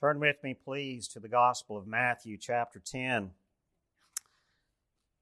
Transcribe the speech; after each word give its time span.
Turn 0.00 0.20
with 0.20 0.36
me, 0.44 0.54
please, 0.54 1.08
to 1.08 1.18
the 1.18 1.28
Gospel 1.28 1.76
of 1.76 1.88
Matthew, 1.88 2.36
chapter 2.36 2.78
10. 2.78 3.32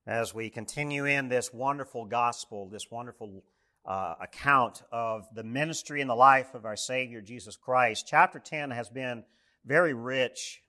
As 0.07 0.35
we 0.35 0.51
continue 0.51 1.07
in 1.07 1.31
this 1.31 1.51
wonderful 1.51 2.05
gospel, 2.05 2.69
this 2.69 2.91
wonderful 2.91 3.43
uh, 3.87 4.17
account 4.21 4.83
of 4.93 5.27
the 5.35 5.45
ministry 5.45 6.03
and 6.03 6.11
the 6.11 6.15
life 6.15 6.55
of 6.55 6.67
our 6.67 6.77
Savior, 6.77 7.23
Jesus 7.23 7.57
Christ, 7.57 8.05
chapter 8.07 8.39
10 8.39 8.71
has 8.71 8.91
been 8.91 9.25
very 9.65 9.95
rich 9.95 10.61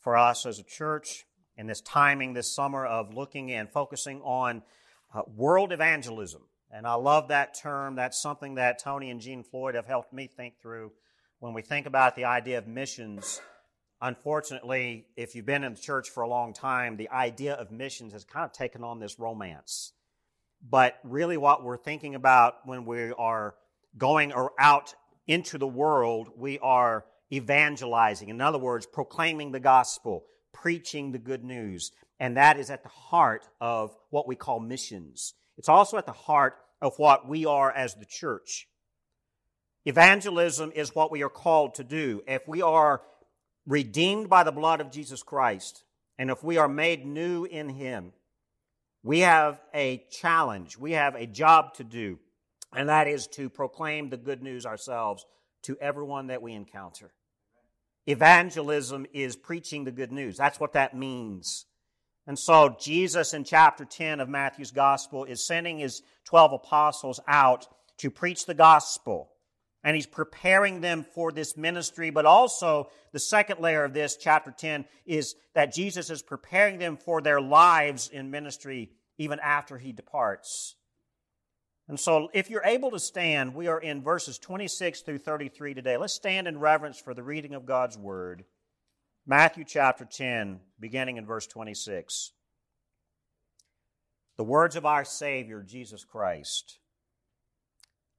for 0.00 0.16
us 0.16 0.46
as 0.46 0.58
a 0.58 0.64
church 0.64 1.24
in 1.56 1.68
this 1.68 1.80
timing 1.80 2.32
this 2.32 2.52
summer 2.52 2.84
of 2.84 3.14
looking 3.14 3.52
and 3.52 3.70
focusing 3.70 4.20
on 4.22 4.64
uh, 5.14 5.22
world 5.32 5.70
evangelism. 5.70 6.42
And 6.72 6.88
I 6.88 6.94
love 6.94 7.28
that 7.28 7.54
term. 7.54 7.94
That's 7.94 8.20
something 8.20 8.56
that 8.56 8.82
Tony 8.82 9.10
and 9.10 9.20
Jean 9.20 9.44
Floyd 9.44 9.76
have 9.76 9.86
helped 9.86 10.12
me 10.12 10.26
think 10.26 10.54
through 10.60 10.90
when 11.44 11.52
we 11.52 11.60
think 11.60 11.84
about 11.84 12.16
the 12.16 12.24
idea 12.24 12.56
of 12.56 12.66
missions, 12.66 13.38
unfortunately, 14.00 15.04
if 15.14 15.34
you've 15.34 15.44
been 15.44 15.62
in 15.62 15.74
the 15.74 15.78
church 15.78 16.08
for 16.08 16.22
a 16.22 16.26
long 16.26 16.54
time, 16.54 16.96
the 16.96 17.10
idea 17.10 17.52
of 17.52 17.70
missions 17.70 18.14
has 18.14 18.24
kind 18.24 18.46
of 18.46 18.52
taken 18.54 18.82
on 18.82 18.98
this 18.98 19.18
romance. 19.18 19.92
But 20.66 20.98
really, 21.04 21.36
what 21.36 21.62
we're 21.62 21.76
thinking 21.76 22.14
about 22.14 22.66
when 22.66 22.86
we 22.86 23.12
are 23.12 23.56
going 23.98 24.32
or 24.32 24.52
out 24.58 24.94
into 25.26 25.58
the 25.58 25.66
world, 25.66 26.30
we 26.34 26.58
are 26.60 27.04
evangelizing. 27.30 28.30
In 28.30 28.40
other 28.40 28.56
words, 28.56 28.86
proclaiming 28.86 29.52
the 29.52 29.60
gospel, 29.60 30.24
preaching 30.54 31.12
the 31.12 31.18
good 31.18 31.44
news. 31.44 31.92
And 32.18 32.38
that 32.38 32.58
is 32.58 32.70
at 32.70 32.84
the 32.84 32.88
heart 32.88 33.46
of 33.60 33.94
what 34.08 34.26
we 34.26 34.34
call 34.34 34.60
missions. 34.60 35.34
It's 35.58 35.68
also 35.68 35.98
at 35.98 36.06
the 36.06 36.12
heart 36.12 36.54
of 36.80 36.98
what 36.98 37.28
we 37.28 37.44
are 37.44 37.70
as 37.70 37.96
the 37.96 38.06
church. 38.06 38.66
Evangelism 39.84 40.72
is 40.74 40.94
what 40.94 41.10
we 41.10 41.22
are 41.22 41.28
called 41.28 41.74
to 41.74 41.84
do. 41.84 42.22
If 42.26 42.48
we 42.48 42.62
are 42.62 43.02
redeemed 43.66 44.30
by 44.30 44.42
the 44.42 44.52
blood 44.52 44.80
of 44.80 44.90
Jesus 44.90 45.22
Christ, 45.22 45.84
and 46.18 46.30
if 46.30 46.42
we 46.42 46.56
are 46.56 46.68
made 46.68 47.04
new 47.04 47.44
in 47.44 47.68
Him, 47.68 48.12
we 49.02 49.20
have 49.20 49.60
a 49.74 50.02
challenge. 50.10 50.78
We 50.78 50.92
have 50.92 51.14
a 51.14 51.26
job 51.26 51.74
to 51.74 51.84
do, 51.84 52.18
and 52.72 52.88
that 52.88 53.08
is 53.08 53.26
to 53.28 53.50
proclaim 53.50 54.08
the 54.08 54.16
good 54.16 54.42
news 54.42 54.64
ourselves 54.64 55.26
to 55.64 55.76
everyone 55.80 56.28
that 56.28 56.40
we 56.40 56.52
encounter. 56.52 57.12
Evangelism 58.06 59.06
is 59.12 59.36
preaching 59.36 59.84
the 59.84 59.90
good 59.90 60.12
news. 60.12 60.36
That's 60.36 60.60
what 60.60 60.72
that 60.74 60.96
means. 60.96 61.66
And 62.26 62.38
so 62.38 62.74
Jesus 62.80 63.34
in 63.34 63.44
chapter 63.44 63.84
10 63.84 64.20
of 64.20 64.28
Matthew's 64.30 64.70
gospel 64.70 65.24
is 65.24 65.46
sending 65.46 65.78
his 65.78 66.02
12 66.24 66.54
apostles 66.54 67.20
out 67.28 67.66
to 67.98 68.10
preach 68.10 68.46
the 68.46 68.54
gospel 68.54 69.30
and 69.84 69.94
he's 69.94 70.06
preparing 70.06 70.80
them 70.80 71.04
for 71.14 71.30
this 71.30 71.56
ministry. 71.56 72.08
But 72.08 72.24
also, 72.24 72.90
the 73.12 73.18
second 73.18 73.60
layer 73.60 73.84
of 73.84 73.92
this, 73.92 74.16
chapter 74.16 74.50
10, 74.50 74.86
is 75.04 75.36
that 75.54 75.74
Jesus 75.74 76.08
is 76.08 76.22
preparing 76.22 76.78
them 76.78 76.96
for 76.96 77.20
their 77.20 77.40
lives 77.40 78.08
in 78.08 78.30
ministry 78.30 78.90
even 79.18 79.38
after 79.40 79.76
he 79.76 79.92
departs. 79.92 80.76
And 81.86 82.00
so, 82.00 82.30
if 82.32 82.48
you're 82.48 82.64
able 82.64 82.90
to 82.92 82.98
stand, 82.98 83.54
we 83.54 83.66
are 83.66 83.78
in 83.78 84.02
verses 84.02 84.38
26 84.38 85.02
through 85.02 85.18
33 85.18 85.74
today. 85.74 85.98
Let's 85.98 86.14
stand 86.14 86.48
in 86.48 86.58
reverence 86.58 86.98
for 86.98 87.12
the 87.12 87.22
reading 87.22 87.54
of 87.54 87.66
God's 87.66 87.98
word. 87.98 88.44
Matthew 89.26 89.64
chapter 89.64 90.06
10, 90.06 90.60
beginning 90.80 91.18
in 91.18 91.26
verse 91.26 91.46
26. 91.46 92.32
The 94.38 94.44
words 94.44 94.76
of 94.76 94.86
our 94.86 95.04
Savior, 95.04 95.62
Jesus 95.62 96.04
Christ. 96.04 96.78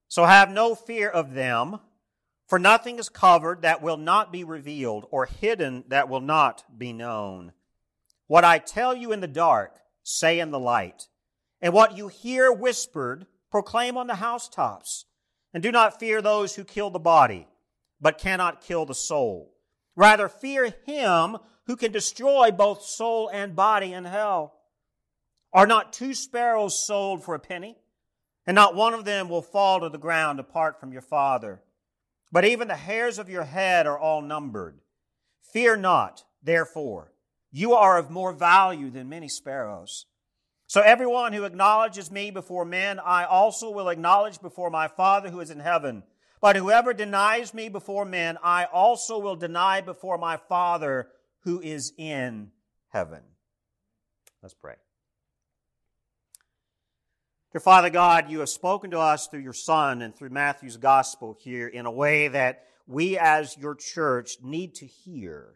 So 0.08 0.24
have 0.24 0.50
no 0.50 0.74
fear 0.74 1.08
of 1.08 1.34
them, 1.34 1.80
for 2.46 2.58
nothing 2.58 2.98
is 2.98 3.08
covered 3.08 3.62
that 3.62 3.82
will 3.82 3.96
not 3.96 4.32
be 4.32 4.44
revealed, 4.44 5.06
or 5.10 5.26
hidden 5.26 5.84
that 5.88 6.08
will 6.08 6.20
not 6.20 6.64
be 6.78 6.92
known. 6.92 7.52
What 8.26 8.44
I 8.44 8.58
tell 8.58 8.94
you 8.94 9.12
in 9.12 9.20
the 9.20 9.26
dark, 9.26 9.78
say 10.02 10.38
in 10.38 10.50
the 10.50 10.58
light. 10.58 11.08
And 11.60 11.72
what 11.72 11.96
you 11.96 12.08
hear 12.08 12.52
whispered, 12.52 13.26
proclaim 13.50 13.96
on 13.96 14.06
the 14.06 14.16
housetops. 14.16 15.06
And 15.52 15.62
do 15.62 15.72
not 15.72 15.98
fear 15.98 16.20
those 16.20 16.54
who 16.54 16.64
kill 16.64 16.90
the 16.90 16.98
body, 16.98 17.48
but 18.00 18.18
cannot 18.18 18.60
kill 18.60 18.84
the 18.84 18.94
soul. 18.94 19.54
Rather, 19.96 20.28
fear 20.28 20.74
him 20.84 21.38
who 21.66 21.76
can 21.76 21.90
destroy 21.90 22.50
both 22.50 22.82
soul 22.82 23.28
and 23.32 23.56
body 23.56 23.92
in 23.92 24.04
hell. 24.04 24.60
Are 25.52 25.66
not 25.66 25.92
two 25.92 26.14
sparrows 26.14 26.84
sold 26.86 27.24
for 27.24 27.34
a 27.34 27.40
penny? 27.40 27.78
And 28.46 28.54
not 28.54 28.74
one 28.74 28.94
of 28.94 29.04
them 29.04 29.28
will 29.28 29.42
fall 29.42 29.80
to 29.80 29.88
the 29.88 29.98
ground 29.98 30.38
apart 30.38 30.78
from 30.78 30.92
your 30.92 31.02
Father. 31.02 31.60
But 32.30 32.44
even 32.44 32.68
the 32.68 32.76
hairs 32.76 33.18
of 33.18 33.28
your 33.28 33.44
head 33.44 33.86
are 33.86 33.98
all 33.98 34.22
numbered. 34.22 34.78
Fear 35.52 35.76
not, 35.78 36.24
therefore. 36.42 37.12
You 37.50 37.74
are 37.74 37.98
of 37.98 38.10
more 38.10 38.32
value 38.32 38.90
than 38.90 39.08
many 39.08 39.28
sparrows. 39.28 40.06
So 40.66 40.80
everyone 40.80 41.32
who 41.32 41.44
acknowledges 41.44 42.10
me 42.10 42.30
before 42.30 42.64
men, 42.64 42.98
I 42.98 43.24
also 43.24 43.70
will 43.70 43.88
acknowledge 43.88 44.40
before 44.40 44.70
my 44.70 44.88
Father 44.88 45.30
who 45.30 45.40
is 45.40 45.50
in 45.50 45.60
heaven. 45.60 46.02
But 46.40 46.56
whoever 46.56 46.92
denies 46.92 47.54
me 47.54 47.68
before 47.68 48.04
men, 48.04 48.36
I 48.42 48.64
also 48.64 49.18
will 49.18 49.36
deny 49.36 49.80
before 49.80 50.18
my 50.18 50.36
Father 50.36 51.08
who 51.40 51.60
is 51.60 51.92
in 51.96 52.50
heaven. 52.88 53.22
Let's 54.42 54.54
pray. 54.54 54.74
Dear 57.52 57.60
Father 57.60 57.90
God, 57.90 58.28
you 58.28 58.40
have 58.40 58.48
spoken 58.48 58.90
to 58.90 58.98
us 58.98 59.28
through 59.28 59.40
your 59.40 59.52
Son 59.52 60.02
and 60.02 60.14
through 60.14 60.30
Matthew's 60.30 60.76
gospel 60.76 61.38
here 61.40 61.68
in 61.68 61.86
a 61.86 61.92
way 61.92 62.26
that 62.26 62.64
we 62.88 63.16
as 63.16 63.56
your 63.56 63.76
church 63.76 64.38
need 64.42 64.74
to 64.74 64.86
hear. 64.86 65.54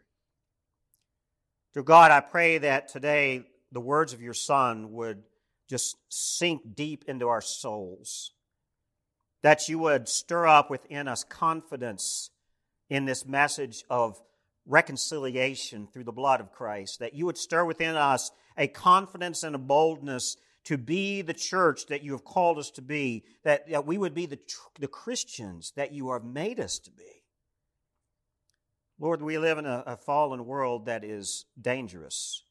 Dear 1.73 1.83
God, 1.83 2.11
I 2.11 2.21
pray 2.21 2.59
that 2.59 2.87
today 2.87 3.43
the 3.73 3.81
words 3.81 4.13
of 4.13 4.21
your 4.21 4.33
Son 4.33 4.93
would 4.93 5.23
just 5.69 5.97
sink 6.07 6.75
deep 6.75 7.03
into 7.09 7.27
our 7.27 7.41
souls. 7.41 8.31
That 9.43 9.67
you 9.67 9.77
would 9.79 10.07
stir 10.07 10.47
up 10.47 10.69
within 10.69 11.09
us 11.09 11.25
confidence 11.25 12.29
in 12.89 13.03
this 13.03 13.25
message 13.25 13.83
of 13.89 14.17
reconciliation 14.65 15.87
through 15.87 16.05
the 16.05 16.11
blood 16.13 16.39
of 16.39 16.53
Christ. 16.53 16.99
That 16.99 17.15
you 17.15 17.25
would 17.25 17.37
stir 17.37 17.65
within 17.65 17.95
us 17.95 18.31
a 18.57 18.67
confidence 18.67 19.43
and 19.43 19.55
a 19.55 19.59
boldness 19.59 20.37
to 20.65 20.77
be 20.77 21.21
the 21.21 21.33
church 21.33 21.87
that 21.87 22.03
you 22.03 22.11
have 22.11 22.23
called 22.23 22.57
us 22.57 22.69
to 22.71 22.81
be, 22.81 23.23
that, 23.43 23.69
that 23.69 23.85
we 23.85 23.97
would 23.97 24.13
be 24.13 24.25
the, 24.25 24.39
the 24.79 24.87
Christians 24.87 25.73
that 25.75 25.91
you 25.91 26.11
have 26.11 26.23
made 26.23 26.59
us 26.59 26.79
to 26.79 26.91
be. 26.91 27.23
Lord, 28.99 29.21
we 29.21 29.39
live 29.39 29.57
in 29.57 29.65
a, 29.65 29.83
a 29.87 29.97
fallen 29.97 30.45
world 30.45 30.85
that 30.85 31.03
is 31.03 31.45
dangerous, 31.59 32.43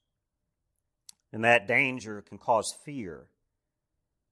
and 1.32 1.44
that 1.44 1.68
danger 1.68 2.22
can 2.22 2.38
cause 2.38 2.74
fear. 2.84 3.28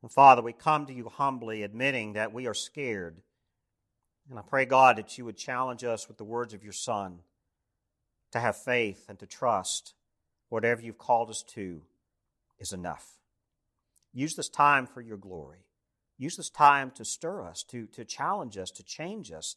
And 0.03 0.11
Father, 0.11 0.43
we 0.43 0.53
come 0.53 0.87
to 0.87 0.93
you 0.93 1.09
humbly, 1.09 1.63
admitting 1.63 2.15
that 2.15 2.33
we 2.33 2.47
are 2.49 2.55
scared. 2.55 3.21
And 4.29 4.39
I 4.39 4.43
pray, 4.43 4.65
God, 4.65 4.99
that 4.99 5.17
you 5.17 5.25
would 5.25 5.37
challenge 5.37 5.85
us 5.85 6.09
with 6.09 6.19
the 6.19 6.25
words 6.25 6.53
of 6.55 6.65
your 6.65 6.73
Son 6.73 7.21
to 8.33 8.41
have 8.41 8.57
faith 8.57 9.07
and 9.09 9.19
to 9.21 9.27
trust 9.27 9.95
whatever 10.49 10.83
you've 10.83 10.99
called 10.99 11.31
us 11.31 11.43
to 11.55 11.83
is 12.59 12.73
enough. 12.73 13.18
Use 14.19 14.35
this 14.35 14.49
time 14.49 14.85
for 14.85 15.01
your 15.01 15.17
glory. 15.17 15.61
Use 16.17 16.37
this 16.37 16.51
time 16.51 16.91
to 16.97 17.05
stir 17.05 17.45
us, 17.45 17.63
to, 17.63 17.87
to 17.87 18.05
challenge 18.05 18.59
us, 18.59 18.73
to 18.73 18.83
change 18.83 19.31
us. 19.31 19.55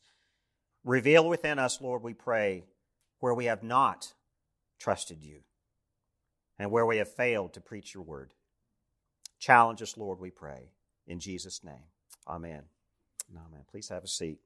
Reveal 0.83 1.27
within 1.27 1.57
us, 1.57 1.81
Lord, 1.81 2.03
we 2.03 2.13
pray, 2.13 2.66
where 3.19 3.33
we 3.33 3.45
have 3.45 3.63
not 3.63 4.13
trusted 4.77 5.23
you 5.23 5.39
and 6.59 6.69
where 6.69 6.85
we 6.85 6.97
have 6.97 7.11
failed 7.11 7.53
to 7.53 7.59
preach 7.59 7.95
your 7.95 8.03
word. 8.03 8.35
Challenge 9.39 9.81
us, 9.81 9.97
Lord, 9.97 10.19
we 10.19 10.29
pray. 10.29 10.69
In 11.07 11.19
Jesus' 11.19 11.63
name. 11.63 11.89
Amen. 12.27 12.61
Amen. 13.35 13.61
Please 13.71 13.89
have 13.89 14.03
a 14.03 14.07
seat. 14.07 14.38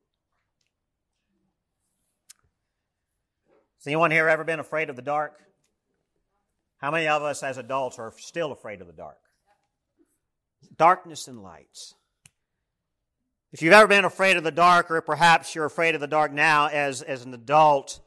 Has 3.79 3.87
anyone 3.87 4.11
here 4.11 4.29
ever 4.29 4.45
been 4.45 4.61
afraid 4.61 4.90
of 4.90 4.95
the 4.95 5.01
dark? 5.01 5.41
How 6.78 6.90
many 6.90 7.09
of 7.09 7.22
us 7.22 7.43
as 7.43 7.57
adults 7.57 7.99
are 7.99 8.13
still 8.17 8.53
afraid 8.53 8.79
of 8.79 8.87
the 8.87 8.93
dark? 8.93 9.17
Darkness 10.78 11.28
and 11.28 11.41
lights. 11.41 11.96
If 13.52 13.62
you've 13.62 13.73
ever 13.73 13.88
been 13.88 14.06
afraid 14.06 14.38
of 14.38 14.44
the 14.44 14.52
dark, 14.52 14.91
or 14.91 15.00
perhaps 15.02 15.56
you're 15.56 15.66
afraid 15.66 15.96
of 15.96 16.02
the 16.02 16.08
dark 16.08 16.34
now 16.34 16.67
as, 16.67 17.02
as 17.02 17.23
an 17.23 17.34
adult, 17.34 18.02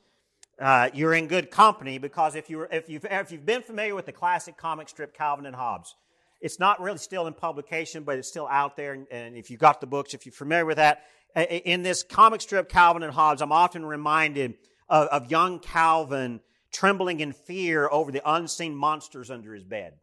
uh, 0.61 0.91
you're 0.93 1.15
in 1.15 1.27
good 1.27 1.51
company 1.51 1.99
because 1.99 2.35
if, 2.35 2.51
you 2.51 2.63
if, 2.71 2.89
you've, 2.89 3.07
if 3.09 3.33
you've 3.33 3.47
been 3.47 3.63
familiar 3.63 3.95
with 3.95 4.07
the 4.07 4.13
classic 4.13 4.57
comic 4.57 4.89
strip 4.89 5.17
Calvin 5.17 5.47
and 5.47 5.57
Hobbes, 5.57 5.95
it's 6.41 6.59
not 6.59 6.81
really 6.81 6.99
still 6.99 7.27
in 7.27 7.33
publication, 7.33 8.03
but 8.03 8.19
it's 8.19 8.29
still 8.29 8.47
out 8.49 8.77
there. 8.77 8.93
And, 8.93 9.07
and 9.11 9.37
if 9.37 9.51
you've 9.51 9.61
got 9.61 9.81
the 9.81 9.87
books, 9.87 10.15
if 10.15 10.27
you're 10.27 10.33
familiar 10.33 10.67
with 10.67 10.77
that, 10.77 11.05
in 11.35 11.83
this 11.83 12.03
comic 12.03 12.41
strip 12.41 12.69
Calvin 12.69 13.03
and 13.03 13.13
Hobbes, 13.13 13.41
I'm 13.41 13.53
often 13.53 13.85
reminded 13.85 14.55
of, 14.89 15.09
of 15.09 15.31
young 15.31 15.61
Calvin 15.61 16.41
trembling 16.73 17.21
in 17.21 17.33
fear 17.33 17.89
over 17.91 18.13
the 18.13 18.23
unseen 18.25 18.75
monsters 18.75 19.31
under 19.31 19.55
his 19.55 19.65
bed. 19.65 19.95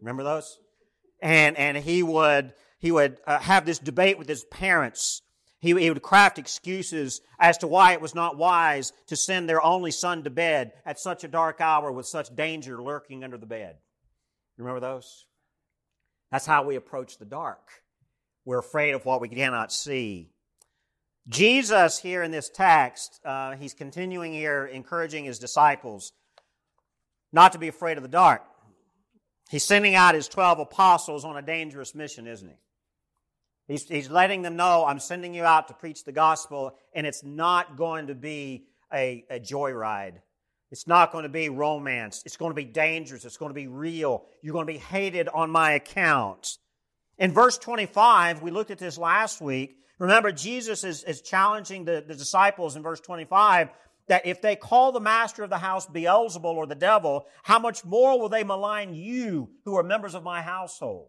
Remember 0.00 0.22
those? 0.22 0.58
And 1.20 1.56
and 1.56 1.76
he 1.76 2.02
would 2.02 2.52
he 2.78 2.90
would 2.92 3.18
uh, 3.26 3.38
have 3.38 3.66
this 3.66 3.78
debate 3.78 4.18
with 4.18 4.28
his 4.28 4.44
parents 4.44 5.22
He, 5.60 5.74
he 5.74 5.90
would 5.90 6.02
craft 6.02 6.38
excuses 6.38 7.20
as 7.38 7.58
to 7.58 7.66
why 7.66 7.92
it 7.92 8.00
was 8.00 8.14
not 8.14 8.38
wise 8.38 8.92
to 9.08 9.16
send 9.16 9.48
their 9.48 9.62
only 9.62 9.90
son 9.90 10.22
to 10.24 10.30
bed 10.30 10.72
at 10.86 11.00
such 11.00 11.24
a 11.24 11.28
dark 11.28 11.60
hour 11.60 11.90
with 11.90 12.06
such 12.06 12.34
danger 12.34 12.80
lurking 12.80 13.24
under 13.24 13.36
the 13.38 13.46
bed. 13.46 13.76
You 14.56 14.64
remember 14.64 14.80
those? 14.80 15.26
That's 16.30 16.46
how 16.46 16.62
we 16.62 16.76
approach 16.76 17.18
the 17.18 17.24
dark. 17.24 17.82
We're 18.44 18.60
afraid 18.60 18.94
of 18.94 19.04
what 19.04 19.20
we 19.20 19.28
cannot 19.28 19.72
see. 19.72 20.30
Jesus, 21.28 21.98
here 21.98 22.22
in 22.22 22.30
this 22.30 22.48
text, 22.48 23.20
uh, 23.24 23.56
he's 23.56 23.74
continuing 23.74 24.32
here, 24.32 24.64
encouraging 24.64 25.24
his 25.24 25.38
disciples 25.38 26.12
not 27.32 27.52
to 27.52 27.58
be 27.58 27.68
afraid 27.68 27.98
of 27.98 28.02
the 28.02 28.08
dark. 28.08 28.42
He's 29.48 29.64
sending 29.64 29.94
out 29.94 30.14
his 30.14 30.28
12 30.28 30.58
apostles 30.58 31.24
on 31.24 31.36
a 31.36 31.42
dangerous 31.42 31.94
mission, 31.94 32.26
isn't 32.26 32.48
he? 32.48 32.56
He's, 33.66 33.88
he's 33.88 34.10
letting 34.10 34.42
them 34.42 34.56
know, 34.56 34.84
I'm 34.86 34.98
sending 34.98 35.34
you 35.34 35.44
out 35.44 35.68
to 35.68 35.74
preach 35.74 36.04
the 36.04 36.12
gospel, 36.12 36.74
and 36.94 37.06
it's 37.06 37.22
not 37.22 37.76
going 37.76 38.06
to 38.06 38.14
be 38.14 38.66
a, 38.92 39.24
a 39.30 39.40
joyride. 39.40 40.20
It's 40.70 40.86
not 40.86 41.12
going 41.12 41.22
to 41.22 41.30
be 41.30 41.48
romance. 41.48 42.22
It's 42.26 42.36
going 42.36 42.50
to 42.50 42.54
be 42.54 42.64
dangerous. 42.64 43.24
It's 43.24 43.36
going 43.38 43.50
to 43.50 43.54
be 43.54 43.66
real. 43.66 44.24
You're 44.42 44.52
going 44.52 44.66
to 44.66 44.72
be 44.72 44.78
hated 44.78 45.28
on 45.28 45.50
my 45.50 45.72
account. 45.72 46.58
In 47.18 47.32
verse 47.32 47.58
25, 47.58 48.42
we 48.42 48.50
looked 48.50 48.70
at 48.70 48.78
this 48.78 48.98
last 48.98 49.40
week. 49.40 49.76
Remember, 49.98 50.30
Jesus 50.30 50.84
is, 50.84 51.04
is 51.04 51.22
challenging 51.22 51.84
the, 51.84 52.04
the 52.06 52.14
disciples 52.14 52.76
in 52.76 52.82
verse 52.82 53.00
25 53.00 53.70
that 54.08 54.26
if 54.26 54.42
they 54.42 54.56
call 54.56 54.92
the 54.92 55.00
master 55.00 55.42
of 55.42 55.50
the 55.50 55.58
house 55.58 55.86
Beelzebul 55.86 56.44
or 56.44 56.66
the 56.66 56.74
devil, 56.74 57.26
how 57.42 57.58
much 57.58 57.84
more 57.84 58.18
will 58.18 58.28
they 58.28 58.44
malign 58.44 58.94
you 58.94 59.50
who 59.64 59.76
are 59.76 59.82
members 59.82 60.14
of 60.14 60.22
my 60.22 60.42
household? 60.42 61.08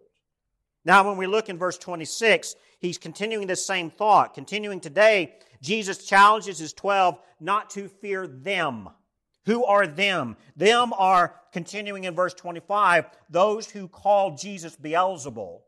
Now, 0.85 1.07
when 1.07 1.17
we 1.17 1.27
look 1.27 1.49
in 1.49 1.57
verse 1.57 1.77
26, 1.77 2.55
he's 2.79 2.97
continuing 2.97 3.47
this 3.47 3.65
same 3.65 3.89
thought. 3.89 4.33
Continuing 4.33 4.79
today, 4.79 5.35
Jesus 5.61 6.05
challenges 6.05 6.59
his 6.59 6.73
12 6.73 7.19
not 7.39 7.69
to 7.71 7.87
fear 7.87 8.27
them. 8.27 8.89
Who 9.45 9.65
are 9.65 9.87
them? 9.87 10.37
Them 10.55 10.93
are, 10.93 11.35
continuing 11.51 12.03
in 12.03 12.15
verse 12.15 12.33
25, 12.33 13.05
those 13.29 13.69
who 13.69 13.87
call 13.87 14.35
Jesus 14.35 14.75
Beelzebul, 14.75 15.61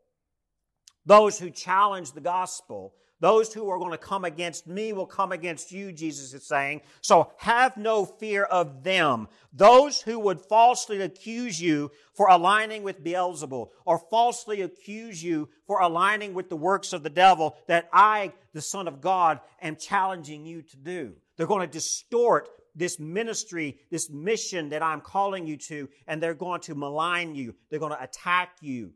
those 1.06 1.40
who 1.40 1.50
challenge 1.50 2.12
the 2.12 2.22
gospel, 2.22 2.94
those 3.22 3.54
who 3.54 3.70
are 3.70 3.78
going 3.78 3.92
to 3.92 3.98
come 4.00 4.26
against 4.26 4.68
me 4.68 4.94
will 4.94 5.06
come 5.06 5.32
against 5.32 5.72
you, 5.72 5.92
Jesus 5.92 6.34
is 6.34 6.44
saying. 6.44 6.82
So 7.02 7.32
have 7.38 7.78
no 7.78 8.04
fear 8.04 8.44
of 8.44 8.84
them. 8.84 9.28
Those 9.54 10.02
who 10.02 10.18
would 10.20 10.42
falsely 10.42 11.02
accuse 11.02 11.62
you 11.62 11.92
for 12.16 12.28
aligning 12.30 12.82
with 12.82 13.04
Beelzebul 13.04 13.70
or 13.86 14.00
falsely 14.10 14.62
accuse 14.62 15.24
you 15.24 15.50
for 15.68 15.82
aligning 15.82 16.34
with 16.34 16.50
the 16.50 16.56
works 16.58 16.94
of 16.94 17.04
the 17.04 17.12
devil 17.12 17.56
that 17.68 17.88
I, 17.94 18.34
the 18.54 18.62
Son 18.62 18.88
of 18.88 19.02
God, 19.02 19.40
am 19.62 19.76
challenging 19.76 20.46
you 20.46 20.64
to 20.64 20.78
do. 20.78 21.14
They're 21.38 21.46
going 21.46 21.68
to 21.68 21.72
distort 21.72 22.50
this 22.76 23.00
ministry, 23.00 23.78
this 23.92 24.10
mission 24.10 24.70
that 24.70 24.82
I'm 24.82 25.02
calling 25.02 25.46
you 25.46 25.58
to, 25.58 25.90
and 26.08 26.24
they're 26.24 26.34
going 26.34 26.62
to 26.62 26.74
malign 26.76 27.36
you. 27.36 27.54
They're 27.70 27.80
going 27.80 27.96
to 27.96 28.04
attack 28.04 28.56
you 28.62 28.94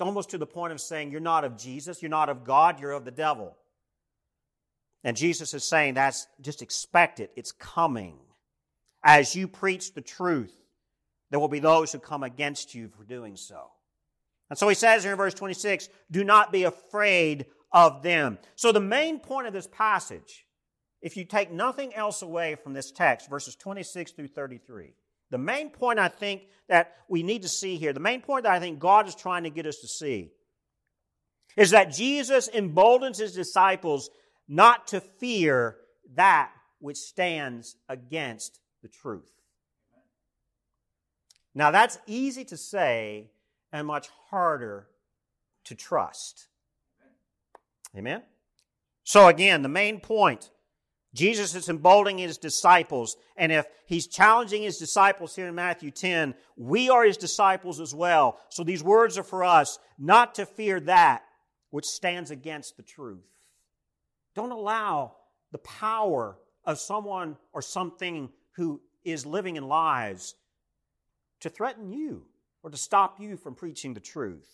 almost 0.00 0.30
to 0.30 0.38
the 0.38 0.46
point 0.46 0.72
of 0.72 0.80
saying, 0.80 1.10
You're 1.10 1.20
not 1.20 1.44
of 1.44 1.56
Jesus, 1.56 2.02
you're 2.02 2.10
not 2.10 2.28
of 2.28 2.44
God, 2.44 2.80
you're 2.80 2.92
of 2.92 3.04
the 3.04 3.10
devil. 3.10 3.56
And 5.02 5.16
Jesus 5.16 5.54
is 5.54 5.64
saying, 5.64 5.94
That's 5.94 6.26
just 6.40 6.62
expect 6.62 7.20
it, 7.20 7.32
it's 7.36 7.52
coming. 7.52 8.18
As 9.02 9.34
you 9.34 9.48
preach 9.48 9.94
the 9.94 10.02
truth, 10.02 10.54
there 11.30 11.40
will 11.40 11.48
be 11.48 11.60
those 11.60 11.92
who 11.92 11.98
come 11.98 12.22
against 12.22 12.74
you 12.74 12.88
for 12.88 13.04
doing 13.04 13.36
so. 13.36 13.70
And 14.50 14.58
so 14.58 14.68
he 14.68 14.74
says 14.74 15.04
here 15.04 15.12
in 15.12 15.18
verse 15.18 15.34
26, 15.34 15.88
Do 16.10 16.24
not 16.24 16.52
be 16.52 16.64
afraid 16.64 17.46
of 17.72 18.02
them. 18.02 18.38
So 18.56 18.72
the 18.72 18.80
main 18.80 19.20
point 19.20 19.46
of 19.46 19.52
this 19.52 19.68
passage, 19.68 20.46
if 21.00 21.16
you 21.16 21.24
take 21.24 21.50
nothing 21.50 21.94
else 21.94 22.20
away 22.22 22.56
from 22.56 22.74
this 22.74 22.90
text, 22.90 23.30
verses 23.30 23.54
26 23.56 24.12
through 24.12 24.28
33, 24.28 24.92
the 25.30 25.38
main 25.38 25.70
point 25.70 25.98
I 25.98 26.08
think 26.08 26.42
that 26.68 26.96
we 27.08 27.22
need 27.22 27.42
to 27.42 27.48
see 27.48 27.76
here, 27.76 27.92
the 27.92 28.00
main 28.00 28.20
point 28.20 28.44
that 28.44 28.52
I 28.52 28.60
think 28.60 28.78
God 28.78 29.08
is 29.08 29.14
trying 29.14 29.44
to 29.44 29.50
get 29.50 29.66
us 29.66 29.78
to 29.78 29.88
see, 29.88 30.30
is 31.56 31.70
that 31.70 31.92
Jesus 31.92 32.48
emboldens 32.48 33.18
his 33.18 33.32
disciples 33.32 34.10
not 34.48 34.88
to 34.88 35.00
fear 35.00 35.76
that 36.14 36.50
which 36.78 36.96
stands 36.96 37.76
against 37.88 38.60
the 38.82 38.88
truth. 38.88 39.30
Now, 41.54 41.70
that's 41.70 41.98
easy 42.06 42.44
to 42.46 42.56
say 42.56 43.30
and 43.72 43.86
much 43.86 44.08
harder 44.30 44.88
to 45.64 45.74
trust. 45.74 46.46
Amen? 47.96 48.22
So, 49.04 49.26
again, 49.26 49.62
the 49.62 49.68
main 49.68 50.00
point 50.00 50.50
Jesus 51.14 51.54
is 51.54 51.68
emboldening 51.68 52.18
his 52.18 52.38
disciples. 52.38 53.16
And 53.36 53.50
if 53.50 53.66
he's 53.86 54.06
challenging 54.06 54.62
his 54.62 54.78
disciples 54.78 55.34
here 55.34 55.48
in 55.48 55.54
Matthew 55.54 55.90
10, 55.90 56.34
we 56.56 56.88
are 56.88 57.04
his 57.04 57.16
disciples 57.16 57.80
as 57.80 57.94
well. 57.94 58.38
So 58.48 58.62
these 58.62 58.82
words 58.82 59.18
are 59.18 59.24
for 59.24 59.42
us 59.42 59.78
not 59.98 60.36
to 60.36 60.46
fear 60.46 60.78
that 60.80 61.22
which 61.70 61.86
stands 61.86 62.30
against 62.30 62.76
the 62.76 62.82
truth. 62.82 63.24
Don't 64.34 64.52
allow 64.52 65.16
the 65.52 65.58
power 65.58 66.38
of 66.64 66.78
someone 66.78 67.36
or 67.52 67.62
something 67.62 68.30
who 68.52 68.80
is 69.04 69.26
living 69.26 69.56
in 69.56 69.66
lies 69.66 70.34
to 71.40 71.48
threaten 71.48 71.92
you 71.92 72.24
or 72.62 72.70
to 72.70 72.76
stop 72.76 73.18
you 73.18 73.36
from 73.36 73.54
preaching 73.54 73.94
the 73.94 74.00
truth. 74.00 74.46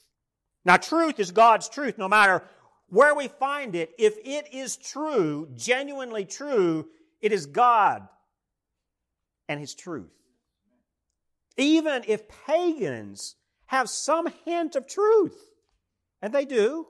Now, 0.64 0.76
truth 0.76 1.20
is 1.20 1.30
God's 1.30 1.68
truth, 1.68 1.98
no 1.98 2.08
matter 2.08 2.42
where 2.88 3.14
we 3.14 3.28
find 3.28 3.74
it, 3.74 3.92
if 3.98 4.16
it 4.24 4.52
is 4.52 4.76
true, 4.76 5.48
genuinely 5.54 6.24
true, 6.24 6.86
it 7.20 7.32
is 7.32 7.46
God 7.46 8.06
and 9.48 9.58
His 9.58 9.74
truth. 9.74 10.12
Even 11.56 12.04
if 12.06 12.28
pagans 12.46 13.36
have 13.66 13.88
some 13.88 14.28
hint 14.44 14.76
of 14.76 14.86
truth, 14.86 15.36
and 16.22 16.32
they 16.32 16.44
do, 16.44 16.86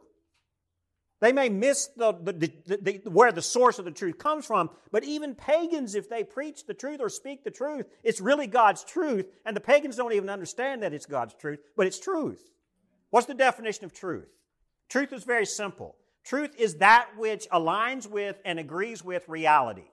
they 1.21 1.33
may 1.33 1.49
miss 1.49 1.87
the, 1.97 2.13
the, 2.13 2.53
the, 2.77 3.11
where 3.11 3.33
the 3.33 3.41
source 3.41 3.79
of 3.79 3.87
the 3.87 3.91
truth 3.91 4.19
comes 4.19 4.45
from, 4.45 4.69
but 4.93 5.03
even 5.03 5.35
pagans, 5.35 5.95
if 5.95 6.11
they 6.11 6.23
preach 6.23 6.67
the 6.67 6.75
truth 6.75 7.01
or 7.01 7.09
speak 7.09 7.43
the 7.43 7.51
truth, 7.51 7.87
it's 8.05 8.21
really 8.21 8.47
God's 8.47 8.85
truth, 8.85 9.27
and 9.47 9.57
the 9.57 9.61
pagans 9.61 9.97
don't 9.97 10.13
even 10.13 10.29
understand 10.29 10.83
that 10.83 10.93
it's 10.93 11.07
God's 11.07 11.35
truth, 11.35 11.61
but 11.75 11.87
it's 11.87 11.99
truth. 11.99 12.51
What's 13.11 13.27
the 13.27 13.35
definition 13.35 13.87
of 13.87 13.95
truth? 13.95 14.29
Truth 14.89 15.13
is 15.13 15.25
very 15.25 15.47
simple. 15.47 15.97
Truth 16.25 16.55
is 16.59 16.77
that 16.77 17.09
which 17.17 17.49
aligns 17.51 18.09
with 18.09 18.41
and 18.45 18.59
agrees 18.59 19.05
with 19.05 19.29
reality. 19.29 19.85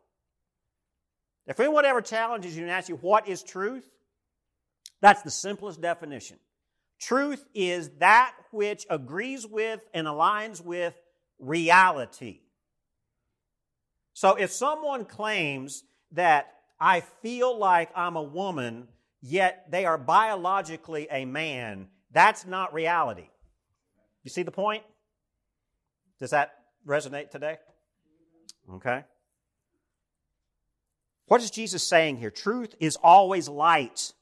If 1.46 1.60
anyone 1.60 1.86
ever 1.86 2.02
challenges 2.02 2.56
you 2.56 2.64
and 2.64 2.72
asks 2.72 2.90
you, 2.90 2.96
what 2.96 3.28
is 3.28 3.44
truth? 3.44 3.88
That's 5.02 5.22
the 5.22 5.32
simplest 5.32 5.82
definition. 5.82 6.38
Truth 7.00 7.46
is 7.54 7.90
that 8.00 8.34
which 8.52 8.86
agrees 8.90 9.46
with 9.46 9.82
and 9.94 10.08
aligns 10.08 10.64
with 10.64 10.96
reality. 11.40 12.40
So 14.14 14.36
if 14.36 14.52
someone 14.52 15.06
claims 15.06 15.84
that 16.12 16.54
I 16.80 17.02
feel 17.02 17.58
like 17.58 17.90
I'm 17.96 18.16
a 18.16 18.24
woman, 18.24 18.88
yet 19.22 19.70
they 19.70 19.86
are 19.86 19.98
biologically 19.98 21.08
a 21.12 21.26
man, 21.26 21.88
that's 22.12 22.46
not 22.46 22.74
reality. 22.74 23.30
You 24.24 24.30
see 24.30 24.44
the 24.44 24.52
point? 24.52 24.84
Does 26.20 26.32
that 26.32 26.54
resonate 26.88 27.30
today? 27.32 27.58
Okay. 28.76 29.04
What 31.28 31.42
is 31.42 31.52
Jesus 31.52 31.84
saying 31.84 32.18
here? 32.18 32.32
Truth 32.32 32.76
is 32.80 32.98
always 32.98 33.50
light. 33.50 34.14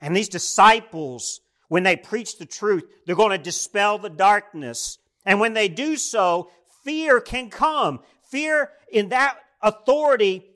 And 0.00 0.14
these 0.14 0.28
disciples, 0.28 1.40
when 1.68 1.82
they 1.82 1.96
preach 1.96 2.38
the 2.38 2.46
truth, 2.46 2.84
they're 3.04 3.16
going 3.16 3.36
to 3.36 3.42
dispel 3.42 3.98
the 3.98 4.10
darkness. 4.10 4.98
And 5.24 5.40
when 5.40 5.54
they 5.54 5.68
do 5.68 5.96
so, 5.96 6.50
fear 6.84 7.20
can 7.20 7.50
come. 7.50 8.00
Fear 8.30 8.70
in 8.90 9.10
that 9.10 9.38
authority 9.60 10.46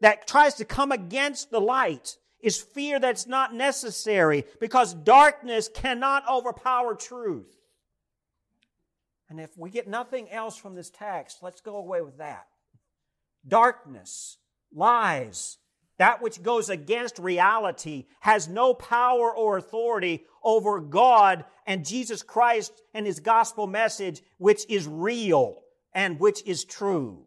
that 0.00 0.26
tries 0.26 0.54
to 0.54 0.64
come 0.64 0.92
against 0.92 1.50
the 1.50 1.60
light 1.60 2.16
is 2.40 2.60
fear 2.60 3.00
that's 3.00 3.26
not 3.26 3.54
necessary 3.54 4.44
because 4.60 4.94
darkness 4.94 5.68
cannot 5.72 6.22
overpower 6.30 6.94
truth. 6.94 7.56
And 9.28 9.40
if 9.40 9.56
we 9.56 9.70
get 9.70 9.88
nothing 9.88 10.30
else 10.30 10.56
from 10.56 10.74
this 10.74 10.90
text, 10.90 11.38
let's 11.42 11.60
go 11.60 11.76
away 11.76 12.00
with 12.00 12.18
that. 12.18 12.46
Darkness, 13.46 14.38
lies, 14.72 15.58
that 15.98 16.20
which 16.20 16.42
goes 16.42 16.68
against 16.68 17.18
reality 17.18 18.06
has 18.20 18.48
no 18.48 18.74
power 18.74 19.34
or 19.34 19.56
authority 19.56 20.24
over 20.44 20.80
God 20.80 21.44
and 21.66 21.86
Jesus 21.86 22.22
Christ 22.22 22.72
and 22.92 23.06
His 23.06 23.20
gospel 23.20 23.66
message, 23.66 24.22
which 24.38 24.68
is 24.68 24.86
real 24.86 25.62
and 25.92 26.20
which 26.20 26.46
is 26.46 26.64
true. 26.64 27.24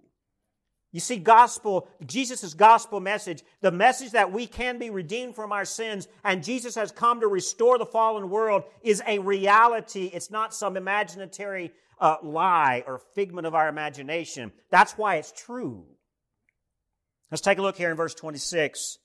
You 0.91 0.99
see, 0.99 1.17
gospel, 1.17 1.87
Jesus' 2.05 2.53
gospel 2.55 2.99
message, 2.99 3.43
the 3.61 3.71
message 3.71 4.11
that 4.11 4.31
we 4.31 4.47
can 4.47 4.79
be 4.79 4.89
redeemed 4.89 5.35
from 5.35 5.51
our 5.51 5.65
sins 5.65 6.07
and 6.23 6.43
Jesus 6.43 6.73
has 6.75 6.91
come 6.91 7.19
to 7.19 7.27
restore 7.27 7.77
the 7.77 7.85
fallen 7.85 8.29
world 8.29 8.63
is 8.81 9.03
a 9.05 9.19
reality. 9.19 10.09
It's 10.11 10.31
not 10.31 10.53
some 10.53 10.75
imaginary 10.75 11.71
uh, 11.99 12.17
lie 12.23 12.83
or 12.87 13.01
figment 13.13 13.45
of 13.45 13.53
our 13.53 13.67
imagination. 13.67 14.51
That's 14.71 14.93
why 14.93 15.17
it's 15.17 15.31
true. 15.31 15.85
Let's 17.29 17.41
take 17.41 17.59
a 17.59 17.61
look 17.61 17.77
here 17.77 17.91
in 17.91 17.97
verse 17.97 18.15
26. 18.15 18.97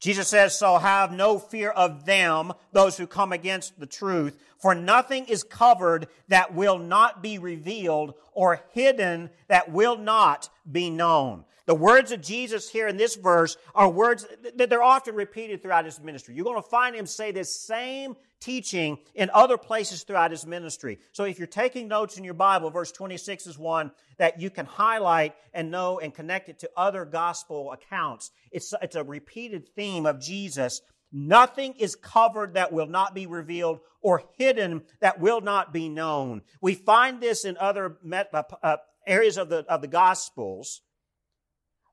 Jesus 0.00 0.28
says, 0.28 0.58
So 0.58 0.78
have 0.78 1.12
no 1.12 1.38
fear 1.38 1.70
of 1.70 2.06
them, 2.06 2.52
those 2.72 2.96
who 2.96 3.06
come 3.06 3.32
against 3.32 3.78
the 3.78 3.86
truth, 3.86 4.36
for 4.58 4.74
nothing 4.74 5.26
is 5.26 5.44
covered 5.44 6.08
that 6.28 6.54
will 6.54 6.78
not 6.78 7.22
be 7.22 7.38
revealed 7.38 8.14
or 8.32 8.62
hidden 8.72 9.30
that 9.48 9.70
will 9.70 9.98
not 9.98 10.48
be 10.70 10.90
known. 10.90 11.44
The 11.66 11.74
words 11.74 12.10
of 12.10 12.22
Jesus 12.22 12.70
here 12.70 12.88
in 12.88 12.96
this 12.96 13.14
verse 13.14 13.56
are 13.74 13.88
words 13.88 14.26
that 14.56 14.70
they're 14.70 14.82
often 14.82 15.14
repeated 15.14 15.62
throughout 15.62 15.84
his 15.84 16.00
ministry. 16.00 16.34
You're 16.34 16.44
going 16.44 16.60
to 16.60 16.68
find 16.68 16.96
him 16.96 17.06
say 17.06 17.30
this 17.30 17.54
same 17.54 18.16
teaching 18.40 18.98
in 19.14 19.30
other 19.32 19.58
places 19.58 20.02
throughout 20.02 20.30
his 20.30 20.46
ministry. 20.46 20.98
So 21.12 21.24
if 21.24 21.38
you're 21.38 21.46
taking 21.46 21.88
notes 21.88 22.16
in 22.16 22.24
your 22.24 22.34
Bible, 22.34 22.70
verse 22.70 22.92
26 22.92 23.46
is 23.46 23.58
one 23.58 23.92
that 24.18 24.40
you 24.40 24.50
can 24.50 24.66
highlight 24.66 25.34
and 25.52 25.70
know 25.70 25.98
and 25.98 26.14
connect 26.14 26.48
it 26.48 26.58
to 26.60 26.70
other 26.76 27.04
gospel 27.04 27.72
accounts. 27.72 28.30
It's, 28.50 28.72
it's 28.82 28.96
a 28.96 29.04
repeated 29.04 29.68
theme 29.74 30.06
of 30.06 30.20
Jesus. 30.20 30.80
Nothing 31.12 31.74
is 31.74 31.96
covered 31.96 32.54
that 32.54 32.72
will 32.72 32.86
not 32.86 33.14
be 33.14 33.26
revealed 33.26 33.80
or 34.00 34.22
hidden 34.38 34.82
that 35.00 35.20
will 35.20 35.40
not 35.40 35.72
be 35.72 35.88
known. 35.88 36.42
We 36.60 36.74
find 36.74 37.20
this 37.20 37.44
in 37.44 37.56
other 37.58 37.98
uh, 38.12 38.42
uh, 38.62 38.76
areas 39.06 39.36
of 39.36 39.48
the, 39.48 39.64
of 39.68 39.82
the 39.82 39.88
gospels 39.88 40.82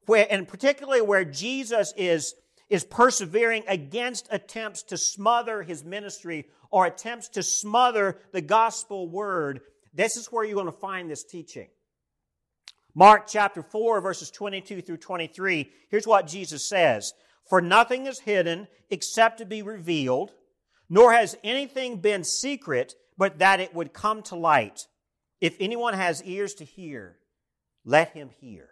where, 0.06 0.26
and 0.30 0.48
particularly 0.48 1.02
where 1.02 1.26
Jesus 1.26 1.94
is, 1.98 2.34
is 2.70 2.84
persevering 2.84 3.64
against 3.68 4.28
attempts 4.32 4.84
to 4.84 4.98
smother 4.98 5.64
his 5.64 5.84
ministry 5.84 6.46
or 6.70 6.86
attempts 6.86 7.30
to 7.30 7.44
smother 7.44 8.20
the 8.34 8.42
gospel 8.42 9.08
word, 9.08 9.62
this 9.94 10.18
is 10.18 10.28
where 10.28 10.44
you're 10.44 10.56
going 10.56 10.66
to 10.66 10.72
find 10.72 11.10
this 11.10 11.24
teaching. 11.24 11.68
Mark 12.94 13.28
chapter 13.28 13.62
4, 13.62 14.02
verses 14.02 14.32
22 14.32 14.82
through 14.82 14.98
23, 14.98 15.72
here's 15.90 16.08
what 16.08 16.28
Jesus 16.28 16.68
says 16.68 17.14
For 17.50 17.62
nothing 17.62 18.08
is 18.08 18.20
hidden 18.20 18.68
except 18.90 19.38
to 19.38 19.46
be 19.46 19.62
revealed, 19.62 20.32
nor 20.90 21.14
has 21.14 21.38
anything 21.44 21.98
been 21.98 22.24
secret 22.24 22.96
but 23.18 23.40
that 23.40 23.60
it 23.60 23.74
would 23.74 23.94
come 23.94 24.22
to 24.24 24.36
light. 24.36 24.88
If 25.42 25.56
anyone 25.60 25.94
has 25.94 26.24
ears 26.24 26.54
to 26.56 26.66
hear, 26.66 27.18
let 27.86 28.12
him 28.12 28.30
hear. 28.40 28.70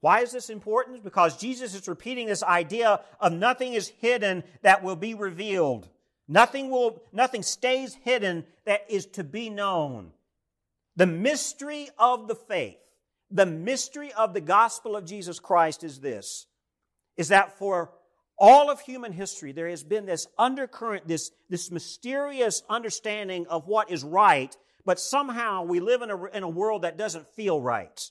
Why 0.00 0.20
is 0.20 0.32
this 0.32 0.50
important? 0.50 1.02
Because 1.02 1.36
Jesus 1.38 1.74
is 1.74 1.88
repeating 1.88 2.26
this 2.26 2.42
idea 2.42 3.00
of 3.20 3.32
nothing 3.32 3.74
is 3.74 3.88
hidden 3.88 4.44
that 4.62 4.82
will 4.82 4.96
be 4.96 5.14
revealed. 5.14 5.88
Nothing 6.28 6.70
will, 6.70 7.02
nothing 7.12 7.42
stays 7.42 7.94
hidden 7.94 8.44
that 8.64 8.82
is 8.88 9.06
to 9.06 9.24
be 9.24 9.48
known. 9.50 10.12
The 10.96 11.06
mystery 11.06 11.88
of 11.98 12.28
the 12.28 12.34
faith, 12.34 12.76
the 13.30 13.46
mystery 13.46 14.12
of 14.12 14.34
the 14.34 14.40
gospel 14.40 14.94
of 14.94 15.04
Jesus 15.04 15.40
Christ 15.40 15.82
is 15.82 16.00
this, 16.00 16.46
is 17.16 17.28
that 17.28 17.58
for 17.58 17.92
all 18.38 18.70
of 18.70 18.80
human 18.80 19.12
history, 19.12 19.52
there 19.52 19.68
has 19.68 19.82
been 19.82 20.06
this 20.06 20.28
undercurrent, 20.38 21.08
this, 21.08 21.32
this 21.48 21.70
mysterious 21.70 22.62
understanding 22.68 23.46
of 23.48 23.66
what 23.66 23.90
is 23.90 24.04
right, 24.04 24.56
but 24.84 25.00
somehow 25.00 25.64
we 25.64 25.80
live 25.80 26.02
in 26.02 26.10
a, 26.10 26.24
in 26.26 26.42
a 26.44 26.48
world 26.48 26.82
that 26.82 26.96
doesn't 26.96 27.26
feel 27.28 27.60
right. 27.60 28.10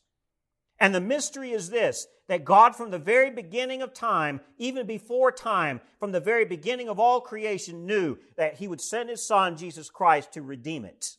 And 0.80 0.94
the 0.94 1.02
mystery 1.02 1.52
is 1.52 1.70
this 1.70 2.08
that 2.28 2.44
God, 2.44 2.76
from 2.76 2.92
the 2.92 3.00
very 3.00 3.30
beginning 3.30 3.82
of 3.82 3.94
time, 3.94 4.42
even 4.58 4.86
before 4.86 5.32
time, 5.32 5.80
from 6.00 6.12
the 6.12 6.20
very 6.20 6.44
beginning 6.44 6.90
of 6.90 7.00
all 7.00 7.22
creation, 7.22 7.86
knew 7.86 8.18
that 8.36 8.56
He 8.56 8.68
would 8.68 8.82
send 8.82 9.10
His 9.10 9.26
Son, 9.26 9.56
Jesus 9.56 9.90
Christ, 9.90 10.34
to 10.34 10.42
redeem 10.42 10.84
it. 10.84 11.16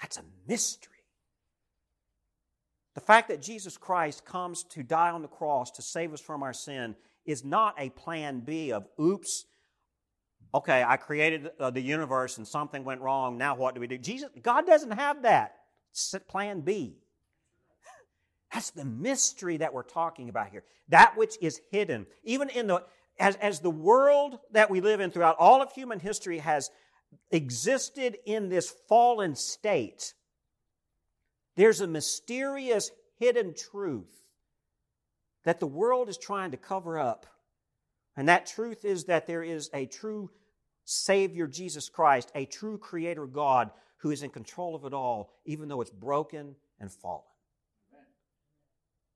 That's 0.00 0.16
a 0.16 0.24
mystery. 0.48 0.90
The 2.94 3.00
fact 3.00 3.28
that 3.28 3.42
Jesus 3.42 3.76
Christ 3.76 4.24
comes 4.24 4.64
to 4.64 4.82
die 4.82 5.10
on 5.10 5.22
the 5.22 5.28
cross 5.28 5.70
to 5.72 5.82
save 5.82 6.12
us 6.12 6.20
from 6.20 6.42
our 6.42 6.52
sin 6.52 6.96
is 7.24 7.44
not 7.44 7.74
a 7.78 7.90
plan 7.90 8.40
B 8.40 8.72
of, 8.72 8.86
oops, 9.00 9.44
okay, 10.54 10.82
I 10.82 10.96
created 10.96 11.50
the 11.58 11.80
universe 11.80 12.38
and 12.38 12.48
something 12.48 12.82
went 12.82 13.00
wrong. 13.00 13.38
Now 13.38 13.54
what 13.54 13.74
do 13.74 13.80
we 13.80 13.86
do? 13.86 13.98
Jesus, 13.98 14.30
God 14.42 14.66
doesn't 14.66 14.92
have 14.92 15.22
that. 15.22 15.56
Plan 16.28 16.60
B. 16.60 16.96
That's 18.52 18.70
the 18.70 18.84
mystery 18.84 19.58
that 19.58 19.72
we're 19.72 19.82
talking 19.82 20.28
about 20.28 20.50
here. 20.50 20.64
That 20.88 21.16
which 21.16 21.36
is 21.40 21.60
hidden. 21.70 22.06
Even 22.24 22.48
in 22.48 22.66
the, 22.66 22.82
as, 23.18 23.36
as 23.36 23.60
the 23.60 23.70
world 23.70 24.38
that 24.52 24.70
we 24.70 24.80
live 24.80 25.00
in 25.00 25.10
throughout 25.10 25.36
all 25.38 25.62
of 25.62 25.72
human 25.72 26.00
history 26.00 26.38
has 26.38 26.70
existed 27.30 28.18
in 28.24 28.48
this 28.48 28.74
fallen 28.88 29.36
state, 29.36 30.14
there's 31.56 31.80
a 31.80 31.86
mysterious 31.86 32.90
hidden 33.18 33.54
truth 33.54 34.24
that 35.44 35.60
the 35.60 35.66
world 35.66 36.08
is 36.08 36.18
trying 36.18 36.50
to 36.50 36.56
cover 36.56 36.98
up. 36.98 37.26
And 38.16 38.28
that 38.28 38.46
truth 38.46 38.84
is 38.84 39.04
that 39.04 39.26
there 39.26 39.42
is 39.42 39.70
a 39.72 39.86
true 39.86 40.30
Savior, 40.84 41.46
Jesus 41.46 41.88
Christ, 41.88 42.32
a 42.34 42.46
true 42.46 42.78
Creator 42.78 43.26
God 43.26 43.70
who 43.98 44.10
is 44.10 44.22
in 44.22 44.30
control 44.30 44.74
of 44.74 44.84
it 44.84 44.92
all, 44.92 45.30
even 45.44 45.68
though 45.68 45.80
it's 45.80 45.90
broken 45.90 46.56
and 46.80 46.90
fallen. 46.90 47.22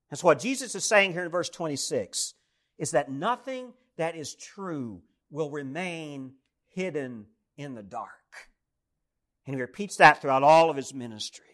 That's 0.09 0.23
what 0.23 0.39
Jesus 0.39 0.75
is 0.75 0.85
saying 0.85 1.13
here 1.13 1.23
in 1.23 1.31
verse 1.31 1.49
26 1.49 2.33
is 2.77 2.91
that 2.91 3.11
nothing 3.11 3.73
that 3.97 4.15
is 4.15 4.35
true 4.35 5.01
will 5.29 5.49
remain 5.49 6.33
hidden 6.67 7.25
in 7.57 7.73
the 7.73 7.83
dark. 7.83 8.09
And 9.45 9.55
he 9.55 9.61
repeats 9.61 9.97
that 9.97 10.21
throughout 10.21 10.43
all 10.43 10.69
of 10.69 10.75
his 10.75 10.93
ministry. 10.93 11.45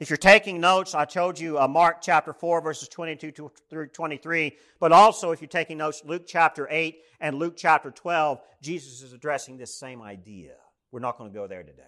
If 0.00 0.10
you're 0.10 0.16
taking 0.16 0.60
notes, 0.60 0.94
I 0.94 1.04
told 1.04 1.38
you 1.38 1.60
uh, 1.60 1.68
Mark 1.68 1.98
chapter 2.02 2.32
4, 2.32 2.60
verses 2.60 2.88
22 2.88 3.50
through 3.70 3.88
23, 3.88 4.56
but 4.80 4.90
also 4.90 5.30
if 5.30 5.40
you're 5.40 5.46
taking 5.46 5.78
notes, 5.78 6.02
Luke 6.04 6.24
chapter 6.26 6.66
8 6.68 6.98
and 7.20 7.38
Luke 7.38 7.54
chapter 7.56 7.92
12, 7.92 8.40
Jesus 8.60 9.02
is 9.02 9.12
addressing 9.12 9.58
this 9.58 9.78
same 9.78 10.02
idea. 10.02 10.54
We're 10.90 11.00
not 11.00 11.18
going 11.18 11.30
to 11.30 11.38
go 11.38 11.46
there 11.46 11.62
today. 11.62 11.82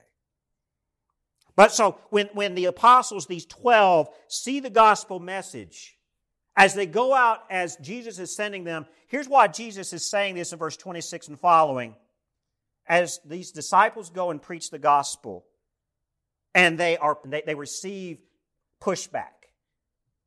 But 1.57 1.73
so 1.73 1.99
when, 2.11 2.29
when 2.33 2.55
the 2.55 2.65
apostles, 2.67 3.27
these 3.27 3.47
12, 3.47 4.09
see 4.29 4.61
the 4.61 4.71
gospel 4.71 5.21
message, 5.21 5.97
as 6.57 6.75
they 6.75 6.87
go 6.87 7.15
out 7.15 7.45
as 7.51 7.77
Jesus 7.77 8.19
is 8.19 8.35
sending 8.35 8.65
them, 8.65 8.87
here's 9.09 9.29
why 9.29 9.49
Jesus 9.49 9.93
is 9.93 10.09
saying 10.09 10.35
this 10.35 10.53
in 10.53 10.59
verse 10.59 10.77
26 10.77 11.29
and 11.29 11.39
following. 11.39 11.95
As 12.87 13.21
these 13.25 13.51
disciples 13.51 14.11
go 14.11 14.31
and 14.31 14.43
preach 14.43 14.71
the 14.71 14.79
gospel, 14.79 15.47
and 16.55 16.79
they 16.79 16.97
are 16.97 17.19
they, 17.25 17.43
they 17.47 17.55
receive 17.55 18.19
pushback. 18.81 19.49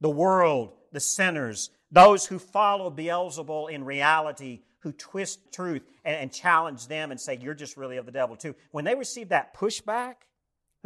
The 0.02 0.10
world, 0.10 0.74
the 0.92 1.00
sinners, 1.00 1.70
those 1.92 2.26
who 2.26 2.40
follow 2.40 2.90
Beelzebul 2.90 3.72
in 3.72 3.86
reality, 3.86 4.62
who 4.80 4.92
twist 4.92 5.52
truth 5.54 5.84
and, 6.04 6.16
and 6.16 6.32
challenge 6.32 6.88
them 6.88 7.12
and 7.12 7.20
say, 7.20 7.38
You're 7.38 7.54
just 7.54 7.78
really 7.78 7.98
of 7.98 8.06
the 8.06 8.12
devil 8.12 8.36
too. 8.36 8.56
When 8.72 8.86
they 8.86 8.96
receive 8.96 9.30
that 9.30 9.56
pushback, 9.56 10.16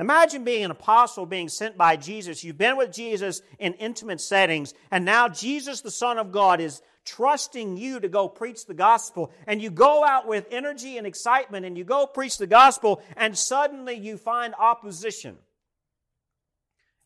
Imagine 0.01 0.43
being 0.43 0.65
an 0.65 0.71
apostle 0.71 1.27
being 1.27 1.47
sent 1.47 1.77
by 1.77 1.95
Jesus. 1.95 2.43
You've 2.43 2.57
been 2.57 2.75
with 2.75 2.91
Jesus 2.91 3.43
in 3.59 3.73
intimate 3.73 4.19
settings, 4.19 4.73
and 4.89 5.05
now 5.05 5.29
Jesus, 5.29 5.81
the 5.81 5.91
Son 5.91 6.17
of 6.17 6.31
God, 6.31 6.59
is 6.59 6.81
trusting 7.05 7.77
you 7.77 7.99
to 7.99 8.09
go 8.09 8.27
preach 8.27 8.65
the 8.65 8.73
gospel. 8.73 9.31
And 9.45 9.61
you 9.61 9.69
go 9.69 10.03
out 10.03 10.27
with 10.27 10.47
energy 10.49 10.97
and 10.97 11.05
excitement, 11.05 11.67
and 11.67 11.77
you 11.77 11.83
go 11.83 12.07
preach 12.07 12.39
the 12.39 12.47
gospel, 12.47 13.03
and 13.15 13.37
suddenly 13.37 13.93
you 13.93 14.17
find 14.17 14.55
opposition. 14.57 15.37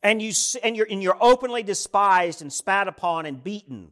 And, 0.02 0.22
you, 0.22 0.32
and, 0.64 0.78
you're, 0.78 0.88
and 0.90 1.04
you're 1.04 1.18
openly 1.20 1.64
despised 1.64 2.42
and 2.42 2.54
spat 2.54 2.88
upon 2.88 3.26
and 3.26 3.44
beaten. 3.44 3.92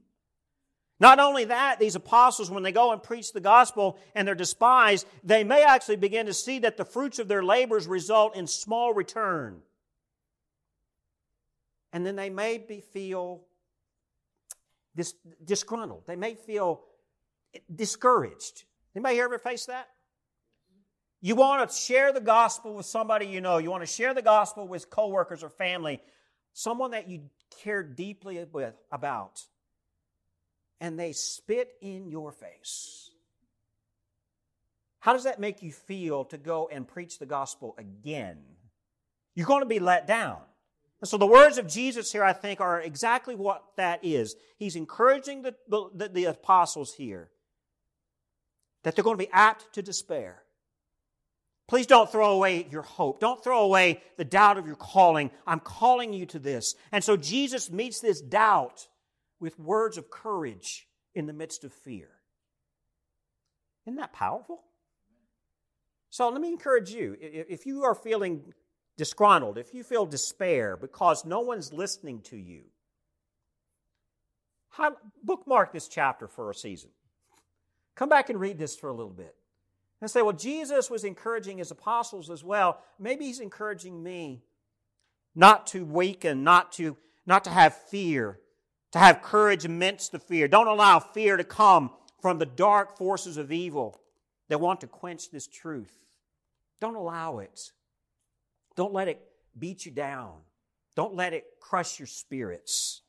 Not 1.03 1.19
only 1.19 1.43
that, 1.43 1.79
these 1.79 1.95
apostles, 1.95 2.49
when 2.49 2.63
they 2.63 2.71
go 2.71 2.93
and 2.93 3.03
preach 3.03 3.33
the 3.33 3.41
gospel 3.41 3.99
and 4.15 4.25
they're 4.25 4.35
despised, 4.35 5.05
they 5.21 5.43
may 5.43 5.61
actually 5.61 5.97
begin 5.97 6.27
to 6.27 6.33
see 6.33 6.59
that 6.59 6.77
the 6.77 6.85
fruits 6.85 7.19
of 7.19 7.27
their 7.27 7.43
labors 7.43 7.87
result 7.87 8.37
in 8.37 8.47
small 8.47 8.93
return. 8.93 9.59
And 11.91 12.05
then 12.05 12.15
they 12.15 12.29
may 12.29 12.57
be 12.57 12.79
feel 12.79 13.41
dis- 14.95 15.15
disgruntled. 15.43 16.03
They 16.07 16.15
may 16.15 16.35
feel 16.35 16.85
discouraged. 17.75 18.63
Anybody 18.95 19.15
here 19.15 19.25
ever 19.25 19.39
face 19.39 19.65
that? 19.65 19.89
You 21.19 21.35
want 21.35 21.69
to 21.69 21.75
share 21.75 22.13
the 22.13 22.21
gospel 22.21 22.75
with 22.75 22.85
somebody 22.85 23.25
you 23.25 23.41
know. 23.41 23.57
You 23.57 23.71
want 23.71 23.83
to 23.83 23.93
share 23.93 24.13
the 24.13 24.21
gospel 24.21 24.69
with 24.69 24.89
coworkers 24.89 25.43
or 25.43 25.49
family, 25.49 26.01
someone 26.53 26.91
that 26.91 27.09
you 27.09 27.23
care 27.61 27.83
deeply 27.83 28.41
with, 28.53 28.75
about 28.89 29.41
and 30.79 30.99
they 30.99 31.11
spit 31.11 31.73
in 31.81 32.09
your 32.09 32.31
face. 32.31 33.11
How 34.99 35.13
does 35.13 35.25
that 35.25 35.39
make 35.39 35.61
you 35.61 35.71
feel 35.71 36.25
to 36.25 36.37
go 36.37 36.69
and 36.71 36.87
preach 36.87 37.19
the 37.19 37.25
gospel 37.25 37.75
again? 37.77 38.37
You're 39.35 39.47
going 39.47 39.61
to 39.61 39.65
be 39.65 39.79
let 39.79 40.07
down. 40.07 40.39
And 41.01 41.07
so 41.09 41.17
the 41.17 41.27
words 41.27 41.57
of 41.57 41.67
Jesus 41.67 42.13
here, 42.13 42.23
I 42.23 42.31
think, 42.31 42.61
are 42.61 42.79
exactly 42.79 43.35
what 43.35 43.63
that 43.75 43.99
is. 44.03 44.35
He's 44.57 44.77
encouraging 44.77 45.41
the, 45.41 45.55
the, 45.67 46.07
the 46.07 46.25
apostles 46.25 46.93
here 46.93 47.29
that 48.83 48.95
they're 48.95 49.03
going 49.03 49.17
to 49.17 49.25
be 49.25 49.31
apt 49.33 49.73
to 49.73 49.81
despair. 49.81 50.43
Please 51.67 51.87
don't 51.87 52.11
throw 52.11 52.31
away 52.31 52.67
your 52.69 52.81
hope. 52.81 53.19
Don't 53.19 53.43
throw 53.43 53.63
away 53.63 54.01
the 54.17 54.25
doubt 54.25 54.57
of 54.57 54.67
your 54.67 54.75
calling. 54.75 55.31
I'm 55.47 55.59
calling 55.59 56.13
you 56.13 56.25
to 56.27 56.39
this. 56.39 56.75
And 56.91 57.03
so 57.03 57.17
Jesus 57.17 57.71
meets 57.71 57.99
this 57.99 58.21
doubt 58.21 58.87
with 59.43 59.59
words 59.59 59.97
of 59.97 60.09
courage 60.09 60.87
in 61.13 61.25
the 61.25 61.33
midst 61.33 61.65
of 61.65 61.73
fear. 61.73 62.07
Isn't 63.85 63.97
that 63.97 64.13
powerful? 64.13 64.63
So 66.09 66.29
let 66.29 66.39
me 66.39 66.47
encourage 66.47 66.91
you. 66.91 67.17
If 67.19 67.65
you 67.65 67.83
are 67.83 67.93
feeling 67.93 68.53
disgruntled, 68.97 69.57
if 69.57 69.73
you 69.73 69.83
feel 69.83 70.05
despair 70.05 70.77
because 70.77 71.25
no 71.25 71.41
one's 71.41 71.73
listening 71.73 72.21
to 72.21 72.37
you, 72.37 72.61
bookmark 75.21 75.73
this 75.73 75.89
chapter 75.89 76.29
for 76.29 76.49
a 76.49 76.55
season. 76.55 76.91
Come 77.95 78.07
back 78.07 78.29
and 78.29 78.39
read 78.39 78.57
this 78.57 78.77
for 78.77 78.89
a 78.89 78.95
little 78.95 79.11
bit. 79.11 79.35
And 79.99 80.09
say, 80.09 80.21
well, 80.21 80.31
Jesus 80.31 80.89
was 80.89 81.03
encouraging 81.03 81.57
his 81.57 81.69
apostles 81.69 82.29
as 82.29 82.45
well. 82.45 82.79
Maybe 82.97 83.25
he's 83.25 83.41
encouraging 83.41 84.01
me 84.01 84.45
not 85.35 85.67
to 85.67 85.83
weaken, 85.83 86.45
not 86.45 86.71
to, 86.73 86.95
not 87.25 87.43
to 87.43 87.49
have 87.49 87.75
fear, 87.75 88.39
to 88.93 88.99
have 88.99 89.21
courage 89.21 89.65
amidst 89.65 90.11
the 90.11 90.19
fear. 90.19 90.47
Don't 90.47 90.67
allow 90.67 90.99
fear 90.99 91.35
to 91.35 91.43
come 91.43 91.91
from 92.21 92.37
the 92.37 92.45
dark 92.45 92.97
forces 92.97 93.37
of 93.37 93.51
evil 93.51 93.99
that 94.47 94.61
want 94.61 94.81
to 94.81 94.87
quench 94.87 95.29
this 95.29 95.47
truth. 95.47 95.97
Don't 96.79 96.95
allow 96.95 97.39
it. 97.39 97.71
Don't 98.75 98.93
let 98.93 99.07
it 99.07 99.19
beat 99.57 99.85
you 99.85 99.91
down. 99.91 100.33
Don't 100.95 101.15
let 101.15 101.33
it 101.33 101.45
crush 101.59 101.99
your 101.99 102.07
spirits. 102.07 103.01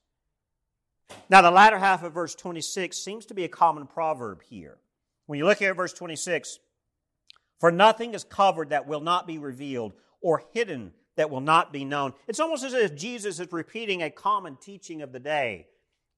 Now, 1.28 1.42
the 1.42 1.50
latter 1.50 1.78
half 1.78 2.02
of 2.02 2.14
verse 2.14 2.34
26 2.34 2.96
seems 2.96 3.26
to 3.26 3.34
be 3.34 3.44
a 3.44 3.48
common 3.48 3.86
proverb 3.86 4.42
here. 4.42 4.78
When 5.26 5.38
you 5.38 5.44
look 5.44 5.58
here 5.58 5.70
at 5.70 5.76
verse 5.76 5.92
26, 5.92 6.58
for 7.60 7.70
nothing 7.70 8.14
is 8.14 8.24
covered 8.24 8.70
that 8.70 8.86
will 8.86 9.00
not 9.00 9.26
be 9.26 9.38
revealed, 9.38 9.92
or 10.22 10.44
hidden 10.54 10.92
that 11.16 11.30
will 11.30 11.42
not 11.42 11.72
be 11.72 11.84
known. 11.84 12.14
It's 12.26 12.40
almost 12.40 12.64
as 12.64 12.72
if 12.72 12.96
Jesus 12.96 13.38
is 13.38 13.52
repeating 13.52 14.02
a 14.02 14.10
common 14.10 14.56
teaching 14.56 15.02
of 15.02 15.12
the 15.12 15.20
day. 15.20 15.66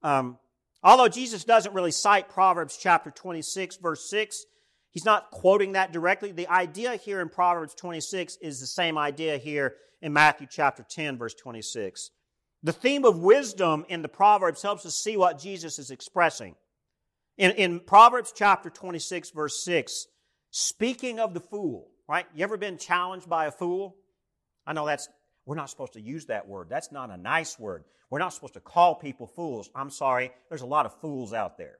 Um, 0.06 0.38
although 0.84 1.08
Jesus 1.08 1.42
doesn't 1.42 1.74
really 1.74 1.90
cite 1.90 2.28
Proverbs 2.28 2.78
chapter 2.80 3.10
26, 3.10 3.78
verse 3.78 4.08
6, 4.08 4.44
He's 4.92 5.04
not 5.04 5.30
quoting 5.30 5.72
that 5.72 5.92
directly. 5.92 6.32
The 6.32 6.48
idea 6.48 6.96
here 6.96 7.20
in 7.20 7.28
Proverbs 7.28 7.74
26 7.74 8.38
is 8.40 8.60
the 8.60 8.66
same 8.66 8.96
idea 8.96 9.36
here 9.36 9.74
in 10.00 10.14
Matthew 10.14 10.46
chapter 10.50 10.86
10, 10.88 11.18
verse 11.18 11.34
26. 11.34 12.12
The 12.62 12.72
theme 12.72 13.04
of 13.04 13.18
wisdom 13.18 13.84
in 13.90 14.00
the 14.00 14.08
Proverbs 14.08 14.62
helps 14.62 14.86
us 14.86 14.94
see 14.94 15.18
what 15.18 15.38
Jesus 15.38 15.78
is 15.78 15.90
expressing. 15.90 16.54
In, 17.36 17.50
in 17.50 17.80
Proverbs 17.80 18.32
chapter 18.34 18.70
26, 18.70 19.32
verse 19.32 19.62
6, 19.64 20.06
speaking 20.50 21.20
of 21.20 21.34
the 21.34 21.40
fool, 21.40 21.88
right? 22.08 22.24
You 22.34 22.44
ever 22.44 22.56
been 22.56 22.78
challenged 22.78 23.28
by 23.28 23.44
a 23.44 23.52
fool? 23.52 23.96
I 24.66 24.72
know 24.72 24.86
that's, 24.86 25.10
we're 25.46 25.54
not 25.54 25.70
supposed 25.70 25.94
to 25.94 26.00
use 26.00 26.26
that 26.26 26.46
word. 26.46 26.68
That's 26.68 26.92
not 26.92 27.10
a 27.10 27.16
nice 27.16 27.58
word. 27.58 27.84
We're 28.10 28.18
not 28.18 28.34
supposed 28.34 28.54
to 28.54 28.60
call 28.60 28.96
people 28.96 29.28
fools. 29.28 29.70
I'm 29.74 29.90
sorry. 29.90 30.32
There's 30.48 30.62
a 30.62 30.66
lot 30.66 30.86
of 30.86 31.00
fools 31.00 31.32
out 31.32 31.56
there. 31.56 31.78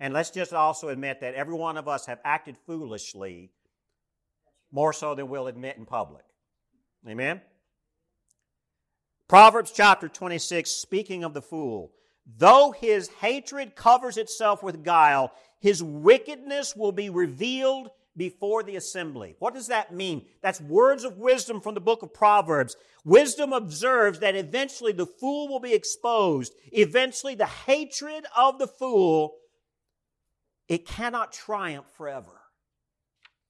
And 0.00 0.14
let's 0.14 0.30
just 0.30 0.52
also 0.52 0.88
admit 0.88 1.20
that 1.20 1.34
every 1.34 1.54
one 1.54 1.76
of 1.76 1.88
us 1.88 2.06
have 2.06 2.20
acted 2.24 2.56
foolishly 2.66 3.50
more 4.70 4.92
so 4.92 5.16
than 5.16 5.28
we'll 5.28 5.48
admit 5.48 5.76
in 5.76 5.84
public. 5.84 6.24
Amen? 7.06 7.40
Proverbs 9.28 9.72
chapter 9.72 10.08
26, 10.08 10.70
speaking 10.70 11.24
of 11.24 11.34
the 11.34 11.42
fool, 11.42 11.92
though 12.38 12.70
his 12.70 13.08
hatred 13.20 13.74
covers 13.74 14.16
itself 14.16 14.62
with 14.62 14.84
guile, 14.84 15.32
his 15.58 15.82
wickedness 15.82 16.76
will 16.76 16.92
be 16.92 17.10
revealed 17.10 17.90
before 18.18 18.62
the 18.62 18.76
assembly. 18.76 19.36
What 19.38 19.54
does 19.54 19.68
that 19.68 19.94
mean? 19.94 20.26
That's 20.42 20.60
words 20.60 21.04
of 21.04 21.16
wisdom 21.16 21.60
from 21.60 21.74
the 21.74 21.80
book 21.80 22.02
of 22.02 22.12
Proverbs. 22.12 22.76
Wisdom 23.04 23.52
observes 23.52 24.18
that 24.18 24.36
eventually 24.36 24.92
the 24.92 25.06
fool 25.06 25.48
will 25.48 25.60
be 25.60 25.72
exposed. 25.72 26.52
Eventually 26.72 27.34
the 27.34 27.46
hatred 27.46 28.26
of 28.36 28.58
the 28.58 28.66
fool 28.66 29.36
it 30.68 30.86
cannot 30.86 31.32
triumph 31.32 31.86
forever. 31.96 32.42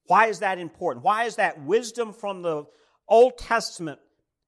Why 0.04 0.26
is 0.26 0.38
that 0.38 0.58
important? 0.58 1.04
Why 1.04 1.24
is 1.24 1.36
that 1.36 1.60
wisdom 1.64 2.12
from 2.12 2.42
the 2.42 2.64
Old 3.08 3.36
Testament 3.38 3.98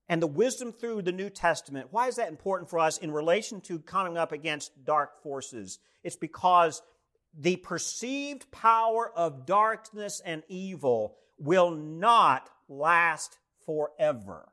and 0.08 0.20
the 0.20 0.26
wisdom 0.26 0.72
through 0.72 1.02
the 1.02 1.12
New 1.12 1.30
Testament, 1.30 1.88
why 1.92 2.08
is 2.08 2.16
that 2.16 2.28
important 2.28 2.68
for 2.68 2.80
us 2.80 2.98
in 2.98 3.12
relation 3.12 3.60
to 3.62 3.78
coming 3.78 4.16
up 4.16 4.32
against 4.32 4.84
dark 4.84 5.22
forces? 5.22 5.78
It's 6.02 6.16
because 6.16 6.82
the 7.38 7.56
perceived 7.56 8.50
power 8.50 9.10
of 9.16 9.46
darkness 9.46 10.20
and 10.24 10.42
evil 10.48 11.16
will 11.38 11.70
not 11.70 12.50
last 12.68 13.38
forever. 13.64 14.48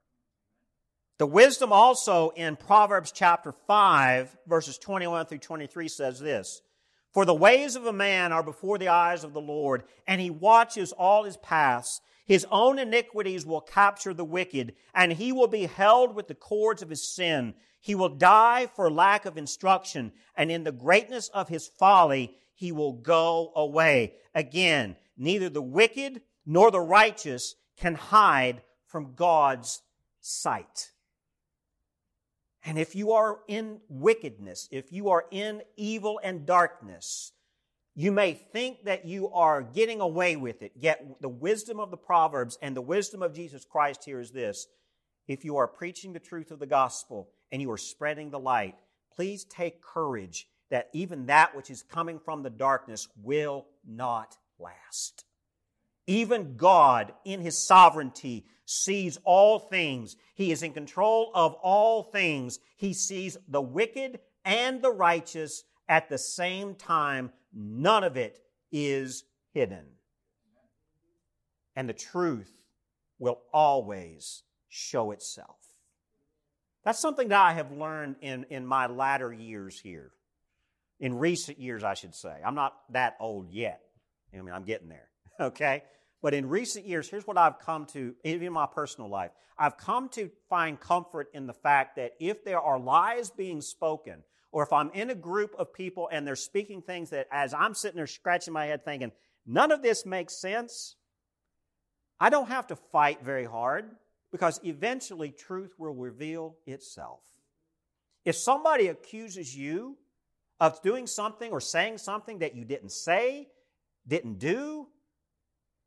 The 1.17 1.25
wisdom 1.25 1.73
also 1.73 2.29
in 2.29 2.55
Proverbs 2.55 3.11
chapter 3.11 3.51
5, 3.51 4.37
verses 4.47 4.77
21 4.77 5.25
through 5.25 5.39
23 5.39 5.87
says 5.87 6.19
this 6.19 6.61
for 7.17 7.25
the 7.25 7.33
ways 7.33 7.75
of 7.75 7.87
a 7.87 7.91
man 7.91 8.31
are 8.31 8.43
before 8.43 8.77
the 8.77 8.89
eyes 8.89 9.23
of 9.23 9.33
the 9.33 9.41
Lord, 9.41 9.85
and 10.05 10.21
he 10.21 10.29
watches 10.29 10.91
all 10.91 11.23
his 11.23 11.37
paths. 11.37 11.99
His 12.27 12.45
own 12.51 12.77
iniquities 12.77 13.43
will 13.43 13.61
capture 13.61 14.13
the 14.13 14.23
wicked, 14.23 14.75
and 14.93 15.13
he 15.13 15.31
will 15.31 15.47
be 15.47 15.65
held 15.65 16.13
with 16.13 16.27
the 16.27 16.35
cords 16.35 16.83
of 16.83 16.91
his 16.91 17.11
sin. 17.15 17.55
He 17.79 17.95
will 17.95 18.09
die 18.09 18.67
for 18.67 18.91
lack 18.91 19.25
of 19.25 19.35
instruction, 19.35 20.11
and 20.35 20.51
in 20.51 20.63
the 20.63 20.71
greatness 20.71 21.29
of 21.29 21.49
his 21.49 21.67
folly, 21.67 22.37
he 22.57 22.71
will 22.71 22.93
go 22.93 23.51
away. 23.55 24.15
Again, 24.33 24.95
neither 25.15 25.47
the 25.47 25.61
wicked 25.61 26.21
nor 26.43 26.71
the 26.71 26.81
righteous 26.81 27.55
can 27.77 27.93
hide 27.93 28.63
from 28.87 29.13
God's 29.13 29.83
sight. 30.19 30.91
And 32.65 32.79
if 32.79 32.95
you 32.95 33.11
are 33.11 33.39
in 33.47 33.79
wickedness, 33.87 34.67
if 34.71 34.91
you 34.91 35.09
are 35.09 35.25
in 35.29 35.61
evil 35.75 36.19
and 36.23 36.47
darkness, 36.47 37.31
you 37.93 38.11
may 38.11 38.33
think 38.33 38.85
that 38.85 39.05
you 39.05 39.29
are 39.29 39.61
getting 39.61 40.01
away 40.01 40.35
with 40.35 40.63
it, 40.63 40.71
yet 40.75 41.21
the 41.21 41.29
wisdom 41.29 41.79
of 41.79 41.91
the 41.91 41.97
Proverbs 41.97 42.57
and 42.61 42.75
the 42.75 42.81
wisdom 42.81 43.21
of 43.21 43.35
Jesus 43.35 43.65
Christ 43.65 44.03
here 44.03 44.19
is 44.19 44.31
this. 44.31 44.65
If 45.27 45.45
you 45.45 45.57
are 45.57 45.67
preaching 45.67 46.13
the 46.13 46.19
truth 46.19 46.49
of 46.49 46.57
the 46.57 46.65
gospel 46.65 47.29
and 47.51 47.61
you 47.61 47.69
are 47.71 47.77
spreading 47.77 48.31
the 48.31 48.39
light, 48.39 48.75
please 49.15 49.43
take 49.43 49.81
courage 49.81 50.47
that 50.69 50.89
even 50.93 51.25
that 51.27 51.55
which 51.55 51.69
is 51.69 51.81
coming 51.81 52.19
from 52.19 52.43
the 52.43 52.49
darkness 52.49 53.07
will 53.21 53.65
not 53.85 54.37
last. 54.59 55.25
Even 56.07 56.55
God, 56.55 57.13
in 57.25 57.41
His 57.41 57.57
sovereignty, 57.57 58.45
sees 58.65 59.17
all 59.23 59.59
things. 59.59 60.15
He 60.35 60.51
is 60.51 60.63
in 60.63 60.73
control 60.73 61.31
of 61.33 61.53
all 61.55 62.03
things. 62.03 62.59
He 62.75 62.93
sees 62.93 63.37
the 63.47 63.61
wicked 63.61 64.19
and 64.45 64.81
the 64.81 64.91
righteous 64.91 65.63
at 65.89 66.09
the 66.09 66.17
same 66.17 66.75
time. 66.75 67.31
None 67.53 68.03
of 68.03 68.17
it 68.17 68.39
is 68.71 69.23
hidden. 69.53 69.85
And 71.75 71.87
the 71.87 71.93
truth 71.93 72.51
will 73.19 73.39
always 73.53 74.43
show 74.69 75.11
itself. 75.11 75.57
That's 76.83 76.99
something 76.99 77.27
that 77.29 77.41
I 77.41 77.53
have 77.53 77.71
learned 77.71 78.15
in, 78.21 78.45
in 78.49 78.65
my 78.65 78.87
latter 78.87 79.33
years 79.33 79.79
here. 79.79 80.11
In 80.99 81.17
recent 81.17 81.59
years, 81.59 81.83
I 81.83 81.93
should 81.93 82.15
say. 82.15 82.35
I'm 82.45 82.55
not 82.55 82.73
that 82.91 83.17
old 83.19 83.51
yet. 83.51 83.81
I 84.33 84.41
mean, 84.41 84.53
I'm 84.53 84.63
getting 84.63 84.89
there. 84.89 85.09
Okay? 85.39 85.83
But 86.23 86.33
in 86.33 86.49
recent 86.49 86.87
years, 86.87 87.07
here's 87.07 87.27
what 87.27 87.37
I've 87.37 87.59
come 87.59 87.85
to, 87.93 88.15
even 88.23 88.47
in 88.47 88.53
my 88.53 88.65
personal 88.65 89.07
life. 89.07 89.29
I've 89.55 89.77
come 89.77 90.09
to 90.09 90.31
find 90.49 90.79
comfort 90.79 91.29
in 91.33 91.45
the 91.45 91.53
fact 91.53 91.97
that 91.97 92.13
if 92.19 92.43
there 92.43 92.59
are 92.59 92.79
lies 92.79 93.29
being 93.29 93.61
spoken, 93.61 94.23
or 94.51 94.63
if 94.63 94.73
I'm 94.73 94.89
in 94.91 95.09
a 95.09 95.15
group 95.15 95.53
of 95.59 95.73
people 95.73 96.09
and 96.11 96.25
they're 96.25 96.35
speaking 96.35 96.81
things 96.81 97.11
that 97.11 97.27
as 97.31 97.53
I'm 97.53 97.75
sitting 97.75 97.97
there 97.97 98.07
scratching 98.07 98.53
my 98.53 98.65
head 98.65 98.83
thinking, 98.83 99.11
none 99.45 99.71
of 99.71 99.83
this 99.83 100.05
makes 100.05 100.33
sense, 100.33 100.95
I 102.19 102.29
don't 102.29 102.47
have 102.47 102.67
to 102.67 102.75
fight 102.75 103.23
very 103.23 103.45
hard 103.45 103.91
because 104.31 104.59
eventually 104.63 105.31
truth 105.31 105.73
will 105.77 105.93
reveal 105.93 106.57
itself. 106.65 107.21
If 108.25 108.35
somebody 108.35 108.87
accuses 108.87 109.55
you 109.55 109.97
of 110.59 110.81
doing 110.81 111.07
something 111.07 111.51
or 111.51 111.61
saying 111.61 111.97
something 111.97 112.39
that 112.39 112.55
you 112.55 112.65
didn't 112.65 112.91
say, 112.91 113.47
didn't 114.07 114.39
do, 114.39 114.87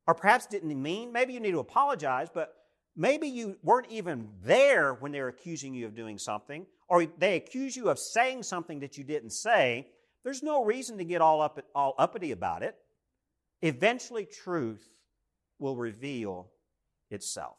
or 0.07 0.15
perhaps 0.15 0.47
didn't 0.47 0.81
mean. 0.81 1.13
Maybe 1.13 1.33
you 1.33 1.41
need 1.41 1.53
to 1.53 1.59
apologize, 1.59 2.29
but 2.33 2.55
maybe 2.97 3.29
you 3.29 3.57
weren't 3.63 3.91
even 3.91 4.29
there 4.43 4.95
when 4.95 5.13
they're 5.13 5.29
accusing 5.29 5.75
you 5.75 5.87
of 5.87 5.95
doing 5.95 6.19
something, 6.19 6.67
or 6.89 7.07
they 7.07 7.37
accuse 7.37 7.77
you 7.77 7.89
of 7.89 7.99
saying 7.99 8.43
something 8.43 8.81
that 8.81 8.97
you 8.97 9.05
didn't 9.05 9.31
say. 9.31 9.89
There's 10.25 10.43
no 10.43 10.65
reason 10.65 10.99
to 10.99 11.05
get 11.05 11.21
all 11.21 11.41
up 11.41 11.61
all 11.75 11.95
uppity 11.99 12.33
about 12.33 12.63
it. 12.63 12.77
Eventually, 13.63 14.27
truth 14.27 14.89
will 15.59 15.77
reveal 15.77 16.51
itself. 17.11 17.57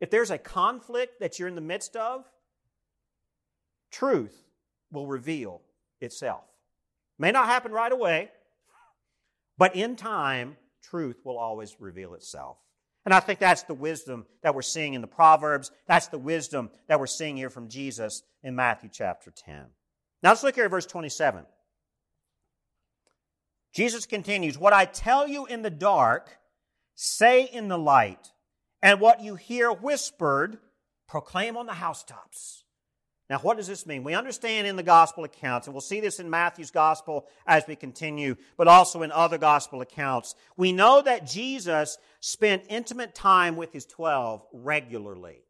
If 0.00 0.10
there's 0.10 0.30
a 0.30 0.38
conflict 0.38 1.20
that 1.20 1.38
you're 1.38 1.48
in 1.48 1.54
the 1.54 1.60
midst 1.60 1.94
of, 1.96 2.24
truth 3.90 4.36
will 4.90 5.06
reveal 5.06 5.62
itself. 6.00 6.44
May 7.18 7.30
not 7.30 7.46
happen 7.46 7.72
right 7.72 7.92
away, 7.92 8.30
but 9.58 9.76
in 9.76 9.96
time, 9.96 10.56
truth 10.82 11.20
will 11.24 11.38
always 11.38 11.76
reveal 11.80 12.14
itself. 12.14 12.58
And 13.04 13.12
I 13.12 13.20
think 13.20 13.38
that's 13.38 13.64
the 13.64 13.74
wisdom 13.74 14.26
that 14.42 14.54
we're 14.54 14.62
seeing 14.62 14.94
in 14.94 15.00
the 15.00 15.08
Proverbs. 15.08 15.72
That's 15.88 16.06
the 16.08 16.18
wisdom 16.18 16.70
that 16.88 17.00
we're 17.00 17.06
seeing 17.06 17.36
here 17.36 17.50
from 17.50 17.68
Jesus 17.68 18.22
in 18.42 18.54
Matthew 18.54 18.90
chapter 18.92 19.30
10. 19.30 19.66
Now 20.22 20.30
let's 20.30 20.42
look 20.42 20.54
here 20.54 20.66
at 20.66 20.70
verse 20.70 20.86
27. 20.86 21.44
Jesus 23.74 24.06
continues, 24.06 24.58
What 24.58 24.72
I 24.72 24.84
tell 24.84 25.26
you 25.26 25.46
in 25.46 25.62
the 25.62 25.70
dark, 25.70 26.38
say 26.94 27.44
in 27.44 27.68
the 27.68 27.78
light, 27.78 28.32
and 28.82 29.00
what 29.00 29.20
you 29.20 29.34
hear 29.34 29.72
whispered, 29.72 30.58
proclaim 31.08 31.56
on 31.56 31.66
the 31.66 31.74
housetops. 31.74 32.61
Now, 33.32 33.38
what 33.38 33.56
does 33.56 33.66
this 33.66 33.86
mean? 33.86 34.04
We 34.04 34.12
understand 34.12 34.66
in 34.66 34.76
the 34.76 34.82
gospel 34.82 35.24
accounts, 35.24 35.66
and 35.66 35.72
we'll 35.72 35.80
see 35.80 36.00
this 36.00 36.20
in 36.20 36.28
Matthew's 36.28 36.70
gospel 36.70 37.26
as 37.46 37.64
we 37.66 37.74
continue, 37.76 38.36
but 38.58 38.68
also 38.68 39.00
in 39.00 39.10
other 39.10 39.38
gospel 39.38 39.80
accounts. 39.80 40.34
We 40.58 40.70
know 40.70 41.00
that 41.00 41.26
Jesus 41.26 41.96
spent 42.20 42.64
intimate 42.68 43.14
time 43.14 43.56
with 43.56 43.72
his 43.72 43.86
12 43.86 44.44
regularly. 44.52 45.46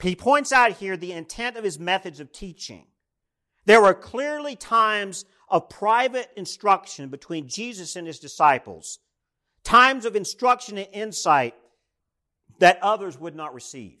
He 0.00 0.14
points 0.14 0.52
out 0.52 0.74
here 0.74 0.96
the 0.96 1.10
intent 1.10 1.56
of 1.56 1.64
his 1.64 1.80
methods 1.80 2.20
of 2.20 2.30
teaching. 2.30 2.86
There 3.64 3.82
were 3.82 3.92
clearly 3.92 4.54
times 4.54 5.24
of 5.48 5.68
private 5.68 6.30
instruction 6.36 7.08
between 7.08 7.48
Jesus 7.48 7.96
and 7.96 8.06
his 8.06 8.20
disciples, 8.20 9.00
times 9.64 10.04
of 10.04 10.14
instruction 10.14 10.78
and 10.78 10.86
insight 10.92 11.56
that 12.60 12.78
others 12.82 13.18
would 13.18 13.34
not 13.34 13.52
receive. 13.52 13.98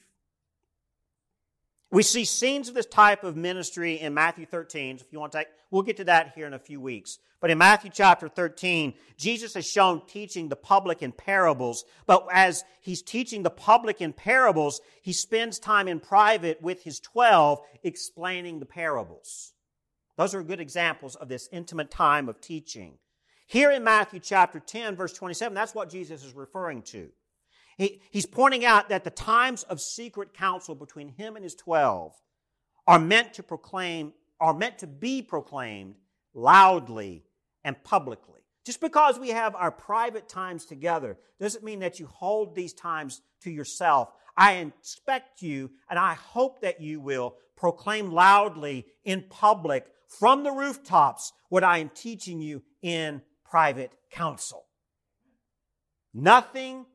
We 1.94 2.02
see 2.02 2.24
scenes 2.24 2.68
of 2.68 2.74
this 2.74 2.86
type 2.86 3.22
of 3.22 3.36
ministry 3.36 4.00
in 4.00 4.14
Matthew 4.14 4.46
13. 4.46 4.96
If 4.96 5.12
you 5.12 5.20
want 5.20 5.30
to 5.30 5.38
take, 5.38 5.46
we'll 5.70 5.82
get 5.82 5.98
to 5.98 6.04
that 6.06 6.32
here 6.34 6.44
in 6.44 6.52
a 6.52 6.58
few 6.58 6.80
weeks. 6.80 7.20
But 7.40 7.52
in 7.52 7.58
Matthew 7.58 7.92
chapter 7.94 8.28
13, 8.28 8.94
Jesus 9.16 9.54
is 9.54 9.64
shown 9.64 10.02
teaching 10.08 10.48
the 10.48 10.56
public 10.56 11.02
in 11.02 11.12
parables. 11.12 11.84
But 12.06 12.26
as 12.32 12.64
he's 12.80 13.00
teaching 13.00 13.44
the 13.44 13.50
public 13.50 14.00
in 14.00 14.12
parables, 14.12 14.80
he 15.02 15.12
spends 15.12 15.60
time 15.60 15.86
in 15.86 16.00
private 16.00 16.60
with 16.60 16.82
his 16.82 16.98
12 16.98 17.60
explaining 17.84 18.58
the 18.58 18.66
parables. 18.66 19.52
Those 20.16 20.34
are 20.34 20.42
good 20.42 20.58
examples 20.58 21.14
of 21.14 21.28
this 21.28 21.48
intimate 21.52 21.92
time 21.92 22.28
of 22.28 22.40
teaching. 22.40 22.98
Here 23.46 23.70
in 23.70 23.84
Matthew 23.84 24.18
chapter 24.18 24.58
10, 24.58 24.96
verse 24.96 25.12
27, 25.12 25.54
that's 25.54 25.76
what 25.76 25.90
Jesus 25.90 26.24
is 26.24 26.34
referring 26.34 26.82
to. 26.82 27.10
He, 27.76 28.00
he's 28.10 28.26
pointing 28.26 28.64
out 28.64 28.88
that 28.88 29.04
the 29.04 29.10
times 29.10 29.62
of 29.64 29.80
secret 29.80 30.34
counsel 30.34 30.74
between 30.74 31.08
him 31.08 31.36
and 31.36 31.42
his 31.42 31.54
12 31.54 32.14
are 32.86 32.98
meant 32.98 33.34
to 33.34 33.42
proclaim, 33.42 34.12
are 34.40 34.54
meant 34.54 34.78
to 34.78 34.86
be 34.86 35.22
proclaimed 35.22 35.96
loudly 36.34 37.24
and 37.64 37.82
publicly. 37.82 38.40
Just 38.64 38.80
because 38.80 39.18
we 39.18 39.28
have 39.30 39.54
our 39.54 39.70
private 39.70 40.28
times 40.28 40.64
together 40.64 41.18
doesn't 41.40 41.64
mean 41.64 41.80
that 41.80 42.00
you 42.00 42.06
hold 42.06 42.54
these 42.54 42.72
times 42.72 43.20
to 43.42 43.50
yourself. 43.50 44.10
I 44.36 44.54
expect 44.54 45.42
you 45.42 45.70
and 45.90 45.98
I 45.98 46.14
hope 46.14 46.60
that 46.62 46.80
you 46.80 47.00
will 47.00 47.36
proclaim 47.56 48.10
loudly 48.10 48.86
in 49.04 49.24
public 49.28 49.86
from 50.08 50.42
the 50.42 50.52
rooftops 50.52 51.32
what 51.48 51.64
I 51.64 51.78
am 51.78 51.90
teaching 51.90 52.40
you 52.40 52.62
in 52.82 53.22
private 53.44 53.92
counsel. 54.10 54.66
Nothing 56.12 56.86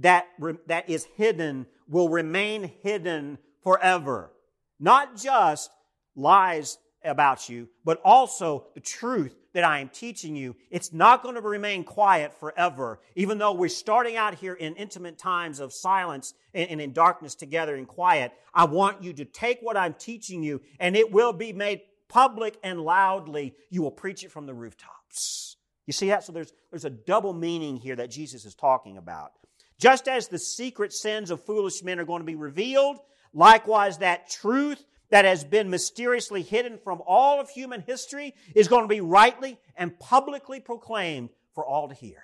that, 0.00 0.26
re- 0.38 0.58
that 0.66 0.88
is 0.88 1.06
hidden 1.16 1.66
will 1.88 2.08
remain 2.08 2.72
hidden 2.82 3.38
forever. 3.62 4.32
Not 4.80 5.16
just 5.16 5.70
lies 6.16 6.78
about 7.04 7.48
you, 7.48 7.68
but 7.84 8.00
also 8.04 8.66
the 8.74 8.80
truth 8.80 9.36
that 9.52 9.64
I 9.64 9.78
am 9.78 9.88
teaching 9.88 10.34
you. 10.34 10.56
It's 10.70 10.92
not 10.92 11.22
going 11.22 11.36
to 11.36 11.40
remain 11.40 11.84
quiet 11.84 12.34
forever, 12.34 13.00
even 13.14 13.38
though 13.38 13.52
we're 13.52 13.68
starting 13.68 14.16
out 14.16 14.34
here 14.34 14.54
in 14.54 14.74
intimate 14.74 15.18
times 15.18 15.60
of 15.60 15.72
silence 15.72 16.34
and, 16.52 16.80
in 16.80 16.92
darkness 16.92 17.34
together 17.34 17.76
in 17.76 17.86
quiet. 17.86 18.32
I 18.52 18.64
want 18.64 19.02
you 19.02 19.12
to 19.14 19.24
take 19.24 19.60
what 19.60 19.76
I'm 19.76 19.94
teaching 19.94 20.42
you 20.42 20.60
and 20.80 20.96
it 20.96 21.12
will 21.12 21.32
be 21.32 21.52
made 21.52 21.82
public 22.08 22.58
and 22.62 22.80
loudly. 22.80 23.54
You 23.70 23.82
will 23.82 23.92
preach 23.92 24.24
it 24.24 24.32
from 24.32 24.46
the 24.46 24.54
rooftops. 24.54 25.56
You 25.86 25.92
see 25.92 26.08
that? 26.08 26.24
So 26.24 26.32
there's, 26.32 26.52
there's 26.70 26.84
a 26.84 26.90
double 26.90 27.32
meaning 27.32 27.76
here 27.76 27.96
that 27.96 28.10
Jesus 28.10 28.44
is 28.44 28.54
talking 28.54 28.96
about. 28.96 29.32
Just 29.84 30.08
as 30.08 30.28
the 30.28 30.38
secret 30.38 30.94
sins 30.94 31.30
of 31.30 31.44
foolish 31.44 31.82
men 31.82 32.00
are 32.00 32.06
going 32.06 32.22
to 32.22 32.24
be 32.24 32.36
revealed, 32.36 33.00
likewise 33.34 33.98
that 33.98 34.30
truth 34.30 34.82
that 35.10 35.26
has 35.26 35.44
been 35.44 35.68
mysteriously 35.68 36.40
hidden 36.40 36.78
from 36.78 37.02
all 37.06 37.38
of 37.38 37.50
human 37.50 37.82
history 37.82 38.32
is 38.54 38.66
going 38.66 38.84
to 38.84 38.88
be 38.88 39.02
rightly 39.02 39.58
and 39.76 40.00
publicly 40.00 40.58
proclaimed 40.58 41.28
for 41.54 41.66
all 41.66 41.86
to 41.90 41.94
hear. 41.94 42.22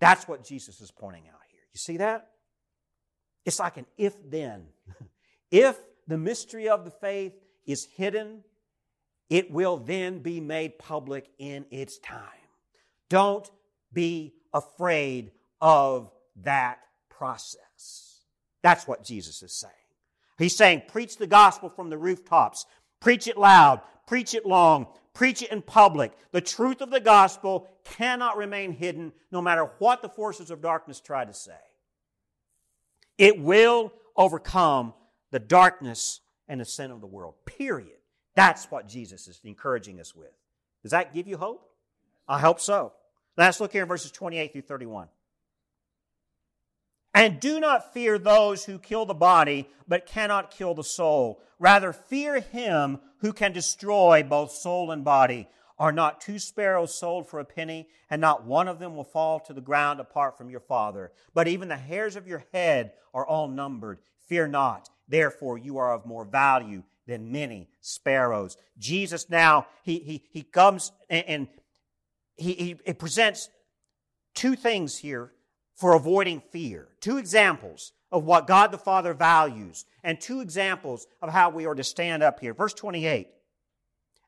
That's 0.00 0.26
what 0.26 0.42
Jesus 0.42 0.80
is 0.80 0.90
pointing 0.90 1.28
out 1.28 1.38
here. 1.52 1.60
You 1.72 1.78
see 1.78 1.98
that? 1.98 2.30
It's 3.44 3.60
like 3.60 3.76
an 3.76 3.86
if 3.96 4.14
then. 4.28 4.66
if 5.52 5.78
the 6.08 6.18
mystery 6.18 6.68
of 6.68 6.84
the 6.84 6.90
faith 6.90 7.34
is 7.64 7.86
hidden, 7.94 8.42
it 9.30 9.52
will 9.52 9.76
then 9.76 10.18
be 10.18 10.40
made 10.40 10.80
public 10.80 11.30
in 11.38 11.64
its 11.70 11.96
time. 12.00 12.48
Don't 13.08 13.48
be 13.92 14.34
afraid 14.52 15.30
of 15.60 16.10
that 16.42 16.78
process. 17.08 18.20
That's 18.62 18.86
what 18.86 19.04
Jesus 19.04 19.42
is 19.42 19.52
saying. 19.52 19.72
He's 20.38 20.56
saying, 20.56 20.82
preach 20.88 21.16
the 21.16 21.26
gospel 21.26 21.68
from 21.68 21.90
the 21.90 21.98
rooftops, 21.98 22.66
preach 23.00 23.26
it 23.26 23.36
loud, 23.36 23.80
preach 24.06 24.34
it 24.34 24.46
long, 24.46 24.86
preach 25.14 25.42
it 25.42 25.50
in 25.50 25.62
public. 25.62 26.12
The 26.30 26.40
truth 26.40 26.80
of 26.80 26.90
the 26.90 27.00
gospel 27.00 27.68
cannot 27.84 28.36
remain 28.36 28.72
hidden 28.72 29.12
no 29.32 29.42
matter 29.42 29.70
what 29.78 30.00
the 30.00 30.08
forces 30.08 30.50
of 30.50 30.62
darkness 30.62 31.00
try 31.00 31.24
to 31.24 31.34
say. 31.34 31.52
It 33.16 33.40
will 33.40 33.92
overcome 34.16 34.94
the 35.32 35.40
darkness 35.40 36.20
and 36.46 36.60
the 36.60 36.64
sin 36.64 36.90
of 36.90 37.00
the 37.00 37.06
world. 37.06 37.34
Period. 37.44 37.98
That's 38.36 38.70
what 38.70 38.86
Jesus 38.86 39.26
is 39.26 39.40
encouraging 39.42 39.98
us 39.98 40.14
with. 40.14 40.30
Does 40.82 40.92
that 40.92 41.12
give 41.12 41.26
you 41.26 41.36
hope? 41.36 41.68
I 42.28 42.38
hope 42.38 42.60
so. 42.60 42.92
Let's 43.36 43.60
look 43.60 43.72
here 43.72 43.82
in 43.82 43.88
verses 43.88 44.12
28 44.12 44.52
through 44.52 44.62
31. 44.62 45.08
And 47.14 47.40
do 47.40 47.58
not 47.58 47.92
fear 47.92 48.18
those 48.18 48.64
who 48.64 48.78
kill 48.78 49.06
the 49.06 49.14
body, 49.14 49.68
but 49.86 50.06
cannot 50.06 50.50
kill 50.50 50.74
the 50.74 50.84
soul. 50.84 51.42
Rather, 51.58 51.92
fear 51.92 52.40
him 52.40 53.00
who 53.18 53.32
can 53.32 53.52
destroy 53.52 54.22
both 54.22 54.52
soul 54.52 54.90
and 54.90 55.04
body. 55.04 55.48
Are 55.78 55.92
not 55.92 56.20
two 56.20 56.38
sparrows 56.38 56.98
sold 56.98 57.28
for 57.28 57.38
a 57.38 57.44
penny, 57.44 57.88
and 58.10 58.20
not 58.20 58.44
one 58.44 58.66
of 58.66 58.80
them 58.80 58.96
will 58.96 59.04
fall 59.04 59.38
to 59.40 59.52
the 59.52 59.60
ground 59.60 60.00
apart 60.00 60.36
from 60.36 60.50
your 60.50 60.60
Father? 60.60 61.12
But 61.34 61.46
even 61.46 61.68
the 61.68 61.76
hairs 61.76 62.16
of 62.16 62.26
your 62.26 62.44
head 62.52 62.92
are 63.14 63.26
all 63.26 63.48
numbered. 63.48 64.00
Fear 64.26 64.48
not. 64.48 64.88
Therefore, 65.06 65.56
you 65.56 65.78
are 65.78 65.94
of 65.94 66.04
more 66.04 66.24
value 66.24 66.82
than 67.06 67.32
many 67.32 67.68
sparrows. 67.80 68.56
Jesus 68.76 69.30
now, 69.30 69.66
he, 69.82 69.98
he, 70.00 70.24
he 70.30 70.42
comes 70.42 70.92
and, 71.08 71.24
and 71.26 71.48
he, 72.36 72.52
he, 72.54 72.76
he 72.84 72.92
presents 72.92 73.48
two 74.34 74.54
things 74.54 74.98
here 74.98 75.32
for 75.78 75.94
avoiding 75.94 76.42
fear. 76.50 76.88
Two 77.00 77.18
examples 77.18 77.92
of 78.10 78.24
what 78.24 78.48
God 78.48 78.72
the 78.72 78.78
Father 78.78 79.14
values, 79.14 79.84
and 80.02 80.20
two 80.20 80.40
examples 80.40 81.06
of 81.22 81.30
how 81.30 81.50
we 81.50 81.66
are 81.66 81.74
to 81.74 81.84
stand 81.84 82.22
up 82.22 82.40
here. 82.40 82.52
Verse 82.52 82.74
28. 82.74 83.28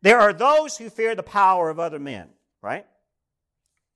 There 0.02 0.20
are 0.20 0.32
those 0.32 0.78
who 0.78 0.88
fear 0.88 1.14
the 1.14 1.22
power 1.22 1.68
of 1.68 1.78
other 1.78 1.98
men, 1.98 2.28
right? 2.62 2.86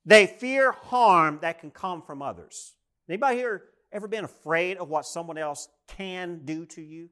They 0.05 0.27
fear 0.27 0.73
harm 0.73 1.39
that 1.43 1.61
can 1.61 1.71
come 1.71 2.03
from 2.03 2.23
others. 2.23 2.75
Anybody 3.09 3.37
here 3.37 3.63
ever 3.93 4.09
been 4.09 4.25
afraid 4.25 4.77
of 4.77 4.89
what 4.89 5.07
someone 5.07 5.39
else 5.39 5.69
can 5.87 6.41
do 6.45 6.67
to 6.67 6.83
you? 6.83 7.09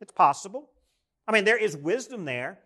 It's 0.00 0.12
possible. 0.12 0.70
I 1.26 1.32
mean, 1.32 1.44
there 1.44 1.58
is 1.58 1.76
wisdom 1.76 2.24
there. 2.24 2.60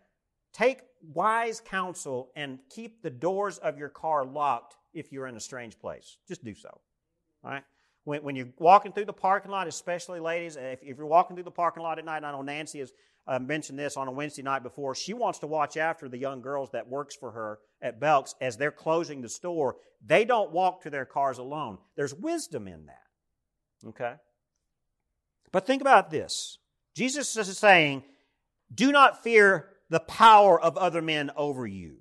Take 0.52 0.80
wise 1.02 1.60
counsel 1.60 2.30
and 2.36 2.58
keep 2.68 3.02
the 3.02 3.10
doors 3.10 3.56
of 3.58 3.78
your 3.78 3.88
car 3.88 4.24
locked 4.24 4.76
if 4.92 5.12
you're 5.12 5.26
in 5.26 5.36
a 5.36 5.40
strange 5.40 5.78
place. 5.78 6.16
Just 6.28 6.44
do 6.44 6.54
so. 6.54 6.80
All 7.44 7.50
right? 7.50 7.64
When, 8.04 8.22
when 8.22 8.36
you're 8.36 8.48
walking 8.58 8.92
through 8.92 9.04
the 9.04 9.12
parking 9.12 9.50
lot, 9.50 9.68
especially 9.68 10.20
ladies, 10.20 10.56
if, 10.56 10.82
if 10.82 10.98
you're 10.98 11.06
walking 11.06 11.36
through 11.36 11.44
the 11.44 11.50
parking 11.50 11.82
lot 11.82 11.98
at 11.98 12.04
night, 12.04 12.24
I 12.24 12.32
know 12.32 12.42
Nancy 12.42 12.80
has 12.80 12.92
uh, 13.26 13.38
mentioned 13.38 13.78
this 13.78 13.96
on 13.96 14.08
a 14.08 14.10
Wednesday 14.10 14.42
night 14.42 14.62
before. 14.62 14.94
She 14.94 15.14
wants 15.14 15.38
to 15.40 15.46
watch 15.46 15.76
after 15.76 16.08
the 16.08 16.18
young 16.18 16.40
girls 16.40 16.70
that 16.72 16.88
works 16.88 17.14
for 17.14 17.30
her 17.30 17.58
at 17.80 18.00
Belk's 18.00 18.34
as 18.40 18.56
they're 18.56 18.72
closing 18.72 19.20
the 19.20 19.28
store. 19.28 19.76
They 20.04 20.24
don't 20.24 20.50
walk 20.50 20.82
to 20.82 20.90
their 20.90 21.04
cars 21.04 21.38
alone. 21.38 21.78
There's 21.96 22.14
wisdom 22.14 22.66
in 22.66 22.86
that. 22.86 23.88
Okay? 23.88 24.14
But 25.52 25.66
think 25.66 25.82
about 25.82 26.10
this. 26.10 26.58
Jesus 26.96 27.36
is 27.36 27.58
saying, 27.58 28.02
do 28.74 28.90
not 28.90 29.22
fear 29.22 29.68
the 29.90 30.00
power 30.00 30.60
of 30.60 30.76
other 30.76 31.02
men 31.02 31.30
over 31.36 31.66
you. 31.66 31.98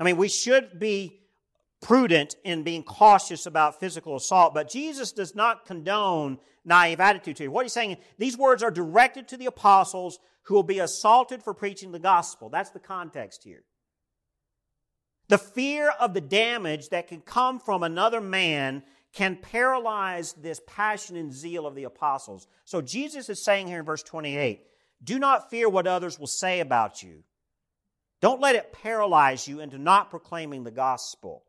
I 0.00 0.04
mean, 0.04 0.16
we 0.16 0.28
should 0.28 0.78
be 0.78 1.20
prudent 1.80 2.36
in 2.44 2.62
being 2.62 2.82
cautious 2.82 3.46
about 3.46 3.80
physical 3.80 4.16
assault, 4.16 4.54
but 4.54 4.70
Jesus 4.70 5.12
does 5.12 5.34
not 5.34 5.64
condone 5.64 6.38
naive 6.64 7.00
attitude 7.00 7.38
here. 7.38 7.50
What 7.50 7.64
he's 7.64 7.72
saying, 7.72 7.96
these 8.18 8.36
words 8.36 8.62
are 8.62 8.70
directed 8.70 9.28
to 9.28 9.36
the 9.36 9.46
apostles 9.46 10.18
who 10.42 10.54
will 10.54 10.62
be 10.62 10.80
assaulted 10.80 11.42
for 11.42 11.54
preaching 11.54 11.92
the 11.92 11.98
gospel. 11.98 12.48
That's 12.48 12.70
the 12.70 12.78
context 12.78 13.44
here. 13.44 13.64
The 15.28 15.38
fear 15.38 15.90
of 16.00 16.14
the 16.14 16.20
damage 16.20 16.88
that 16.88 17.08
can 17.08 17.20
come 17.20 17.60
from 17.60 17.82
another 17.82 18.20
man 18.20 18.82
can 19.12 19.36
paralyze 19.36 20.32
this 20.34 20.60
passion 20.66 21.16
and 21.16 21.32
zeal 21.32 21.66
of 21.66 21.74
the 21.74 21.84
apostles. 21.84 22.46
So 22.64 22.80
Jesus 22.80 23.28
is 23.28 23.44
saying 23.44 23.66
here 23.68 23.80
in 23.80 23.84
verse 23.84 24.02
28 24.02 24.64
do 25.02 25.18
not 25.18 25.50
fear 25.50 25.68
what 25.68 25.86
others 25.86 26.18
will 26.18 26.26
say 26.26 26.60
about 26.60 27.02
you. 27.02 27.22
Don't 28.20 28.40
let 28.40 28.56
it 28.56 28.72
paralyze 28.72 29.46
you 29.46 29.60
into 29.60 29.78
not 29.78 30.10
proclaiming 30.10 30.64
the 30.64 30.72
gospel. 30.72 31.44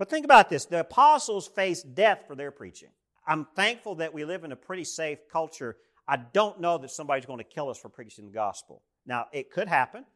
But 0.00 0.08
think 0.08 0.24
about 0.24 0.48
this 0.48 0.64
the 0.64 0.80
apostles 0.80 1.46
faced 1.46 1.94
death 1.94 2.24
for 2.26 2.34
their 2.34 2.50
preaching. 2.50 2.88
I'm 3.26 3.46
thankful 3.54 3.96
that 3.96 4.14
we 4.14 4.24
live 4.24 4.44
in 4.44 4.50
a 4.50 4.56
pretty 4.56 4.84
safe 4.84 5.18
culture. 5.30 5.76
I 6.08 6.16
don't 6.16 6.58
know 6.58 6.78
that 6.78 6.90
somebody's 6.90 7.26
going 7.26 7.36
to 7.36 7.44
kill 7.44 7.68
us 7.68 7.76
for 7.76 7.90
preaching 7.90 8.24
the 8.24 8.32
gospel. 8.32 8.80
Now, 9.04 9.26
it 9.30 9.50
could 9.50 9.68
happen, 9.68 10.06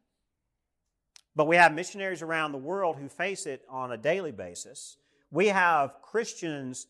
but 1.37 1.47
we 1.47 1.57
have 1.57 1.75
missionaries 1.75 2.23
around 2.23 2.53
the 2.53 2.59
world 2.59 2.97
who 2.97 3.11
face 3.11 3.45
it 3.45 3.63
on 3.69 3.93
a 3.93 3.99
daily 3.99 4.33
basis. 4.33 4.97
We 5.31 5.49
have 5.49 6.01
Christians 6.01 6.87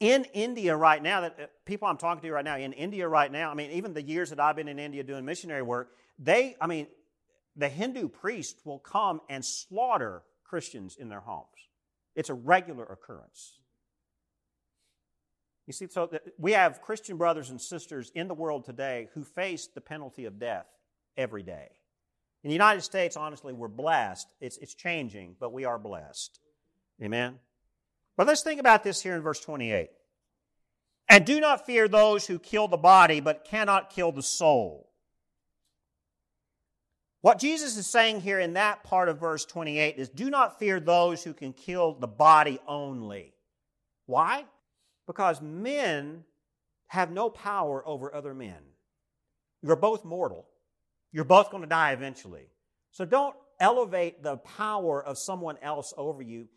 in 0.00 0.24
India 0.34 0.76
right 0.76 1.00
now, 1.00 1.20
that 1.20 1.36
uh, 1.40 1.46
people 1.64 1.86
I'm 1.86 1.96
talking 1.96 2.22
to 2.22 2.32
right 2.32 2.44
now, 2.44 2.56
in 2.56 2.72
India 2.72 3.06
right 3.06 3.30
now, 3.30 3.52
I 3.52 3.54
mean, 3.54 3.70
even 3.70 3.94
the 3.94 4.02
years 4.02 4.30
that 4.30 4.40
I've 4.40 4.56
been 4.56 4.66
in 4.66 4.80
India 4.80 5.04
doing 5.04 5.24
missionary 5.24 5.62
work, 5.62 5.92
they, 6.18 6.56
I 6.60 6.66
mean, 6.66 6.88
the 7.54 7.68
Hindu 7.68 8.08
priest 8.08 8.56
will 8.64 8.80
come 8.80 9.20
and 9.28 9.44
slaughter 9.44 10.24
Christians 10.52 10.98
in 11.00 11.08
their 11.08 11.20
homes. 11.20 11.46
It's 12.14 12.28
a 12.28 12.34
regular 12.34 12.84
occurrence. 12.84 13.60
You 15.66 15.72
see, 15.72 15.86
so 15.88 16.10
we 16.36 16.52
have 16.52 16.82
Christian 16.82 17.16
brothers 17.16 17.48
and 17.48 17.58
sisters 17.58 18.12
in 18.14 18.28
the 18.28 18.34
world 18.34 18.66
today 18.66 19.08
who 19.14 19.24
face 19.24 19.66
the 19.66 19.80
penalty 19.80 20.26
of 20.26 20.38
death 20.38 20.66
every 21.16 21.42
day. 21.42 21.68
In 22.44 22.48
the 22.48 22.54
United 22.54 22.82
States, 22.82 23.16
honestly, 23.16 23.54
we're 23.54 23.68
blessed. 23.68 24.26
It's, 24.42 24.58
it's 24.58 24.74
changing, 24.74 25.36
but 25.40 25.54
we 25.54 25.64
are 25.64 25.78
blessed. 25.78 26.38
Amen? 27.02 27.38
But 28.18 28.26
let's 28.26 28.42
think 28.42 28.60
about 28.60 28.84
this 28.84 29.02
here 29.02 29.16
in 29.16 29.22
verse 29.22 29.40
28. 29.40 29.88
And 31.08 31.24
do 31.24 31.40
not 31.40 31.64
fear 31.64 31.88
those 31.88 32.26
who 32.26 32.38
kill 32.38 32.68
the 32.68 32.76
body, 32.76 33.20
but 33.20 33.46
cannot 33.46 33.88
kill 33.88 34.12
the 34.12 34.22
soul. 34.22 34.91
What 37.22 37.38
Jesus 37.38 37.76
is 37.76 37.86
saying 37.86 38.20
here 38.20 38.40
in 38.40 38.54
that 38.54 38.82
part 38.82 39.08
of 39.08 39.20
verse 39.20 39.44
28 39.44 39.96
is 39.96 40.08
do 40.08 40.28
not 40.28 40.58
fear 40.58 40.80
those 40.80 41.22
who 41.22 41.32
can 41.32 41.52
kill 41.52 41.94
the 41.94 42.08
body 42.08 42.58
only. 42.66 43.32
Why? 44.06 44.44
Because 45.06 45.40
men 45.40 46.24
have 46.88 47.12
no 47.12 47.30
power 47.30 47.86
over 47.86 48.12
other 48.12 48.34
men. 48.34 48.58
You're 49.62 49.76
both 49.76 50.04
mortal. 50.04 50.48
You're 51.12 51.24
both 51.24 51.50
going 51.50 51.62
to 51.62 51.68
die 51.68 51.92
eventually. 51.92 52.48
So 52.90 53.04
don't 53.04 53.36
elevate 53.60 54.24
the 54.24 54.38
power 54.38 55.02
of 55.02 55.16
someone 55.16 55.58
else 55.62 55.94
over 55.96 56.22
you. 56.22 56.48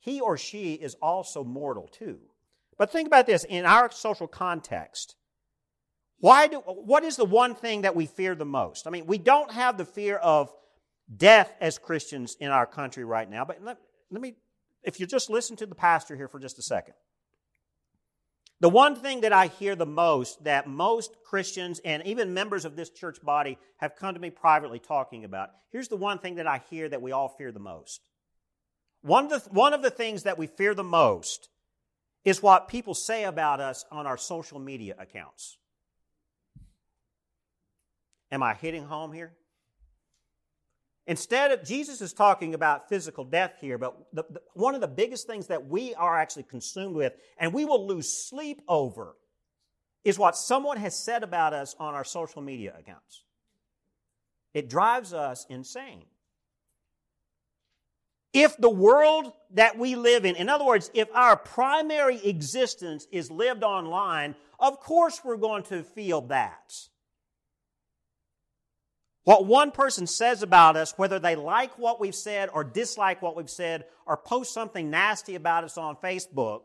He 0.00 0.22
or 0.22 0.38
she 0.38 0.72
is 0.72 0.94
also 1.02 1.44
mortal 1.44 1.86
too. 1.86 2.18
But 2.78 2.90
think 2.90 3.08
about 3.08 3.26
this 3.26 3.44
in 3.44 3.66
our 3.66 3.90
social 3.90 4.26
context. 4.26 5.16
Why 6.20 6.48
do, 6.48 6.58
what 6.58 7.04
is 7.04 7.16
the 7.16 7.24
one 7.24 7.54
thing 7.54 7.82
that 7.82 7.94
we 7.94 8.06
fear 8.06 8.34
the 8.34 8.44
most? 8.44 8.86
I 8.86 8.90
mean, 8.90 9.06
we 9.06 9.18
don't 9.18 9.52
have 9.52 9.78
the 9.78 9.84
fear 9.84 10.16
of 10.16 10.52
death 11.14 11.52
as 11.60 11.78
Christians 11.78 12.36
in 12.40 12.50
our 12.50 12.66
country 12.66 13.04
right 13.04 13.28
now, 13.28 13.44
but 13.44 13.62
let, 13.62 13.78
let 14.10 14.20
me, 14.20 14.34
if 14.82 14.98
you 14.98 15.06
just 15.06 15.30
listen 15.30 15.56
to 15.56 15.66
the 15.66 15.74
pastor 15.74 16.16
here 16.16 16.28
for 16.28 16.40
just 16.40 16.58
a 16.58 16.62
second. 16.62 16.94
The 18.60 18.68
one 18.68 18.96
thing 18.96 19.20
that 19.20 19.32
I 19.32 19.46
hear 19.46 19.76
the 19.76 19.86
most 19.86 20.42
that 20.42 20.66
most 20.66 21.14
Christians 21.24 21.80
and 21.84 22.04
even 22.04 22.34
members 22.34 22.64
of 22.64 22.74
this 22.74 22.90
church 22.90 23.22
body 23.22 23.56
have 23.76 23.94
come 23.94 24.14
to 24.14 24.20
me 24.20 24.30
privately 24.30 24.80
talking 24.80 25.24
about, 25.24 25.50
here's 25.70 25.86
the 25.86 25.96
one 25.96 26.18
thing 26.18 26.36
that 26.36 26.48
I 26.48 26.60
hear 26.68 26.88
that 26.88 27.00
we 27.00 27.12
all 27.12 27.28
fear 27.28 27.52
the 27.52 27.60
most. 27.60 28.00
One 29.02 29.32
of 29.32 29.44
the, 29.44 29.50
one 29.50 29.74
of 29.74 29.82
the 29.82 29.90
things 29.90 30.24
that 30.24 30.38
we 30.38 30.48
fear 30.48 30.74
the 30.74 30.82
most 30.82 31.48
is 32.24 32.42
what 32.42 32.66
people 32.66 32.94
say 32.94 33.22
about 33.22 33.60
us 33.60 33.84
on 33.92 34.08
our 34.08 34.16
social 34.16 34.58
media 34.58 34.96
accounts. 34.98 35.56
Am 38.30 38.42
I 38.42 38.54
hitting 38.54 38.84
home 38.84 39.12
here? 39.12 39.32
Instead 41.06 41.52
of, 41.52 41.64
Jesus 41.64 42.02
is 42.02 42.12
talking 42.12 42.52
about 42.52 42.90
physical 42.90 43.24
death 43.24 43.54
here, 43.62 43.78
but 43.78 43.96
the, 44.12 44.24
the, 44.28 44.42
one 44.52 44.74
of 44.74 44.82
the 44.82 44.88
biggest 44.88 45.26
things 45.26 45.46
that 45.46 45.66
we 45.66 45.94
are 45.94 46.18
actually 46.18 46.42
consumed 46.42 46.94
with 46.94 47.14
and 47.38 47.54
we 47.54 47.64
will 47.64 47.86
lose 47.86 48.12
sleep 48.12 48.60
over 48.68 49.16
is 50.04 50.18
what 50.18 50.36
someone 50.36 50.76
has 50.76 50.94
said 50.94 51.22
about 51.22 51.54
us 51.54 51.74
on 51.78 51.94
our 51.94 52.04
social 52.04 52.42
media 52.42 52.74
accounts. 52.78 53.24
It 54.52 54.68
drives 54.68 55.14
us 55.14 55.46
insane. 55.48 56.04
If 58.34 58.56
the 58.58 58.68
world 58.68 59.32
that 59.52 59.78
we 59.78 59.96
live 59.96 60.26
in, 60.26 60.36
in 60.36 60.50
other 60.50 60.64
words, 60.64 60.90
if 60.92 61.08
our 61.14 61.36
primary 61.36 62.22
existence 62.22 63.06
is 63.10 63.30
lived 63.30 63.62
online, 63.62 64.34
of 64.60 64.78
course 64.80 65.22
we're 65.24 65.38
going 65.38 65.62
to 65.64 65.82
feel 65.82 66.20
that. 66.22 66.74
What 69.28 69.44
one 69.44 69.72
person 69.72 70.06
says 70.06 70.42
about 70.42 70.74
us, 70.74 70.94
whether 70.96 71.18
they 71.18 71.36
like 71.36 71.78
what 71.78 72.00
we've 72.00 72.14
said 72.14 72.48
or 72.50 72.64
dislike 72.64 73.20
what 73.20 73.36
we've 73.36 73.50
said 73.50 73.84
or 74.06 74.16
post 74.16 74.54
something 74.54 74.88
nasty 74.88 75.34
about 75.34 75.64
us 75.64 75.76
on 75.76 75.96
Facebook, 75.96 76.62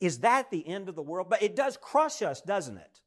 is 0.00 0.18
that 0.18 0.50
the 0.50 0.66
end 0.66 0.88
of 0.88 0.96
the 0.96 1.02
world? 1.02 1.28
But 1.30 1.44
it 1.44 1.54
does 1.54 1.76
crush 1.76 2.22
us, 2.22 2.40
doesn't 2.40 2.76
it? 2.76 3.02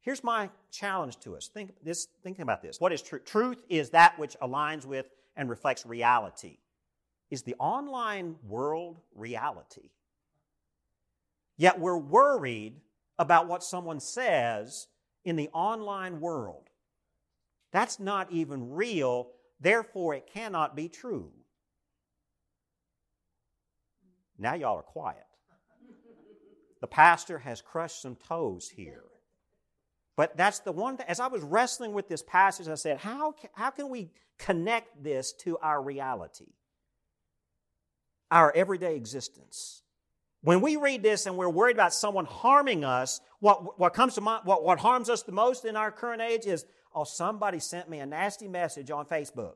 Here's 0.00 0.24
my 0.24 0.50
challenge 0.72 1.20
to 1.20 1.36
us. 1.36 1.46
Think 1.46 1.70
this, 1.80 2.08
thinking 2.24 2.42
about 2.42 2.60
this. 2.60 2.80
What 2.80 2.92
is 2.92 3.02
truth? 3.02 3.24
Truth 3.24 3.62
is 3.68 3.90
that 3.90 4.18
which 4.18 4.36
aligns 4.42 4.84
with 4.84 5.06
and 5.36 5.48
reflects 5.48 5.86
reality. 5.86 6.56
Is 7.30 7.44
the 7.44 7.54
online 7.60 8.34
world 8.48 8.98
reality? 9.14 9.90
Yet 11.56 11.78
we're 11.78 11.96
worried 11.96 12.80
about 13.16 13.46
what 13.46 13.62
someone 13.62 14.00
says 14.00 14.88
in 15.24 15.36
the 15.36 15.48
online 15.52 16.18
world. 16.18 16.66
That's 17.72 18.00
not 18.00 18.32
even 18.32 18.72
real, 18.72 19.28
therefore 19.60 20.14
it 20.14 20.28
cannot 20.32 20.74
be 20.74 20.88
true. 20.88 21.30
Now 24.38 24.54
y'all 24.54 24.78
are 24.78 24.82
quiet. 24.82 25.26
The 26.80 26.86
pastor 26.86 27.38
has 27.38 27.60
crushed 27.60 28.00
some 28.00 28.16
toes 28.16 28.70
here. 28.74 29.04
But 30.16 30.36
that's 30.36 30.58
the 30.60 30.72
one 30.72 30.96
thing, 30.96 31.06
as 31.08 31.20
I 31.20 31.28
was 31.28 31.42
wrestling 31.42 31.92
with 31.92 32.08
this 32.08 32.22
passage, 32.22 32.68
I 32.68 32.74
said, 32.74 32.98
how, 32.98 33.34
how 33.52 33.70
can 33.70 33.88
we 33.88 34.10
connect 34.38 35.02
this 35.02 35.32
to 35.40 35.58
our 35.58 35.82
reality? 35.82 36.52
Our 38.30 38.52
everyday 38.54 38.96
existence. 38.96 39.82
When 40.42 40.62
we 40.62 40.76
read 40.76 41.02
this 41.02 41.26
and 41.26 41.36
we're 41.36 41.50
worried 41.50 41.76
about 41.76 41.92
someone 41.92 42.24
harming 42.24 42.84
us, 42.84 43.20
what, 43.40 43.78
what 43.78 43.92
comes 43.92 44.14
to 44.14 44.20
mind, 44.22 44.42
what, 44.44 44.64
what 44.64 44.78
harms 44.78 45.10
us 45.10 45.22
the 45.22 45.32
most 45.32 45.64
in 45.64 45.76
our 45.76 45.90
current 45.90 46.22
age 46.22 46.46
is 46.46 46.64
oh, 46.94 47.04
somebody 47.04 47.58
sent 47.58 47.88
me 47.88 47.98
a 48.00 48.06
nasty 48.06 48.48
message 48.48 48.90
on 48.90 49.06
Facebook. 49.06 49.54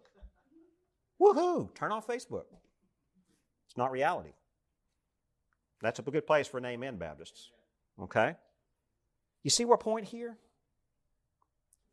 Woohoo! 1.21 1.75
Turn 1.75 1.93
off 1.93 2.07
Facebook. 2.07 2.45
It's 3.67 3.77
not 3.77 3.91
reality. 3.91 4.33
That's 5.81 5.99
a 5.99 6.03
good 6.03 6.27
place 6.27 6.47
for 6.47 6.59
an 6.59 6.65
amen, 6.65 6.97
Baptists. 6.97 7.51
Okay? 8.01 8.35
You 9.43 9.51
see 9.51 9.65
our 9.65 9.77
point 9.77 10.07
here? 10.07 10.37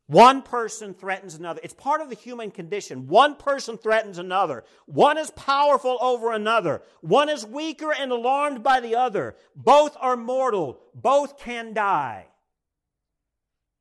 One 0.06 0.42
person 0.42 0.94
threatens 0.94 1.34
another. 1.34 1.60
It's 1.62 1.74
part 1.74 2.00
of 2.00 2.08
the 2.08 2.14
human 2.14 2.50
condition. 2.50 3.06
One 3.06 3.36
person 3.36 3.78
threatens 3.78 4.18
another. 4.18 4.64
One 4.86 5.16
is 5.16 5.30
powerful 5.30 5.96
over 6.00 6.32
another. 6.32 6.82
One 7.00 7.28
is 7.28 7.46
weaker 7.46 7.92
and 7.92 8.10
alarmed 8.10 8.62
by 8.62 8.80
the 8.80 8.96
other. 8.96 9.36
Both 9.54 9.96
are 10.00 10.16
mortal. 10.16 10.80
Both 10.94 11.38
can 11.38 11.72
die. 11.72 12.26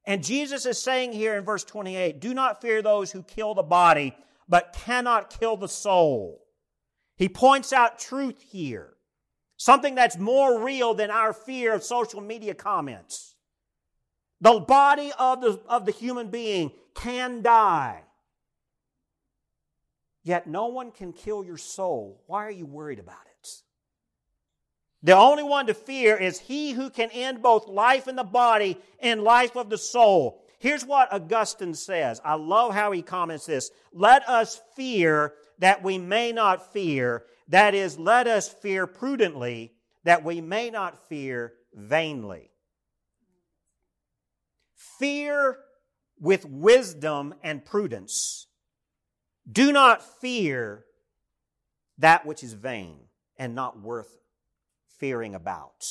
And 0.05 0.23
Jesus 0.23 0.65
is 0.65 0.79
saying 0.79 1.13
here 1.13 1.35
in 1.37 1.43
verse 1.43 1.63
28 1.63 2.19
do 2.19 2.33
not 2.33 2.61
fear 2.61 2.81
those 2.81 3.11
who 3.11 3.23
kill 3.23 3.53
the 3.53 3.63
body, 3.63 4.15
but 4.47 4.75
cannot 4.85 5.37
kill 5.39 5.57
the 5.57 5.67
soul. 5.67 6.41
He 7.15 7.29
points 7.29 7.71
out 7.71 7.99
truth 7.99 8.41
here, 8.41 8.93
something 9.57 9.93
that's 9.93 10.17
more 10.17 10.63
real 10.63 10.93
than 10.93 11.11
our 11.11 11.33
fear 11.33 11.73
of 11.73 11.83
social 11.83 12.21
media 12.21 12.55
comments. 12.55 13.35
The 14.39 14.59
body 14.59 15.11
of 15.19 15.41
the, 15.41 15.61
of 15.67 15.85
the 15.85 15.91
human 15.91 16.29
being 16.29 16.71
can 16.95 17.43
die. 17.43 18.01
Yet 20.23 20.47
no 20.47 20.67
one 20.67 20.91
can 20.91 21.13
kill 21.13 21.43
your 21.43 21.57
soul. 21.57 22.23
Why 22.25 22.45
are 22.45 22.51
you 22.51 22.65
worried 22.65 22.99
about 22.99 23.25
it? 23.25 23.30
The 25.03 25.15
only 25.15 25.43
one 25.43 25.65
to 25.67 25.73
fear 25.73 26.15
is 26.15 26.39
he 26.39 26.71
who 26.71 26.89
can 26.89 27.09
end 27.11 27.41
both 27.41 27.67
life 27.67 28.07
in 28.07 28.15
the 28.15 28.23
body 28.23 28.77
and 28.99 29.23
life 29.23 29.55
of 29.55 29.69
the 29.69 29.77
soul. 29.77 30.43
Here's 30.59 30.85
what 30.85 31.11
Augustine 31.11 31.73
says. 31.73 32.21
I 32.23 32.35
love 32.35 32.73
how 32.73 32.91
he 32.91 33.01
comments 33.01 33.47
this. 33.47 33.71
Let 33.91 34.27
us 34.29 34.61
fear 34.75 35.33
that 35.57 35.81
we 35.83 35.97
may 35.97 36.31
not 36.31 36.71
fear. 36.71 37.23
That 37.47 37.73
is, 37.73 37.97
let 37.97 38.27
us 38.27 38.47
fear 38.47 38.85
prudently 38.85 39.73
that 40.03 40.23
we 40.23 40.39
may 40.39 40.69
not 40.69 41.07
fear 41.07 41.53
vainly. 41.73 42.51
Fear 44.75 45.57
with 46.19 46.45
wisdom 46.45 47.33
and 47.41 47.65
prudence 47.65 48.45
Do 49.51 49.71
not 49.71 50.03
fear 50.21 50.85
that 51.97 52.23
which 52.25 52.43
is 52.43 52.53
vain 52.53 52.99
and 53.37 53.55
not 53.55 53.81
worth 53.81 54.20
fearing 55.01 55.35
about. 55.35 55.83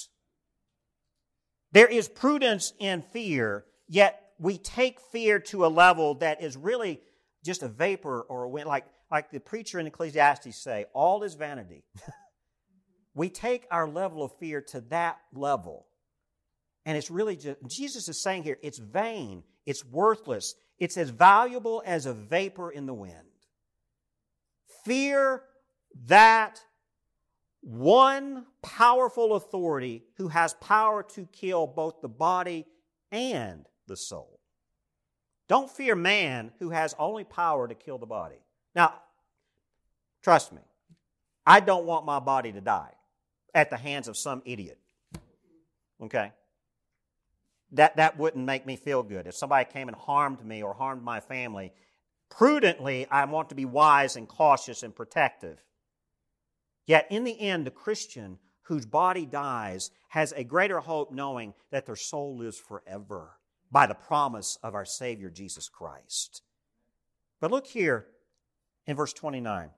There 1.72 1.86
is 1.86 2.08
prudence 2.08 2.72
in 2.78 3.02
fear, 3.02 3.66
yet 3.86 4.22
we 4.38 4.56
take 4.56 5.00
fear 5.12 5.38
to 5.38 5.66
a 5.66 5.68
level 5.68 6.14
that 6.14 6.42
is 6.42 6.56
really 6.56 7.00
just 7.44 7.62
a 7.62 7.68
vapor 7.68 8.22
or 8.22 8.44
a 8.44 8.48
wind, 8.48 8.66
like, 8.66 8.86
like 9.10 9.30
the 9.30 9.40
preacher 9.40 9.78
in 9.78 9.86
Ecclesiastes 9.86 10.56
say, 10.56 10.86
all 10.94 11.22
is 11.22 11.34
vanity. 11.34 11.84
we 13.14 13.28
take 13.28 13.66
our 13.70 13.88
level 13.88 14.24
of 14.24 14.32
fear 14.38 14.62
to 14.68 14.80
that 14.88 15.18
level. 15.34 15.86
And 16.86 16.96
it's 16.96 17.10
really 17.10 17.36
just, 17.36 17.58
Jesus 17.68 18.08
is 18.08 18.22
saying 18.22 18.44
here, 18.44 18.58
it's 18.62 18.78
vain, 18.78 19.42
it's 19.66 19.84
worthless, 19.84 20.54
it's 20.78 20.96
as 20.96 21.10
valuable 21.10 21.82
as 21.84 22.06
a 22.06 22.14
vapor 22.14 22.70
in 22.70 22.86
the 22.86 22.94
wind. 22.94 23.14
Fear 24.84 25.42
that 26.06 26.60
one 27.60 28.46
powerful 28.62 29.34
authority 29.34 30.04
who 30.16 30.28
has 30.28 30.54
power 30.54 31.02
to 31.02 31.26
kill 31.26 31.66
both 31.66 32.00
the 32.00 32.08
body 32.08 32.66
and 33.12 33.66
the 33.86 33.96
soul. 33.96 34.40
Don't 35.48 35.70
fear 35.70 35.96
man 35.96 36.52
who 36.58 36.70
has 36.70 36.94
only 36.98 37.24
power 37.24 37.66
to 37.66 37.74
kill 37.74 37.98
the 37.98 38.06
body. 38.06 38.38
Now, 38.74 38.94
trust 40.22 40.52
me, 40.52 40.60
I 41.44 41.60
don't 41.60 41.86
want 41.86 42.06
my 42.06 42.20
body 42.20 42.52
to 42.52 42.60
die 42.60 42.94
at 43.54 43.70
the 43.70 43.76
hands 43.76 44.08
of 44.08 44.16
some 44.16 44.42
idiot. 44.44 44.78
Okay? 46.00 46.32
That, 47.72 47.96
that 47.96 48.18
wouldn't 48.18 48.44
make 48.44 48.66
me 48.66 48.76
feel 48.76 49.02
good. 49.02 49.26
If 49.26 49.34
somebody 49.34 49.68
came 49.70 49.88
and 49.88 49.96
harmed 49.96 50.44
me 50.44 50.62
or 50.62 50.74
harmed 50.74 51.02
my 51.02 51.20
family, 51.20 51.72
prudently, 52.28 53.06
I 53.10 53.24
want 53.24 53.48
to 53.50 53.54
be 53.54 53.64
wise 53.64 54.16
and 54.16 54.28
cautious 54.28 54.82
and 54.82 54.94
protective. 54.94 55.62
Yet, 56.90 57.06
in 57.08 57.22
the 57.22 57.40
end, 57.40 57.64
the 57.64 57.70
Christian 57.70 58.40
whose 58.62 58.84
body 58.84 59.24
dies 59.24 59.92
has 60.08 60.32
a 60.32 60.42
greater 60.42 60.80
hope 60.80 61.12
knowing 61.12 61.54
that 61.70 61.86
their 61.86 61.94
soul 61.94 62.36
lives 62.36 62.58
forever 62.58 63.38
by 63.70 63.86
the 63.86 63.94
promise 63.94 64.58
of 64.60 64.74
our 64.74 64.84
Savior 64.84 65.30
Jesus 65.30 65.68
Christ. 65.68 66.42
But 67.40 67.52
look 67.52 67.68
here 67.68 68.08
in 68.88 68.96
verse 68.96 69.12
29. 69.12 69.70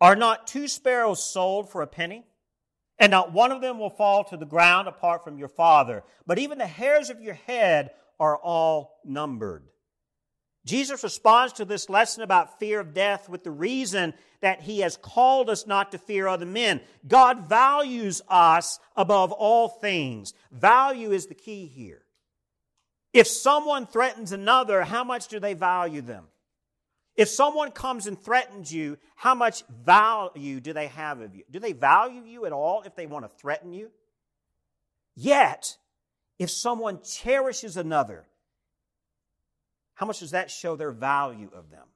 Are 0.00 0.14
not 0.14 0.46
two 0.46 0.68
sparrows 0.68 1.20
sold 1.20 1.68
for 1.68 1.82
a 1.82 1.88
penny? 1.88 2.26
And 2.96 3.10
not 3.10 3.32
one 3.32 3.50
of 3.50 3.60
them 3.60 3.80
will 3.80 3.90
fall 3.90 4.22
to 4.26 4.36
the 4.36 4.46
ground 4.46 4.86
apart 4.86 5.24
from 5.24 5.36
your 5.36 5.48
Father. 5.48 6.04
But 6.28 6.38
even 6.38 6.58
the 6.58 6.66
hairs 6.68 7.10
of 7.10 7.20
your 7.20 7.34
head 7.34 7.90
are 8.20 8.36
all 8.36 9.00
numbered. 9.04 9.64
Jesus 10.68 11.02
responds 11.02 11.54
to 11.54 11.64
this 11.64 11.88
lesson 11.88 12.22
about 12.22 12.58
fear 12.58 12.78
of 12.78 12.92
death 12.92 13.26
with 13.26 13.42
the 13.42 13.50
reason 13.50 14.12
that 14.42 14.60
he 14.60 14.80
has 14.80 14.98
called 14.98 15.48
us 15.48 15.66
not 15.66 15.92
to 15.92 15.98
fear 15.98 16.28
other 16.28 16.44
men. 16.44 16.82
God 17.06 17.48
values 17.48 18.20
us 18.28 18.78
above 18.94 19.32
all 19.32 19.68
things. 19.68 20.34
Value 20.52 21.10
is 21.10 21.26
the 21.26 21.34
key 21.34 21.66
here. 21.66 22.02
If 23.14 23.26
someone 23.26 23.86
threatens 23.86 24.32
another, 24.32 24.82
how 24.82 25.04
much 25.04 25.28
do 25.28 25.40
they 25.40 25.54
value 25.54 26.02
them? 26.02 26.24
If 27.16 27.30
someone 27.30 27.70
comes 27.70 28.06
and 28.06 28.20
threatens 28.20 28.70
you, 28.70 28.98
how 29.16 29.34
much 29.34 29.64
value 29.84 30.60
do 30.60 30.74
they 30.74 30.88
have 30.88 31.22
of 31.22 31.34
you? 31.34 31.44
Do 31.50 31.60
they 31.60 31.72
value 31.72 32.24
you 32.26 32.44
at 32.44 32.52
all 32.52 32.82
if 32.82 32.94
they 32.94 33.06
want 33.06 33.24
to 33.24 33.34
threaten 33.38 33.72
you? 33.72 33.90
Yet, 35.16 35.78
if 36.38 36.50
someone 36.50 37.00
cherishes 37.02 37.78
another, 37.78 38.27
how 39.98 40.06
much 40.06 40.20
does 40.20 40.30
that 40.30 40.48
show 40.48 40.76
their 40.76 40.92
value 40.92 41.50
of 41.52 41.70
them? 41.70 41.86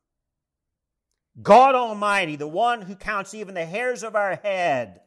God 1.41 1.77
Almighty, 1.77 2.35
the 2.35 2.49
one 2.49 2.83
who 2.83 2.97
counts 2.97 3.33
even 3.33 3.55
the 3.55 3.65
hairs 3.65 4.03
of 4.03 4.17
our 4.17 4.35
head, 4.35 5.03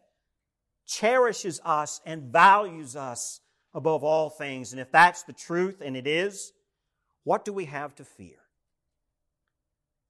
cherishes 0.88 1.60
us 1.66 2.00
and 2.06 2.32
values 2.32 2.96
us 2.96 3.42
above 3.74 4.06
all 4.06 4.30
things. 4.30 4.72
And 4.72 4.80
if 4.80 4.94
that's 4.94 5.24
the 5.24 5.34
truth, 5.34 5.82
and 5.84 5.98
it 5.98 6.08
is, 6.08 6.54
what 7.26 7.44
do 7.44 7.52
we 7.52 7.66
have 7.66 7.94
to 7.96 8.06
fear? 8.06 8.38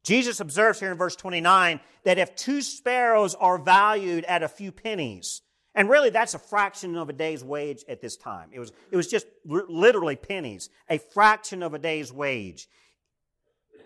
Jesus 0.04 0.40
observes 0.40 0.80
here 0.80 0.92
in 0.92 0.98
verse 1.00 1.16
29 1.16 1.80
that 2.04 2.20
if 2.20 2.36
two 2.36 2.62
sparrows 2.62 3.34
are 3.34 3.58
valued 3.58 4.26
at 4.26 4.44
a 4.44 4.48
few 4.48 4.72
pennies, 4.72 5.42
and 5.76 5.90
really, 5.90 6.10
that's 6.10 6.34
a 6.34 6.40
fraction 6.40 6.96
of 6.96 7.10
a 7.10 7.14
day's 7.14 7.44
wage 7.44 7.84
at 7.90 8.00
this 8.00 8.16
time. 8.16 8.50
It 8.54 8.60
was, 8.60 8.72
it 8.92 8.96
was 8.96 9.08
just 9.08 9.28
literally 9.44 10.16
pennies, 10.16 10.70
a 10.90 10.98
fraction 10.98 11.62
of 11.62 11.74
a 11.74 11.80
day's 11.80 12.14
wage. 12.14 12.70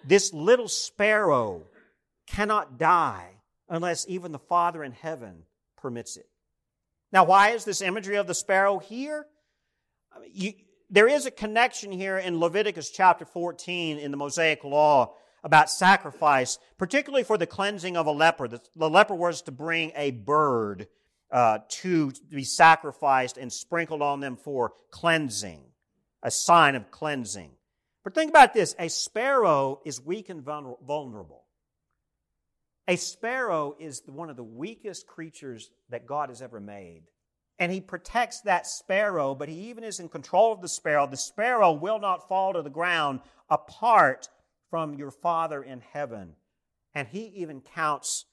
This 0.06 0.32
little 0.32 0.67
sparrow 0.67 1.63
cannot 2.28 2.78
die 2.78 3.41
unless 3.67 4.08
even 4.08 4.32
the 4.32 4.39
Father 4.39 4.84
in 4.84 4.91
heaven 4.91 5.43
permits 5.78 6.15
it. 6.15 6.28
Now, 7.12 7.23
why 7.23 7.49
is 7.49 7.65
this 7.65 7.82
imagery 7.82 8.17
of 8.17 8.28
the 8.28 8.36
sparrow 8.36 8.78
here? 8.78 9.25
You, 10.32 10.54
there 10.91 11.08
is 11.08 11.25
a 11.25 11.32
connection 11.32 11.91
here 11.91 12.19
in 12.19 12.39
Leviticus 12.39 12.91
chapter 12.91 13.25
14 13.25 13.97
in 13.97 14.12
the 14.12 14.17
Mosaic 14.17 14.63
Law 14.63 15.15
about 15.43 15.71
sacrifice, 15.71 16.60
particularly 16.78 17.23
for 17.23 17.38
the 17.38 17.47
cleansing 17.47 17.97
of 17.97 18.06
a 18.06 18.12
leper. 18.12 18.47
The, 18.47 18.62
the 18.75 18.89
leper 18.89 19.15
was 19.15 19.41
to 19.43 19.52
bring 19.52 19.91
a 19.95 20.12
bird 20.12 20.88
uh, 21.31 21.59
to 21.69 22.11
be 22.29 22.43
sacrificed 22.43 23.37
and 23.37 23.51
sprinkled 23.51 24.01
on 24.01 24.19
them 24.19 24.35
for 24.35 24.73
cleansing, 24.91 25.61
a 26.23 26.31
sign 26.31 26.75
of 26.75 26.89
cleansing. 26.91 27.51
But 28.03 28.15
think 28.15 28.29
about 28.29 28.53
this 28.53 28.75
a 28.79 28.89
sparrow 28.89 29.81
is 29.85 30.03
weak 30.03 30.29
and 30.29 30.43
vulnerable. 30.43 31.43
A 32.87 32.95
sparrow 32.95 33.75
is 33.79 34.01
one 34.07 34.31
of 34.31 34.35
the 34.35 34.43
weakest 34.43 35.05
creatures 35.05 35.69
that 35.89 36.07
God 36.07 36.29
has 36.29 36.41
ever 36.41 36.59
made. 36.59 37.03
And 37.59 37.71
he 37.71 37.81
protects 37.81 38.41
that 38.41 38.65
sparrow, 38.65 39.35
but 39.35 39.49
he 39.49 39.69
even 39.69 39.83
is 39.83 39.99
in 39.99 40.09
control 40.09 40.53
of 40.53 40.61
the 40.61 40.69
sparrow. 40.69 41.05
The 41.05 41.17
sparrow 41.17 41.73
will 41.73 41.99
not 41.99 42.27
fall 42.27 42.53
to 42.53 42.61
the 42.63 42.69
ground 42.69 43.19
apart 43.49 44.29
from 44.69 44.95
your 44.95 45.11
Father 45.11 45.61
in 45.61 45.81
heaven. 45.81 46.33
And 46.95 47.07
he 47.07 47.25
even 47.35 47.61
counts 47.61 48.25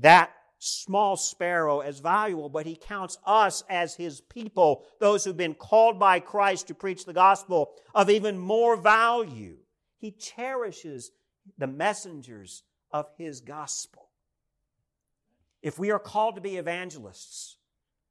that 0.00 0.32
small 0.64 1.16
sparrow 1.16 1.80
as 1.80 2.00
valuable, 2.00 2.48
but 2.48 2.66
he 2.66 2.76
counts 2.76 3.18
us 3.26 3.62
as 3.68 3.94
his 3.94 4.20
people, 4.20 4.86
those 5.00 5.24
who've 5.24 5.36
been 5.36 5.54
called 5.54 5.98
by 5.98 6.20
Christ 6.20 6.68
to 6.68 6.74
preach 6.74 7.04
the 7.04 7.12
gospel, 7.12 7.72
of 7.94 8.10
even 8.10 8.38
more 8.38 8.76
value. 8.76 9.56
He 9.98 10.10
cherishes 10.10 11.10
the 11.58 11.66
messengers 11.66 12.62
of 12.90 13.06
his 13.18 13.40
gospel. 13.40 14.08
If 15.62 15.78
we 15.78 15.90
are 15.90 15.98
called 15.98 16.34
to 16.36 16.40
be 16.40 16.56
evangelists, 16.56 17.56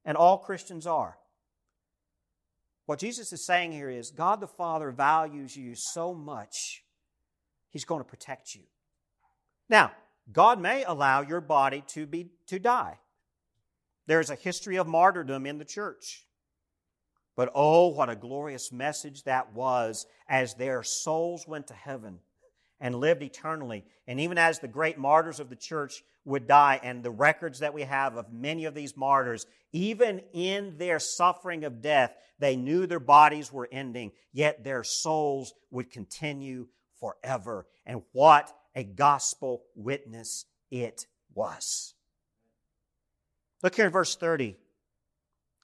and 0.04 0.16
all 0.16 0.38
Christians 0.38 0.86
are, 0.86 1.16
what 2.86 2.98
Jesus 2.98 3.32
is 3.32 3.46
saying 3.46 3.72
here 3.72 3.88
is 3.88 4.10
God 4.10 4.40
the 4.40 4.46
Father 4.46 4.90
values 4.90 5.56
you 5.56 5.74
so 5.74 6.12
much, 6.12 6.84
he's 7.70 7.84
going 7.84 8.00
to 8.00 8.08
protect 8.08 8.54
you. 8.54 8.62
Now, 9.68 9.92
God 10.32 10.60
may 10.60 10.84
allow 10.84 11.20
your 11.20 11.40
body 11.40 11.82
to 11.88 12.06
be 12.06 12.30
to 12.46 12.58
die. 12.58 12.98
There's 14.06 14.30
a 14.30 14.34
history 14.34 14.76
of 14.76 14.86
martyrdom 14.86 15.46
in 15.46 15.58
the 15.58 15.64
church. 15.64 16.26
But 17.36 17.50
oh, 17.54 17.88
what 17.88 18.10
a 18.10 18.16
glorious 18.16 18.70
message 18.72 19.24
that 19.24 19.52
was 19.52 20.06
as 20.28 20.54
their 20.54 20.82
souls 20.82 21.46
went 21.48 21.66
to 21.68 21.74
heaven 21.74 22.20
and 22.80 22.94
lived 22.94 23.22
eternally. 23.22 23.84
And 24.06 24.20
even 24.20 24.38
as 24.38 24.58
the 24.58 24.68
great 24.68 24.98
martyrs 24.98 25.40
of 25.40 25.48
the 25.48 25.56
church 25.56 26.04
would 26.24 26.46
die, 26.46 26.80
and 26.82 27.02
the 27.02 27.10
records 27.10 27.58
that 27.58 27.74
we 27.74 27.82
have 27.82 28.16
of 28.16 28.32
many 28.32 28.64
of 28.64 28.74
these 28.74 28.96
martyrs, 28.96 29.46
even 29.72 30.20
in 30.32 30.78
their 30.78 30.98
suffering 30.98 31.64
of 31.64 31.82
death, 31.82 32.14
they 32.38 32.56
knew 32.56 32.86
their 32.86 33.00
bodies 33.00 33.52
were 33.52 33.68
ending, 33.70 34.12
yet 34.32 34.64
their 34.64 34.84
souls 34.84 35.52
would 35.70 35.90
continue 35.90 36.66
forever. 36.98 37.66
And 37.84 38.02
what 38.12 38.54
a 38.74 38.84
gospel 38.84 39.62
witness 39.74 40.44
it 40.70 41.06
was. 41.34 41.94
Look 43.62 43.76
here 43.76 43.86
in 43.86 43.92
verse 43.92 44.16
30. 44.16 44.56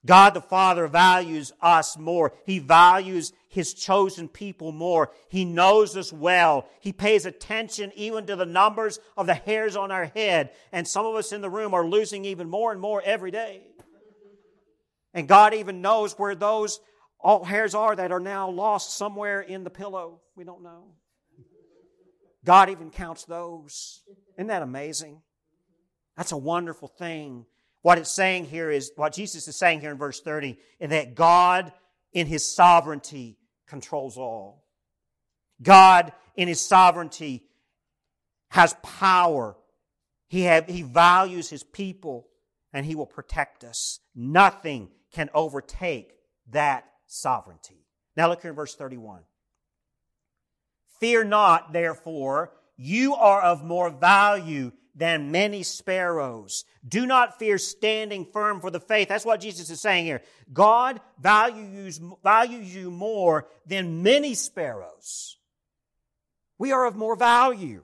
God 0.03 0.33
the 0.33 0.41
Father 0.41 0.87
values 0.87 1.53
us 1.61 1.97
more. 1.97 2.33
He 2.45 2.57
values 2.57 3.33
His 3.49 3.73
chosen 3.73 4.27
people 4.27 4.71
more. 4.71 5.11
He 5.29 5.45
knows 5.45 5.95
us 5.95 6.11
well. 6.11 6.67
He 6.79 6.91
pays 6.91 7.27
attention 7.27 7.91
even 7.95 8.25
to 8.25 8.35
the 8.35 8.45
numbers 8.45 8.99
of 9.15 9.27
the 9.27 9.35
hairs 9.35 9.75
on 9.75 9.91
our 9.91 10.05
head. 10.05 10.51
And 10.71 10.87
some 10.87 11.05
of 11.05 11.15
us 11.15 11.31
in 11.31 11.41
the 11.41 11.49
room 11.51 11.75
are 11.75 11.85
losing 11.85 12.25
even 12.25 12.49
more 12.49 12.71
and 12.71 12.81
more 12.81 13.01
every 13.05 13.29
day. 13.29 13.61
And 15.13 15.27
God 15.27 15.53
even 15.53 15.81
knows 15.81 16.17
where 16.17 16.35
those 16.35 16.79
all 17.19 17.43
hairs 17.43 17.75
are 17.75 17.95
that 17.95 18.11
are 18.11 18.19
now 18.19 18.49
lost 18.49 18.97
somewhere 18.97 19.41
in 19.41 19.63
the 19.63 19.69
pillow. 19.69 20.21
We 20.35 20.43
don't 20.43 20.63
know. 20.63 20.85
God 22.43 22.69
even 22.69 22.89
counts 22.89 23.25
those. 23.25 24.01
Isn't 24.37 24.47
that 24.47 24.63
amazing? 24.63 25.21
That's 26.17 26.31
a 26.31 26.37
wonderful 26.37 26.87
thing. 26.87 27.45
What 27.81 27.97
it's 27.97 28.11
saying 28.11 28.45
here 28.45 28.69
is, 28.69 28.91
what 28.95 29.13
Jesus 29.13 29.47
is 29.47 29.55
saying 29.55 29.81
here 29.81 29.91
in 29.91 29.97
verse 29.97 30.21
30, 30.21 30.57
is 30.79 30.89
that 30.89 31.15
God, 31.15 31.71
in 32.13 32.27
His 32.27 32.45
sovereignty, 32.45 33.37
controls 33.67 34.17
all. 34.17 34.65
God 35.61 36.13
in 36.35 36.47
His 36.47 36.61
sovereignty, 36.61 37.43
has 38.49 38.75
power. 38.83 39.55
He, 40.27 40.41
have, 40.41 40.67
he 40.67 40.81
values 40.81 41.49
His 41.49 41.63
people, 41.63 42.27
and 42.73 42.85
He 42.85 42.95
will 42.95 43.05
protect 43.05 43.63
us. 43.63 43.99
Nothing 44.15 44.89
can 45.11 45.29
overtake 45.33 46.13
that 46.51 46.85
sovereignty. 47.07 47.85
Now 48.15 48.29
look 48.29 48.41
here 48.41 48.51
in 48.51 48.55
verse 48.55 48.75
31. 48.75 49.21
Fear 51.01 51.25
not, 51.25 51.73
therefore, 51.73 52.53
you 52.77 53.15
are 53.15 53.41
of 53.41 53.63
more 53.63 53.89
value 53.89 54.71
than 54.95 55.31
many 55.31 55.63
sparrows. 55.63 56.63
Do 56.87 57.07
not 57.07 57.39
fear 57.39 57.57
standing 57.57 58.23
firm 58.23 58.61
for 58.61 58.69
the 58.69 58.79
faith. 58.79 59.09
That's 59.09 59.25
what 59.25 59.41
Jesus 59.41 59.71
is 59.71 59.81
saying 59.81 60.05
here. 60.05 60.21
God 60.53 61.01
values, 61.19 61.99
values 62.23 62.73
you 62.73 62.91
more 62.91 63.47
than 63.65 64.03
many 64.03 64.35
sparrows. 64.35 65.37
We 66.59 66.71
are 66.71 66.85
of 66.85 66.95
more 66.95 67.15
value. 67.15 67.83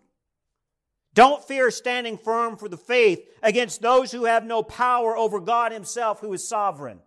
Don't 1.16 1.44
fear 1.44 1.72
standing 1.72 2.20
firm 2.20 2.56
for 2.56 2.70
the 2.70 2.78
faith 2.78 3.28
against 3.42 3.82
those 3.82 4.12
who 4.12 4.26
have 4.26 4.46
no 4.46 4.62
power 4.62 5.18
over 5.18 5.40
God 5.40 5.72
Himself, 5.72 6.20
who 6.20 6.32
is 6.34 6.48
sovereign. 6.48 7.00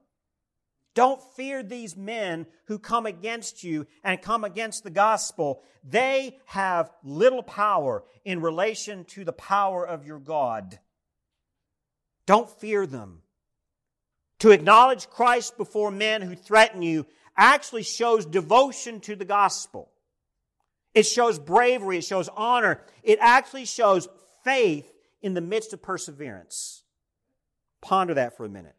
Don't 0.94 1.22
fear 1.34 1.62
these 1.62 1.96
men 1.96 2.46
who 2.66 2.78
come 2.78 3.06
against 3.06 3.62
you 3.62 3.86
and 4.02 4.20
come 4.20 4.44
against 4.44 4.82
the 4.82 4.90
gospel. 4.90 5.62
They 5.84 6.38
have 6.46 6.90
little 7.04 7.42
power 7.42 8.04
in 8.24 8.40
relation 8.40 9.04
to 9.06 9.24
the 9.24 9.32
power 9.32 9.86
of 9.86 10.04
your 10.04 10.18
God. 10.18 10.78
Don't 12.26 12.50
fear 12.50 12.86
them. 12.86 13.22
To 14.40 14.50
acknowledge 14.50 15.08
Christ 15.08 15.56
before 15.56 15.90
men 15.90 16.22
who 16.22 16.34
threaten 16.34 16.82
you 16.82 17.06
actually 17.36 17.82
shows 17.82 18.26
devotion 18.26 19.00
to 19.00 19.14
the 19.14 19.24
gospel. 19.24 19.90
It 20.94 21.04
shows 21.04 21.38
bravery. 21.38 21.98
It 21.98 22.04
shows 22.04 22.28
honor. 22.36 22.82
It 23.02 23.18
actually 23.20 23.64
shows 23.64 24.08
faith 24.42 24.90
in 25.22 25.34
the 25.34 25.40
midst 25.40 25.72
of 25.72 25.82
perseverance. 25.82 26.82
Ponder 27.80 28.14
that 28.14 28.36
for 28.36 28.44
a 28.44 28.48
minute. 28.48 28.74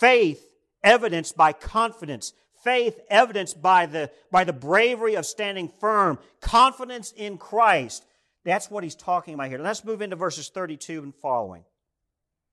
Faith 0.00 0.47
evidenced 0.82 1.36
by 1.36 1.52
confidence, 1.52 2.32
faith 2.62 3.00
evidenced 3.10 3.60
by 3.62 3.86
the, 3.86 4.10
by 4.30 4.44
the 4.44 4.52
bravery 4.52 5.14
of 5.14 5.26
standing 5.26 5.70
firm, 5.80 6.18
confidence 6.40 7.12
in 7.16 7.38
Christ. 7.38 8.04
That's 8.44 8.70
what 8.70 8.84
he's 8.84 8.94
talking 8.94 9.34
about 9.34 9.48
here. 9.48 9.58
Let's 9.58 9.84
move 9.84 10.02
into 10.02 10.16
verses 10.16 10.48
32 10.48 11.02
and 11.02 11.14
following. 11.14 11.64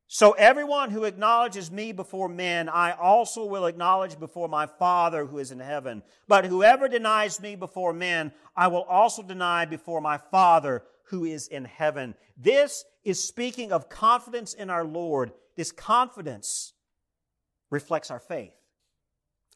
So 0.07 0.33
everyone 0.33 0.91
who 0.91 1.05
acknowledges 1.05 1.71
me 1.71 1.91
before 1.91 2.29
men, 2.29 2.69
I 2.69 2.91
also 2.91 3.43
will 3.45 3.65
acknowledge 3.65 4.19
before 4.19 4.47
my 4.47 4.67
Father 4.67 5.25
who 5.25 5.39
is 5.39 5.51
in 5.51 5.59
heaven. 5.59 6.03
But 6.27 6.45
whoever 6.45 6.87
denies 6.87 7.41
me 7.41 7.55
before 7.55 7.91
men, 7.91 8.31
I 8.55 8.67
will 8.67 8.83
also 8.83 9.23
deny 9.23 9.65
before 9.65 10.01
my 10.01 10.17
Father 10.17 10.83
who 11.05 11.25
is 11.25 11.47
in 11.47 11.65
heaven. 11.65 12.13
This 12.37 12.85
is 13.03 13.27
speaking 13.27 13.71
of 13.71 13.89
confidence 13.89 14.53
in 14.53 14.69
our 14.69 14.85
Lord. 14.85 15.31
This 15.55 15.71
confidence 15.71 16.73
reflects 17.69 18.11
our 18.11 18.19
faith. 18.19 18.53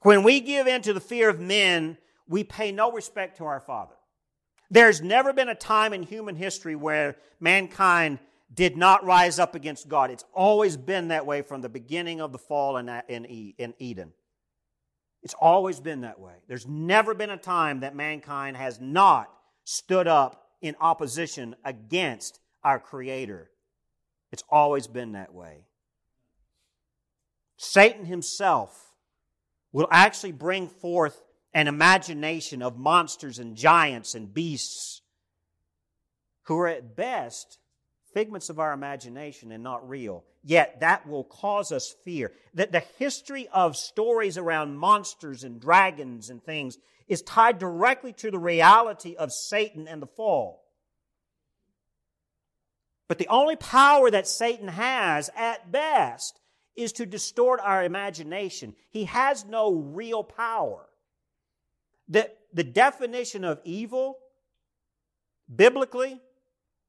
When 0.01 0.23
we 0.23 0.39
give 0.39 0.67
in 0.67 0.81
to 0.83 0.93
the 0.93 0.99
fear 0.99 1.29
of 1.29 1.39
men, 1.39 1.97
we 2.27 2.43
pay 2.43 2.71
no 2.71 2.91
respect 2.91 3.37
to 3.37 3.45
our 3.45 3.59
Father. 3.59 3.95
There's 4.71 5.01
never 5.01 5.33
been 5.33 5.49
a 5.49 5.55
time 5.55 5.93
in 5.93 6.03
human 6.03 6.35
history 6.35 6.75
where 6.75 7.15
mankind 7.39 8.19
did 8.53 8.77
not 8.77 9.05
rise 9.05 9.39
up 9.39 9.55
against 9.55 9.89
God. 9.89 10.11
It's 10.11 10.25
always 10.33 10.77
been 10.77 11.09
that 11.09 11.25
way 11.25 11.41
from 11.41 11.61
the 11.61 11.69
beginning 11.69 12.21
of 12.21 12.31
the 12.31 12.37
fall 12.37 12.77
in, 12.77 13.75
Eden. 13.79 14.13
It's 15.21 15.33
always 15.33 15.79
been 15.79 16.01
that 16.01 16.19
way. 16.19 16.35
There's 16.47 16.67
never 16.67 17.13
been 17.13 17.29
a 17.29 17.37
time 17.37 17.81
that 17.81 17.95
mankind 17.95 18.57
has 18.57 18.79
not 18.79 19.29
stood 19.65 20.07
up 20.07 20.45
in 20.61 20.75
opposition 20.79 21.55
against 21.65 22.39
our 22.63 22.79
Creator. 22.79 23.49
It's 24.31 24.43
always 24.49 24.87
been 24.87 25.13
that 25.13 25.33
way. 25.33 25.65
Satan 27.61 28.05
himself 28.05 28.93
will 29.73 29.89
actually 29.91 30.31
bring 30.31 30.69
forth 30.69 31.21
an 31.53 31.67
imagination 31.67 32.61
of 32.61 32.77
monsters 32.77 33.37
and 33.37 33.57
giants 33.57 34.15
and 34.15 34.33
beasts 34.33 35.01
who 36.43 36.57
are 36.57 36.69
at 36.69 36.95
best 36.95 37.59
figments 38.13 38.49
of 38.49 38.59
our 38.59 38.71
imagination 38.71 39.51
and 39.51 39.61
not 39.61 39.87
real. 39.89 40.23
Yet 40.41 40.79
that 40.79 41.05
will 41.05 41.25
cause 41.25 41.73
us 41.73 41.93
fear. 42.05 42.31
That 42.53 42.71
the 42.71 42.83
history 42.97 43.49
of 43.51 43.75
stories 43.75 44.37
around 44.37 44.77
monsters 44.77 45.43
and 45.43 45.59
dragons 45.59 46.29
and 46.29 46.41
things 46.41 46.77
is 47.09 47.21
tied 47.23 47.59
directly 47.59 48.13
to 48.13 48.31
the 48.31 48.39
reality 48.39 49.17
of 49.17 49.33
Satan 49.33 49.85
and 49.85 50.01
the 50.01 50.07
fall. 50.07 50.63
But 53.09 53.17
the 53.17 53.27
only 53.27 53.57
power 53.57 54.09
that 54.09 54.29
Satan 54.29 54.69
has 54.69 55.29
at 55.35 55.73
best 55.73 56.39
is 56.79 56.93
to 56.93 57.05
distort 57.05 57.59
our 57.61 57.83
imagination. 57.83 58.73
He 58.89 59.05
has 59.05 59.45
no 59.45 59.73
real 59.73 60.23
power. 60.23 60.85
The, 62.07 62.31
the 62.53 62.63
definition 62.63 63.43
of 63.43 63.59
evil, 63.63 64.17
biblically, 65.53 66.21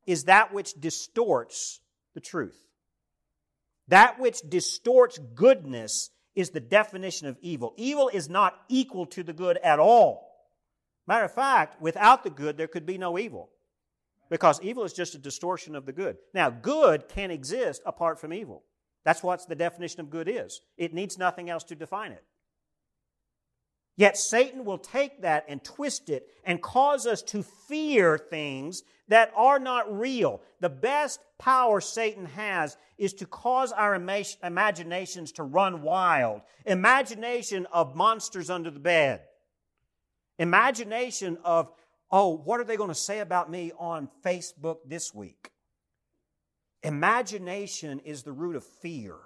is 0.06 0.24
that 0.24 0.54
which 0.54 0.74
distorts 0.74 1.80
the 2.14 2.20
truth. 2.20 2.56
That 3.88 4.20
which 4.20 4.40
distorts 4.48 5.18
goodness 5.34 6.10
is 6.34 6.50
the 6.50 6.60
definition 6.60 7.26
of 7.26 7.36
evil. 7.40 7.74
Evil 7.76 8.08
is 8.08 8.30
not 8.30 8.56
equal 8.68 9.06
to 9.06 9.22
the 9.22 9.32
good 9.32 9.58
at 9.58 9.80
all. 9.80 10.30
Matter 11.06 11.24
of 11.24 11.34
fact, 11.34 11.82
without 11.82 12.22
the 12.22 12.30
good, 12.30 12.56
there 12.56 12.68
could 12.68 12.86
be 12.86 12.98
no 12.98 13.18
evil. 13.18 13.50
Because 14.30 14.60
evil 14.62 14.84
is 14.84 14.92
just 14.92 15.16
a 15.16 15.18
distortion 15.18 15.74
of 15.74 15.84
the 15.84 15.92
good. 15.92 16.16
Now, 16.32 16.50
good 16.50 17.08
can 17.08 17.32
exist 17.32 17.82
apart 17.84 18.20
from 18.20 18.32
evil. 18.32 18.62
That's 19.04 19.22
what 19.22 19.46
the 19.48 19.54
definition 19.54 20.00
of 20.00 20.10
good 20.10 20.28
is. 20.28 20.60
It 20.76 20.92
needs 20.94 21.18
nothing 21.18 21.48
else 21.48 21.64
to 21.64 21.74
define 21.74 22.12
it. 22.12 22.24
Yet 23.96 24.16
Satan 24.16 24.64
will 24.64 24.78
take 24.78 25.22
that 25.22 25.44
and 25.48 25.62
twist 25.62 26.08
it 26.08 26.26
and 26.44 26.62
cause 26.62 27.06
us 27.06 27.20
to 27.22 27.42
fear 27.42 28.16
things 28.16 28.82
that 29.08 29.32
are 29.36 29.58
not 29.58 29.98
real. 29.98 30.40
The 30.60 30.70
best 30.70 31.20
power 31.38 31.80
Satan 31.80 32.24
has 32.26 32.78
is 32.96 33.12
to 33.14 33.26
cause 33.26 33.72
our 33.72 33.94
imaginations 33.94 35.32
to 35.32 35.42
run 35.42 35.82
wild. 35.82 36.42
Imagination 36.64 37.66
of 37.72 37.94
monsters 37.94 38.48
under 38.48 38.70
the 38.70 38.80
bed. 38.80 39.22
Imagination 40.38 41.36
of, 41.44 41.70
oh, 42.10 42.36
what 42.36 42.60
are 42.60 42.64
they 42.64 42.76
going 42.76 42.88
to 42.88 42.94
say 42.94 43.18
about 43.18 43.50
me 43.50 43.72
on 43.78 44.08
Facebook 44.24 44.78
this 44.86 45.12
week? 45.14 45.50
Imagination 46.82 48.00
is 48.00 48.22
the 48.22 48.32
root 48.32 48.56
of 48.56 48.64
fear. 48.64 49.16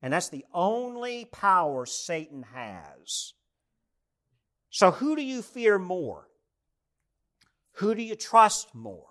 And 0.00 0.12
that's 0.12 0.28
the 0.28 0.44
only 0.54 1.24
power 1.24 1.86
Satan 1.86 2.44
has. 2.54 3.34
So, 4.70 4.90
who 4.90 5.16
do 5.16 5.22
you 5.22 5.42
fear 5.42 5.78
more? 5.78 6.28
Who 7.72 7.94
do 7.94 8.02
you 8.02 8.14
trust 8.14 8.74
more? 8.74 9.06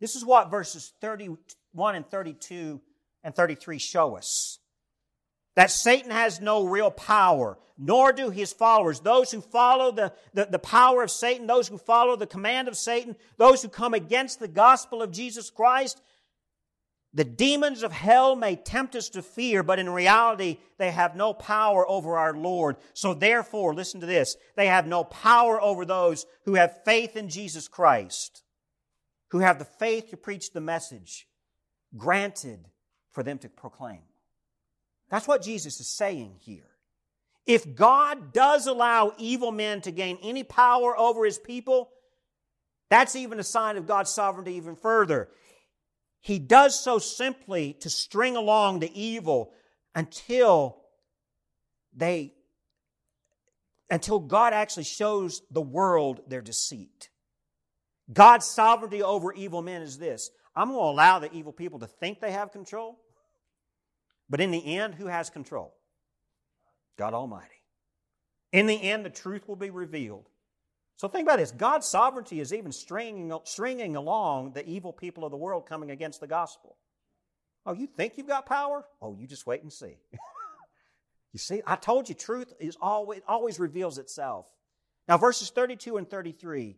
This 0.00 0.16
is 0.16 0.24
what 0.24 0.50
verses 0.50 0.92
31 1.00 1.96
and 1.96 2.08
32 2.08 2.80
and 3.22 3.34
33 3.34 3.78
show 3.78 4.16
us. 4.16 4.58
That 5.56 5.70
Satan 5.72 6.12
has 6.12 6.40
no 6.40 6.64
real 6.64 6.90
power, 6.90 7.58
nor 7.76 8.12
do 8.12 8.30
his 8.30 8.52
followers. 8.52 9.00
Those 9.00 9.32
who 9.32 9.40
follow 9.40 9.90
the, 9.90 10.12
the, 10.32 10.46
the, 10.46 10.58
power 10.58 11.02
of 11.02 11.10
Satan, 11.10 11.48
those 11.48 11.66
who 11.66 11.78
follow 11.78 12.14
the 12.14 12.28
command 12.28 12.68
of 12.68 12.76
Satan, 12.76 13.16
those 13.36 13.62
who 13.62 13.68
come 13.68 13.92
against 13.92 14.38
the 14.38 14.48
gospel 14.48 15.02
of 15.02 15.10
Jesus 15.10 15.50
Christ, 15.50 16.00
the 17.14 17.24
demons 17.24 17.82
of 17.82 17.92
hell 17.92 18.36
may 18.36 18.54
tempt 18.54 18.94
us 18.94 19.08
to 19.10 19.22
fear, 19.22 19.62
but 19.62 19.78
in 19.78 19.88
reality, 19.88 20.58
they 20.76 20.90
have 20.90 21.16
no 21.16 21.32
power 21.32 21.88
over 21.88 22.18
our 22.18 22.34
Lord. 22.34 22.76
So 22.92 23.14
therefore, 23.14 23.74
listen 23.74 24.00
to 24.00 24.06
this, 24.06 24.36
they 24.56 24.66
have 24.66 24.86
no 24.86 25.04
power 25.04 25.60
over 25.60 25.84
those 25.84 26.26
who 26.44 26.54
have 26.54 26.84
faith 26.84 27.16
in 27.16 27.28
Jesus 27.28 27.66
Christ, 27.66 28.42
who 29.30 29.38
have 29.38 29.58
the 29.58 29.64
faith 29.64 30.10
to 30.10 30.16
preach 30.16 30.52
the 30.52 30.60
message 30.60 31.26
granted 31.96 32.68
for 33.10 33.22
them 33.22 33.38
to 33.38 33.48
proclaim. 33.48 34.02
That's 35.10 35.26
what 35.26 35.42
Jesus 35.42 35.80
is 35.80 35.88
saying 35.88 36.36
here. 36.40 36.68
If 37.46 37.74
God 37.74 38.34
does 38.34 38.66
allow 38.66 39.14
evil 39.16 39.50
men 39.52 39.80
to 39.80 39.90
gain 39.90 40.18
any 40.22 40.44
power 40.44 40.96
over 40.98 41.24
his 41.24 41.38
people, 41.38 41.88
that's 42.90 43.16
even 43.16 43.40
a 43.40 43.44
sign 43.44 43.78
of 43.78 43.86
God's 43.86 44.10
sovereignty 44.10 44.54
even 44.54 44.76
further. 44.76 45.30
He 46.28 46.38
does 46.38 46.78
so 46.78 46.98
simply 46.98 47.72
to 47.80 47.88
string 47.88 48.36
along 48.36 48.80
the 48.80 48.92
evil 49.00 49.54
until 49.94 50.76
they 51.96 52.34
until 53.88 54.18
God 54.18 54.52
actually 54.52 54.84
shows 54.84 55.40
the 55.50 55.62
world 55.62 56.20
their 56.28 56.42
deceit. 56.42 57.08
God's 58.12 58.44
sovereignty 58.44 59.02
over 59.02 59.32
evil 59.32 59.62
men 59.62 59.80
is 59.80 59.96
this. 59.96 60.30
I'm 60.54 60.68
going 60.68 60.78
to 60.78 60.90
allow 60.90 61.18
the 61.18 61.32
evil 61.32 61.54
people 61.54 61.78
to 61.78 61.86
think 61.86 62.20
they 62.20 62.32
have 62.32 62.52
control, 62.52 63.00
but 64.28 64.42
in 64.42 64.50
the 64.50 64.76
end, 64.76 64.96
who 64.96 65.06
has 65.06 65.30
control? 65.30 65.74
God 66.98 67.14
Almighty. 67.14 67.62
In 68.52 68.66
the 68.66 68.82
end, 68.82 69.02
the 69.02 69.10
truth 69.10 69.48
will 69.48 69.56
be 69.56 69.70
revealed. 69.70 70.28
So 70.98 71.06
think 71.06 71.26
about 71.28 71.38
this 71.38 71.52
God's 71.52 71.86
sovereignty 71.86 72.40
is 72.40 72.52
even 72.52 72.72
stringing, 72.72 73.32
stringing 73.44 73.94
along 73.96 74.52
the 74.52 74.68
evil 74.68 74.92
people 74.92 75.24
of 75.24 75.30
the 75.30 75.36
world 75.36 75.64
coming 75.64 75.92
against 75.92 76.20
the 76.20 76.26
gospel. 76.26 76.76
Oh, 77.64 77.72
you 77.72 77.86
think 77.86 78.14
you've 78.16 78.26
got 78.26 78.46
power? 78.46 78.84
Oh, 79.00 79.14
you 79.18 79.26
just 79.26 79.46
wait 79.46 79.62
and 79.62 79.72
see. 79.72 79.96
you 81.32 81.38
see, 81.38 81.62
I 81.66 81.76
told 81.76 82.08
you 82.08 82.16
truth 82.16 82.52
is 82.58 82.76
always, 82.80 83.20
always 83.28 83.60
reveals 83.60 83.98
itself. 83.98 84.46
Now, 85.06 85.18
verses 85.18 85.50
32 85.50 85.98
and 85.98 86.10
33 86.10 86.76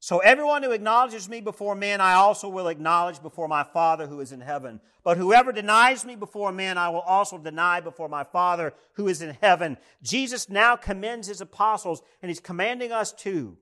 so 0.00 0.18
everyone 0.18 0.62
who 0.62 0.70
acknowledges 0.70 1.28
me 1.28 1.40
before 1.40 1.74
men, 1.74 2.00
I 2.00 2.12
also 2.12 2.48
will 2.48 2.68
acknowledge 2.68 3.20
before 3.20 3.48
my 3.48 3.64
Father 3.64 4.06
who 4.06 4.20
is 4.20 4.30
in 4.30 4.40
heaven. 4.40 4.80
But 5.02 5.16
whoever 5.16 5.50
denies 5.50 6.04
me 6.04 6.14
before 6.14 6.52
men, 6.52 6.78
I 6.78 6.88
will 6.90 7.00
also 7.00 7.36
deny 7.36 7.80
before 7.80 8.08
my 8.08 8.22
Father 8.22 8.74
who 8.92 9.08
is 9.08 9.22
in 9.22 9.36
heaven. 9.40 9.76
Jesus 10.02 10.48
now 10.48 10.76
commends 10.76 11.26
his 11.26 11.40
apostles, 11.40 12.00
and 12.22 12.30
he's 12.30 12.38
commanding 12.38 12.92
us 12.92 13.12
too, 13.12 13.56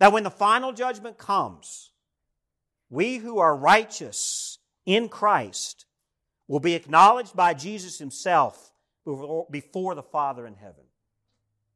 that 0.00 0.12
when 0.12 0.24
the 0.24 0.30
final 0.30 0.72
judgment 0.72 1.18
comes, 1.18 1.92
we 2.90 3.18
who 3.18 3.38
are 3.38 3.56
righteous 3.56 4.58
in 4.84 5.08
Christ 5.08 5.86
will 6.48 6.60
be 6.60 6.74
acknowledged 6.74 7.36
by 7.36 7.54
Jesus 7.54 7.98
himself 7.98 8.72
before 9.50 9.94
the 9.94 10.02
Father 10.02 10.46
in 10.46 10.54
heaven. 10.54 10.84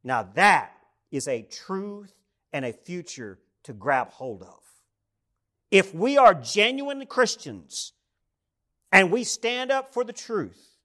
Now 0.03 0.25
that 0.35 0.73
is 1.13 1.29
a 1.29 1.43
truth 1.43 2.13
and 2.53 2.65
a 2.65 2.73
future 2.73 3.39
to 3.65 3.73
grab 3.73 4.11
hold 4.11 4.43
of. 4.43 4.61
If 5.71 5.95
we 5.95 6.17
are 6.17 6.35
genuine 6.35 7.05
Christians 7.07 7.93
and 8.91 9.13
we 9.13 9.25
stand 9.25 9.71
up 9.71 9.93
for 9.93 10.05
the 10.05 10.13
truth 10.13 10.77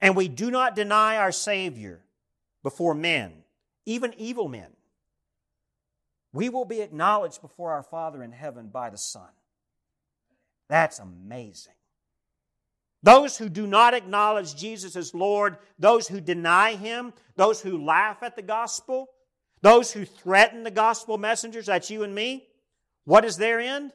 and 0.00 0.14
we 0.14 0.28
do 0.28 0.50
not 0.50 0.76
deny 0.76 1.16
our 1.16 1.32
Savior 1.32 2.04
before 2.62 2.94
men, 2.94 3.32
even 3.84 4.14
evil 4.16 4.48
men, 4.48 4.70
we 6.32 6.48
will 6.48 6.64
be 6.64 6.80
acknowledged 6.80 7.40
before 7.40 7.72
our 7.72 7.82
Father 7.82 8.22
in 8.22 8.32
heaven 8.32 8.68
by 8.68 8.90
the 8.90 8.98
Son. 8.98 9.28
That's 10.68 10.98
amazing. 10.98 11.72
Those 13.02 13.38
who 13.38 13.48
do 13.48 13.66
not 13.66 13.94
acknowledge 13.94 14.56
Jesus 14.56 14.96
as 14.96 15.14
Lord, 15.14 15.58
those 15.78 16.08
who 16.08 16.20
deny 16.20 16.74
Him, 16.74 17.12
those 17.36 17.60
who 17.60 17.84
laugh 17.84 18.22
at 18.22 18.36
the 18.36 18.42
gospel, 18.42 19.08
those 19.66 19.90
who 19.90 20.04
threaten 20.04 20.62
the 20.62 20.70
gospel 20.70 21.18
messengers, 21.18 21.66
that's 21.66 21.90
you 21.90 22.04
and 22.04 22.14
me, 22.14 22.46
what 23.02 23.24
is 23.24 23.36
their 23.36 23.58
end? 23.58 23.90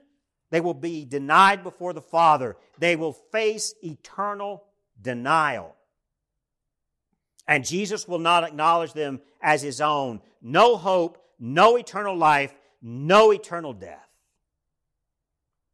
They 0.50 0.60
will 0.60 0.74
be 0.74 1.06
denied 1.06 1.64
before 1.64 1.94
the 1.94 2.02
Father. 2.02 2.58
They 2.78 2.98
will 2.98 3.14
face 3.14 3.74
eternal 3.82 4.66
denial. 5.02 5.78
And 7.48 7.66
Jesus 7.66 8.06
will 8.06 8.20
not 8.20 8.44
acknowledge 8.44 8.92
them 8.92 9.22
as 9.42 9.62
his 9.62 9.80
own. 9.80 10.20
No 10.42 10.76
hope, 10.76 11.24
no 11.40 11.78
eternal 11.78 12.18
life, 12.18 12.54
no 12.82 13.32
eternal 13.32 13.72
death. 13.72 14.10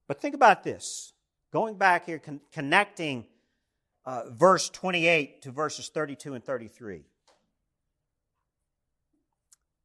But 0.08 0.22
think 0.22 0.36
about 0.36 0.64
this. 0.64 1.12
Going 1.52 1.76
back 1.76 2.06
here, 2.06 2.20
con- 2.20 2.42
connecting 2.52 3.26
uh, 4.06 4.30
verse 4.30 4.70
28 4.70 5.42
to 5.42 5.52
verses 5.52 5.90
32 5.90 6.36
and 6.36 6.46
33. 6.46 7.04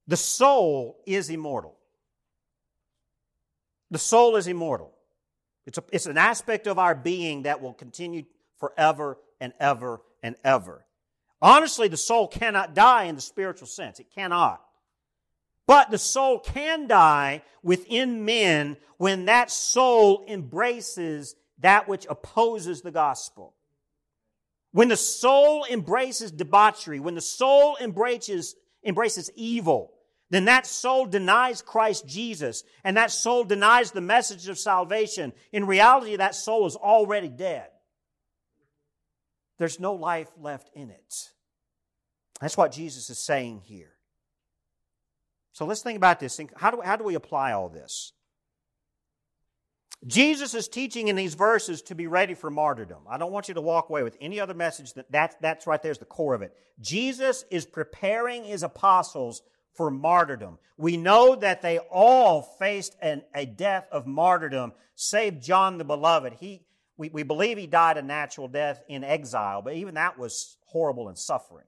The 0.06 0.16
soul 0.16 0.98
is 1.06 1.30
immortal. 1.30 1.76
The 3.90 3.98
soul 3.98 4.36
is 4.36 4.46
immortal. 4.46 4.92
It's, 5.66 5.78
a, 5.78 5.84
it's 5.92 6.06
an 6.06 6.18
aspect 6.18 6.66
of 6.66 6.78
our 6.78 6.94
being 6.94 7.42
that 7.42 7.60
will 7.60 7.74
continue 7.74 8.24
forever 8.58 9.18
and 9.40 9.52
ever 9.60 10.00
and 10.22 10.36
ever. 10.44 10.84
Honestly, 11.40 11.88
the 11.88 11.96
soul 11.96 12.28
cannot 12.28 12.74
die 12.74 13.04
in 13.04 13.14
the 13.14 13.20
spiritual 13.20 13.66
sense. 13.66 14.00
It 14.00 14.06
cannot. 14.14 14.62
But 15.66 15.90
the 15.90 15.98
soul 15.98 16.38
can 16.38 16.86
die 16.86 17.42
within 17.62 18.24
men 18.24 18.76
when 18.96 19.26
that 19.26 19.50
soul 19.50 20.24
embraces 20.28 21.36
that 21.58 21.88
which 21.88 22.06
opposes 22.08 22.82
the 22.82 22.90
gospel. 22.90 23.54
When 24.72 24.88
the 24.88 24.96
soul 24.96 25.66
embraces 25.70 26.32
debauchery, 26.32 26.98
when 26.98 27.14
the 27.14 27.20
soul 27.20 27.76
embraces 27.80 28.54
embraces 28.84 29.30
evil, 29.34 29.92
then 30.30 30.46
that 30.46 30.66
soul 30.66 31.04
denies 31.06 31.60
Christ 31.60 32.06
Jesus 32.06 32.64
and 32.84 32.96
that 32.96 33.10
soul 33.10 33.44
denies 33.44 33.90
the 33.90 34.00
message 34.00 34.48
of 34.48 34.58
salvation. 34.58 35.32
In 35.52 35.66
reality, 35.66 36.16
that 36.16 36.34
soul 36.34 36.66
is 36.66 36.74
already 36.74 37.28
dead. 37.28 37.68
There's 39.58 39.78
no 39.78 39.94
life 39.94 40.30
left 40.40 40.70
in 40.74 40.90
it. 40.90 41.30
That's 42.40 42.56
what 42.56 42.72
Jesus 42.72 43.10
is 43.10 43.18
saying 43.18 43.60
here. 43.66 43.92
So 45.52 45.66
let's 45.66 45.82
think 45.82 45.98
about 45.98 46.18
this. 46.18 46.40
How 46.56 46.70
do, 46.70 46.80
how 46.80 46.96
do 46.96 47.04
we 47.04 47.14
apply 47.14 47.52
all 47.52 47.68
this? 47.68 48.12
Jesus 50.06 50.54
is 50.54 50.66
teaching 50.66 51.08
in 51.08 51.14
these 51.14 51.34
verses 51.34 51.80
to 51.82 51.94
be 51.94 52.08
ready 52.08 52.34
for 52.34 52.50
martyrdom. 52.50 53.02
I 53.08 53.18
don't 53.18 53.30
want 53.30 53.46
you 53.46 53.54
to 53.54 53.60
walk 53.60 53.88
away 53.88 54.02
with 54.02 54.16
any 54.20 54.40
other 54.40 54.54
message 54.54 54.94
that, 54.94 55.10
that 55.12 55.40
that's 55.40 55.66
right 55.66 55.80
there's 55.80 55.98
the 55.98 56.04
core 56.04 56.34
of 56.34 56.42
it. 56.42 56.56
Jesus 56.80 57.44
is 57.50 57.64
preparing 57.64 58.44
his 58.44 58.64
apostles 58.64 59.42
for 59.74 59.90
martyrdom. 59.90 60.58
We 60.76 60.96
know 60.96 61.36
that 61.36 61.62
they 61.62 61.78
all 61.78 62.42
faced 62.42 62.96
an, 63.00 63.22
a 63.34 63.46
death 63.46 63.86
of 63.92 64.06
martyrdom, 64.06 64.72
save 64.96 65.40
John 65.40 65.78
the 65.78 65.84
Beloved. 65.84 66.34
He, 66.40 66.62
we, 66.96 67.08
we 67.10 67.22
believe 67.22 67.56
he 67.56 67.68
died 67.68 67.96
a 67.96 68.02
natural 68.02 68.48
death 68.48 68.82
in 68.88 69.04
exile, 69.04 69.62
but 69.62 69.74
even 69.74 69.94
that 69.94 70.18
was 70.18 70.56
horrible 70.66 71.08
and 71.08 71.16
suffering. 71.16 71.66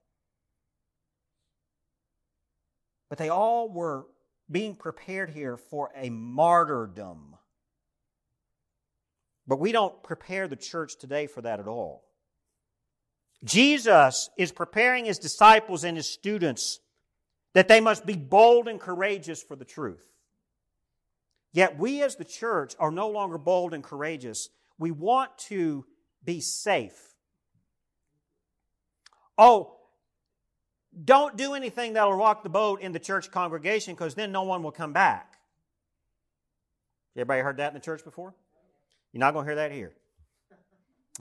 But 3.08 3.18
they 3.18 3.28
all 3.28 3.68
were 3.68 4.06
being 4.50 4.74
prepared 4.74 5.30
here 5.30 5.56
for 5.56 5.90
a 5.96 6.10
martyrdom. 6.10 7.36
But 9.46 9.60
we 9.60 9.72
don't 9.72 10.02
prepare 10.02 10.48
the 10.48 10.56
church 10.56 10.96
today 10.96 11.26
for 11.26 11.42
that 11.42 11.60
at 11.60 11.68
all. 11.68 12.04
Jesus 13.44 14.30
is 14.38 14.52
preparing 14.52 15.04
his 15.04 15.18
disciples 15.18 15.84
and 15.84 15.96
his 15.96 16.08
students 16.08 16.80
that 17.52 17.68
they 17.68 17.80
must 17.80 18.06
be 18.06 18.16
bold 18.16 18.68
and 18.68 18.80
courageous 18.80 19.42
for 19.42 19.54
the 19.54 19.64
truth. 19.64 20.04
Yet 21.52 21.78
we 21.78 22.02
as 22.02 22.16
the 22.16 22.24
church 22.24 22.74
are 22.80 22.90
no 22.90 23.08
longer 23.08 23.38
bold 23.38 23.74
and 23.74 23.84
courageous. 23.84 24.48
We 24.78 24.90
want 24.90 25.36
to 25.48 25.84
be 26.24 26.40
safe. 26.40 27.14
Oh, 29.36 29.76
don't 31.04 31.36
do 31.36 31.54
anything 31.54 31.94
that'll 31.94 32.14
rock 32.14 32.42
the 32.42 32.48
boat 32.48 32.80
in 32.80 32.92
the 32.92 32.98
church 32.98 33.30
congregation 33.30 33.94
because 33.94 34.14
then 34.14 34.32
no 34.32 34.42
one 34.42 34.62
will 34.62 34.72
come 34.72 34.92
back. 34.92 35.38
Everybody 37.16 37.42
heard 37.42 37.58
that 37.58 37.68
in 37.68 37.74
the 37.74 37.80
church 37.80 38.04
before? 38.04 38.34
You're 39.14 39.20
not 39.20 39.32
going 39.32 39.46
to 39.46 39.48
hear 39.48 39.56
that 39.56 39.70
here. 39.70 39.92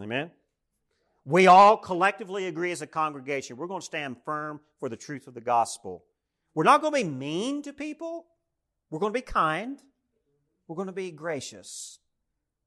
Amen? 0.02 0.32
We 1.26 1.46
all 1.46 1.78
collectively 1.78 2.48
agree 2.48 2.72
as 2.72 2.82
a 2.82 2.88
congregation, 2.88 3.56
we're 3.56 3.68
going 3.68 3.82
to 3.82 3.86
stand 3.86 4.18
firm 4.26 4.62
for 4.80 4.90
the 4.90 4.98
truth 4.98 5.28
of 5.28 5.36
the 5.36 5.42
gospel. 5.42 6.04
We're 6.56 6.64
not 6.64 6.82
going 6.82 6.92
to 6.92 7.08
be 7.08 7.10
mean 7.10 7.62
to 7.62 7.72
people. 7.72 8.26
We're 8.90 8.98
going 8.98 9.14
to 9.14 9.18
be 9.18 9.22
kind. 9.22 9.80
We're 10.68 10.76
going 10.76 10.88
to 10.88 10.92
be 10.92 11.12
gracious. 11.12 12.00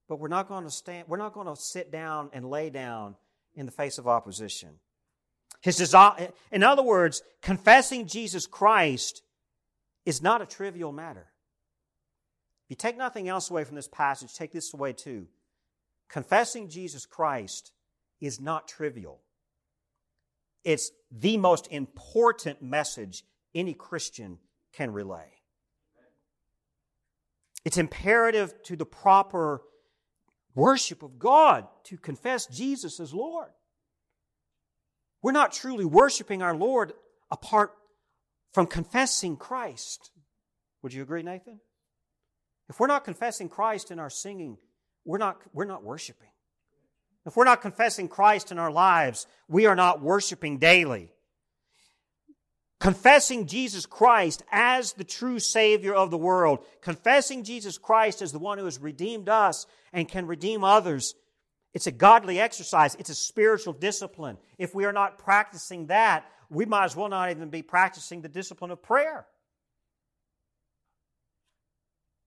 But 0.09 0.20
we're 0.20 0.29
not 0.29 0.47
going 0.47 0.62
to 0.62 0.70
stand, 0.70 1.09
we're 1.09 1.16
not 1.16 1.35
going 1.35 1.49
to 1.49 1.61
sit 1.61 1.91
down 1.91 2.31
and 2.33 2.49
lay 2.49 2.70
down 2.70 3.16
in 3.57 3.66
the 3.66 3.72
face 3.72 3.99
of 3.99 4.07
opposition. 4.07 4.79
His 5.61 5.77
desire, 5.77 6.31
in 6.53 6.62
other 6.62 6.85
words, 6.85 7.22
confessing 7.43 8.07
Jesus 8.07 8.47
Christ 8.47 9.22
is 10.05 10.22
not 10.22 10.41
a 10.41 10.47
trivial 10.47 10.93
matter. 10.93 11.27
If 12.67 12.71
you 12.71 12.77
take 12.77 12.99
nothing 12.99 13.29
else 13.29 13.49
away 13.49 13.62
from 13.62 13.77
this 13.77 13.87
passage, 13.87 14.35
take 14.35 14.51
this 14.51 14.75
away 14.75 14.93
too. 14.93 15.29
Confessing 16.09 16.69
Jesus 16.69 17.07
Christ 17.07 17.71
is 18.21 18.41
not 18.41 18.67
trivial. 18.67 19.21
It's 20.64 20.91
the 21.12 21.37
most 21.37 21.69
important 21.71 22.61
message 22.62 23.23
any 23.55 23.73
Christian 23.73 24.39
can 24.73 24.93
relay. 24.93 25.29
It's 27.64 27.79
imperative 27.79 28.53
to 28.64 28.75
the 28.75 28.85
proper 28.85 29.62
worship 30.57 31.05
of 31.05 31.21
God 31.21 31.69
to 31.85 31.97
confess 31.97 32.47
Jesus 32.47 32.99
as 32.99 33.14
Lord. 33.14 33.51
We're 35.23 35.31
not 35.31 35.53
truly 35.53 35.85
worshiping 35.85 36.43
our 36.43 36.55
Lord 36.55 36.95
apart 37.31 37.73
from 38.53 38.67
confessing 38.67 39.37
Christ. 39.37 40.11
Would 40.83 40.93
you 40.93 41.03
agree, 41.03 41.23
Nathan? 41.23 41.61
If 42.69 42.81
we're 42.81 42.87
not 42.87 43.05
confessing 43.05 43.49
Christ 43.49 43.91
in 43.91 43.99
our 43.99 44.11
singing, 44.11 44.59
we're 45.05 45.19
not, 45.19 45.41
we're 45.53 45.64
not 45.64 45.85
worshiping. 45.85 46.29
If 47.25 47.37
we're 47.37 47.45
not 47.45 47.62
confessing 47.62 48.09
Christ 48.09 48.53
in 48.53 48.59
our 48.59 48.71
lives, 48.71 49.27
we 49.49 49.67
are 49.67 49.77
not 49.77 50.01
worshiping 50.01 50.59
daily. 50.59 51.12
Confessing 52.79 53.47
Jesus 53.47 53.87
Christ 53.87 54.43
as 54.53 54.93
the 54.93 55.05
true 55.05 55.39
Savior 55.39 55.95
of 55.95 56.11
the 56.11 56.19
world, 56.19 56.64
confessing 56.83 57.43
Jesus 57.43 57.79
Christ 57.79 58.23
as 58.23 58.33
the 58.33 58.39
one 58.39 58.59
who 58.59 58.64
has 58.64 58.79
redeemed 58.79 59.29
us 59.29 59.67
and 59.93 60.09
can 60.09 60.27
redeem 60.27 60.62
others, 60.62 61.14
It's 61.77 61.87
a 61.87 61.93
godly 61.93 62.41
exercise. 62.41 62.95
It's 62.95 63.11
a 63.11 63.14
spiritual 63.14 63.75
discipline. 63.75 64.39
If 64.57 64.75
we 64.75 64.87
are 64.87 64.95
not 64.95 65.19
practicing 65.19 65.89
that, 65.89 66.25
we 66.49 66.64
might 66.64 66.87
as 66.87 66.97
well 66.97 67.11
not 67.11 67.31
even 67.31 67.51
be 67.51 67.61
practicing 67.61 68.23
the 68.23 68.31
discipline 68.31 68.71
of 68.71 68.83
prayer. 68.83 69.27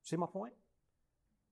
See 0.09 0.15
my 0.15 0.25
point? 0.25 0.53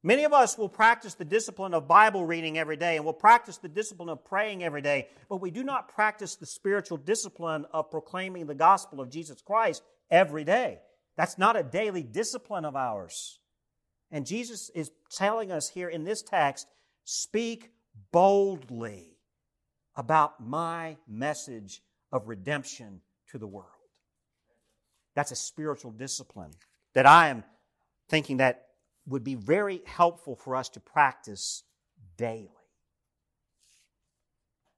Many 0.02 0.24
of 0.24 0.34
us 0.34 0.58
will 0.58 0.70
practice 0.70 1.14
the 1.14 1.26
discipline 1.26 1.76
of 1.76 1.88
Bible 1.88 2.26
reading 2.26 2.58
every 2.58 2.76
day 2.76 2.96
and 2.96 3.06
will 3.06 3.14
practice 3.14 3.58
the 3.58 3.68
discipline 3.68 4.10
of 4.10 4.26
praying 4.26 4.64
every 4.64 4.82
day, 4.82 5.10
but 5.30 5.42
we 5.42 5.52
do 5.52 5.64
not 5.64 5.90
practice 5.90 6.36
the 6.36 6.48
spiritual 6.48 6.98
discipline 6.98 7.68
of 7.72 7.92
proclaiming 7.92 8.48
the 8.48 8.56
gospel 8.56 9.00
of 9.00 9.12
Jesus 9.12 9.42
Christ 9.42 9.84
every 10.10 10.44
day. 10.44 10.80
That's 11.18 11.38
not 11.38 11.56
a 11.56 11.62
daily 11.62 12.02
discipline 12.02 12.66
of 12.66 12.76
ours. 12.76 13.38
And 14.12 14.26
Jesus 14.26 14.72
is 14.74 14.92
telling 15.12 15.52
us 15.52 15.70
here 15.70 15.90
in 15.90 16.04
this 16.04 16.24
text 16.24 16.68
speak 17.04 17.72
boldly 18.12 19.18
about 19.96 20.44
my 20.44 20.98
message 21.08 21.84
of 22.12 22.28
redemption 22.28 23.02
to 23.30 23.38
the 23.38 23.48
world. 23.48 23.68
That's 25.14 25.32
a 25.32 25.36
spiritual 25.36 25.92
discipline 25.92 26.52
that 26.94 27.06
I 27.06 27.28
am 27.28 27.44
thinking 28.10 28.38
that 28.38 28.68
would 29.06 29.24
be 29.24 29.36
very 29.36 29.82
helpful 29.86 30.36
for 30.36 30.56
us 30.56 30.70
to 30.70 30.80
practice 30.80 31.64
daily. 32.18 32.50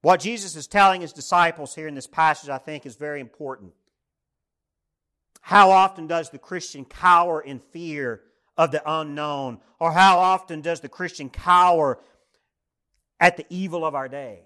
What 0.01 0.21
Jesus 0.21 0.55
is 0.55 0.67
telling 0.67 1.01
his 1.01 1.13
disciples 1.13 1.75
here 1.75 1.87
in 1.87 1.95
this 1.95 2.07
passage, 2.07 2.49
I 2.49 2.57
think, 2.57 2.85
is 2.85 2.95
very 2.95 3.19
important. 3.19 3.73
How 5.41 5.71
often 5.71 6.07
does 6.07 6.29
the 6.29 6.37
Christian 6.37 6.85
cower 6.85 7.41
in 7.41 7.59
fear 7.59 8.21
of 8.57 8.71
the 8.71 8.81
unknown? 8.85 9.59
Or 9.79 9.91
how 9.91 10.19
often 10.19 10.61
does 10.61 10.79
the 10.79 10.89
Christian 10.89 11.29
cower 11.29 11.99
at 13.19 13.35
the 13.35 13.45
evil 13.49 13.85
of 13.85 13.95
our 13.95 14.07
day? 14.07 14.43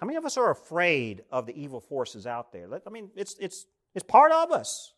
How 0.00 0.06
many 0.06 0.16
of 0.16 0.24
us 0.24 0.36
are 0.36 0.50
afraid 0.50 1.24
of 1.32 1.46
the 1.46 1.60
evil 1.60 1.80
forces 1.80 2.26
out 2.26 2.52
there? 2.52 2.68
I 2.86 2.90
mean, 2.90 3.10
it's, 3.16 3.36
it's, 3.40 3.66
it's 3.94 4.04
part 4.04 4.30
of 4.30 4.52
us. 4.52 4.92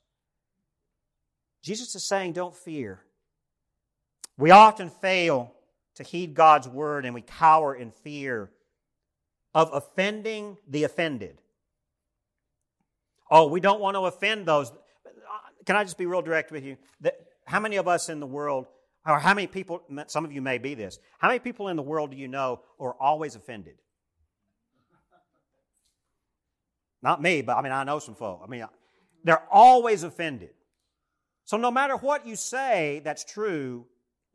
Jesus 1.63 1.95
is 1.95 2.05
saying, 2.05 2.33
don't 2.33 2.55
fear. 2.55 3.01
We 4.39 4.51
often 4.51 4.89
fail 4.89 5.53
to 5.97 6.03
heed 6.03 6.35
God's 6.35 6.69
word 6.69 7.05
and 7.05 7.15
we 7.15 7.21
cower 7.21 7.75
in 7.75 7.91
fear 7.91 8.51
of 9.55 9.71
offending 9.73 10.57
the 10.67 10.85
offended. 10.85 11.41
Oh, 13.31 13.49
we 13.49 13.61
don't 13.61 13.81
want 13.81 13.97
to 13.97 14.01
offend 14.01 14.47
those. 14.47 14.73
Can 15.67 15.77
I 15.77 15.85
just 15.85 15.99
be 15.99 16.07
real 16.07 16.23
direct 16.23 16.51
with 16.51 16.65
you? 16.65 16.77
How 17.45 17.61
many 17.61 17.77
of 17.77 17.87
us 17.87 18.09
in 18.09 18.21
the 18.21 18.27
world, 18.27 18.67
or 19.07 19.19
how 19.19 19.35
many 19.35 19.47
people, 19.47 19.83
some 20.07 20.25
of 20.25 20.33
you 20.33 20.41
may 20.41 20.59
be 20.59 20.75
this, 20.75 20.99
how 21.19 21.29
many 21.29 21.41
people 21.41 21.69
in 21.69 21.77
the 21.77 21.83
world 21.83 22.11
do 22.13 22.17
you 22.17 22.29
know 22.29 22.61
are 22.79 22.95
always 22.99 23.35
offended? 23.35 23.75
Not 27.03 27.21
me, 27.21 27.43
but 27.43 27.57
I 27.57 27.63
mean, 27.63 27.73
I 27.73 27.85
know 27.85 27.99
some 27.99 28.15
folk. 28.15 28.41
I 28.45 28.49
mean, 28.49 28.65
they're 29.25 29.43
always 29.51 30.03
offended. 30.03 30.51
So 31.51 31.57
no 31.57 31.72
matter 31.72 31.96
what 31.96 32.28
you 32.28 32.36
say 32.36 33.01
that's 33.03 33.24
true, 33.24 33.84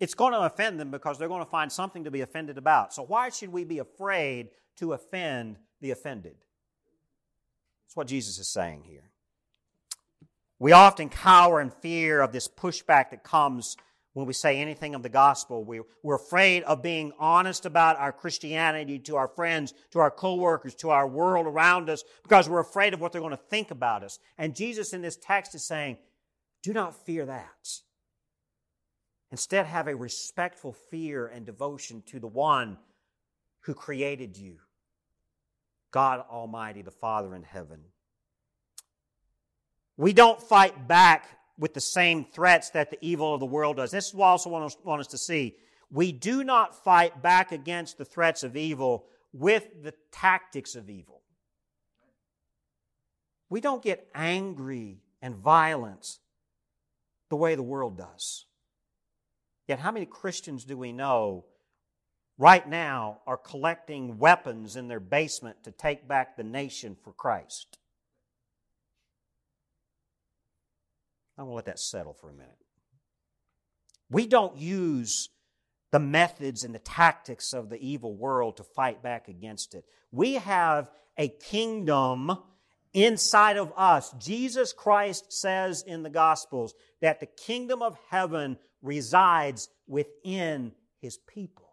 it's 0.02 0.14
going 0.14 0.34
to 0.34 0.42
offend 0.42 0.82
them 0.82 0.92
because 0.92 1.18
they're 1.18 1.30
going 1.30 1.46
to 1.46 1.50
find 1.50 1.72
something 1.72 2.04
to 2.04 2.12
be 2.12 2.20
offended 2.20 2.58
about. 2.58 2.94
So 2.94 3.04
why 3.04 3.30
should 3.30 3.54
we 3.54 3.64
be 3.64 3.80
afraid 3.80 4.50
to 4.80 4.92
offend 4.92 5.56
the 5.80 5.92
offended? 5.92 6.36
That's 7.86 7.96
what 7.96 8.08
Jesus 8.08 8.38
is 8.38 8.50
saying 8.50 8.84
here. 8.84 9.12
We 10.60 10.74
often 10.74 11.08
cower 11.08 11.62
in 11.62 11.70
fear 11.70 12.20
of 12.20 12.34
this 12.34 12.50
pushback 12.50 13.12
that 13.12 13.24
comes 13.24 13.78
when 14.12 14.26
we 14.26 14.34
say 14.34 14.58
anything 14.58 14.94
of 14.94 15.02
the 15.02 15.08
gospel. 15.08 15.64
We, 15.64 15.80
we're 16.04 16.18
afraid 16.18 16.64
of 16.64 16.84
being 16.84 17.14
honest 17.18 17.66
about 17.66 17.98
our 17.98 18.12
Christianity 18.12 19.00
to 19.00 19.16
our 19.16 19.30
friends, 19.30 19.74
to 19.92 20.00
our 20.00 20.12
coworkers, 20.12 20.76
to 20.76 20.90
our 20.90 21.08
world 21.08 21.48
around 21.48 21.90
us, 21.90 22.04
because 22.24 22.50
we're 22.50 22.60
afraid 22.60 22.94
of 22.94 23.00
what 23.00 23.14
they're 23.14 23.22
going 23.22 23.32
to 23.32 23.38
think 23.38 23.72
about 23.72 24.04
us. 24.04 24.20
And 24.38 24.54
Jesus 24.54 24.92
in 24.92 25.02
this 25.02 25.16
text 25.16 25.56
is 25.56 25.64
saying, 25.64 25.96
do 26.66 26.74
not 26.74 26.96
fear 27.06 27.28
that. 27.28 27.70
Instead, 29.32 29.68
have 29.68 29.88
a 29.88 29.96
respectful 29.96 30.74
fear 30.74 31.28
and 31.28 31.46
devotion 31.46 32.02
to 32.08 32.20
the 32.20 32.28
one 32.28 32.80
who 33.62 33.76
created 33.76 34.36
you, 34.36 34.58
God 35.92 36.24
Almighty, 36.28 36.82
the 36.82 36.90
Father 36.90 37.36
in 37.36 37.44
heaven. 37.44 37.82
We 39.96 40.12
don't 40.12 40.42
fight 40.42 40.88
back 40.88 41.38
with 41.60 41.76
the 41.76 41.82
same 41.82 42.26
threats 42.26 42.72
that 42.72 42.90
the 42.90 42.98
evil 43.00 43.36
of 43.36 43.40
the 43.40 43.46
world 43.46 43.78
does. 43.78 43.92
This 43.92 44.08
is 44.08 44.16
what 44.16 44.26
I 44.26 44.30
also 44.32 44.50
want 44.50 44.66
us, 44.66 44.78
want 44.84 45.02
us 45.02 45.08
to 45.08 45.20
see. 45.20 45.58
We 45.92 46.12
do 46.12 46.44
not 46.44 46.84
fight 46.84 47.22
back 47.22 47.52
against 47.52 48.00
the 48.00 48.06
threats 48.06 48.42
of 48.42 48.58
evil 48.58 49.06
with 49.34 49.84
the 49.84 49.94
tactics 50.12 50.74
of 50.74 50.90
evil. 50.90 51.22
We 53.52 53.62
don't 53.62 53.84
get 53.84 54.10
angry 54.16 55.04
and 55.22 55.36
violent 55.36 56.18
the 57.30 57.36
way 57.36 57.56
the 57.56 57.64
world 57.64 57.98
does. 57.98 58.46
Yet, 59.68 59.80
how 59.80 59.92
many 59.92 60.06
Christians 60.06 60.64
do 60.64 60.78
we 60.78 60.92
know 60.92 61.46
right 62.38 62.68
now 62.68 63.20
are 63.26 63.38
collecting 63.38 64.20
weapons 64.20 64.76
in 64.76 64.88
their 64.88 65.00
basement 65.00 65.64
to 65.64 65.72
take 65.72 66.08
back 66.08 66.38
the 66.38 66.44
nation 66.44 66.96
for 67.04 67.14
Christ? 67.14 67.78
I'm 71.38 71.46
going 71.46 71.52
to 71.52 71.56
let 71.56 71.66
that 71.66 71.80
settle 71.80 72.14
for 72.14 72.30
a 72.30 72.34
minute. 72.34 72.58
We 74.10 74.28
don't 74.28 74.56
use 74.56 75.30
the 75.92 76.00
methods 76.00 76.64
and 76.64 76.76
the 76.76 76.80
tactics 76.80 77.54
of 77.54 77.70
the 77.70 77.80
evil 77.80 78.16
world 78.16 78.58
to 78.58 78.64
fight 78.64 79.02
back 79.02 79.28
against 79.28 79.74
it. 79.74 79.86
We 80.12 80.34
have 80.34 80.92
a 81.18 81.30
kingdom 81.30 82.38
inside 82.96 83.58
of 83.58 83.74
us. 83.76 84.12
Jesus 84.18 84.74
Christ 84.74 85.32
says 85.32 85.84
in 85.84 86.02
the 86.02 86.10
Gospels 86.10 86.74
that 87.02 87.20
the 87.20 87.26
kingdom 87.26 87.82
of 87.82 88.00
heaven 88.10 88.58
resides 88.82 89.70
within 89.86 90.72
his 91.02 91.18
people. 91.18 91.70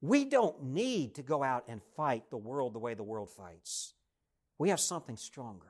We 0.00 0.24
don't 0.24 0.62
need 0.62 1.16
to 1.16 1.22
go 1.22 1.42
out 1.42 1.64
and 1.68 1.82
fight 1.96 2.30
the 2.30 2.36
world 2.36 2.72
the 2.72 2.78
way 2.78 2.94
the 2.94 3.02
world 3.02 3.30
fights. 3.30 3.94
We 4.58 4.68
have 4.68 4.80
something 4.80 5.16
stronger. 5.16 5.66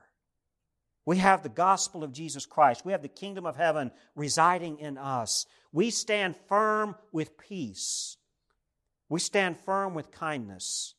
We 1.07 1.17
have 1.17 1.43
the 1.43 1.49
gospel 1.49 2.05
of 2.05 2.13
Jesus 2.13 2.45
Christ. 2.45 2.85
We 2.85 2.93
have 2.93 3.01
the 3.01 3.09
kingdom 3.09 3.47
of 3.47 3.57
heaven 3.57 3.91
residing 4.15 4.81
in 4.81 4.99
us. 4.99 5.47
We 5.73 5.91
stand 5.91 6.37
firm 6.47 6.95
with 7.11 7.39
peace. 7.39 8.19
We 9.09 9.21
stand 9.21 9.59
firm 9.59 9.95
with 9.95 10.11
kindness. 10.11 10.95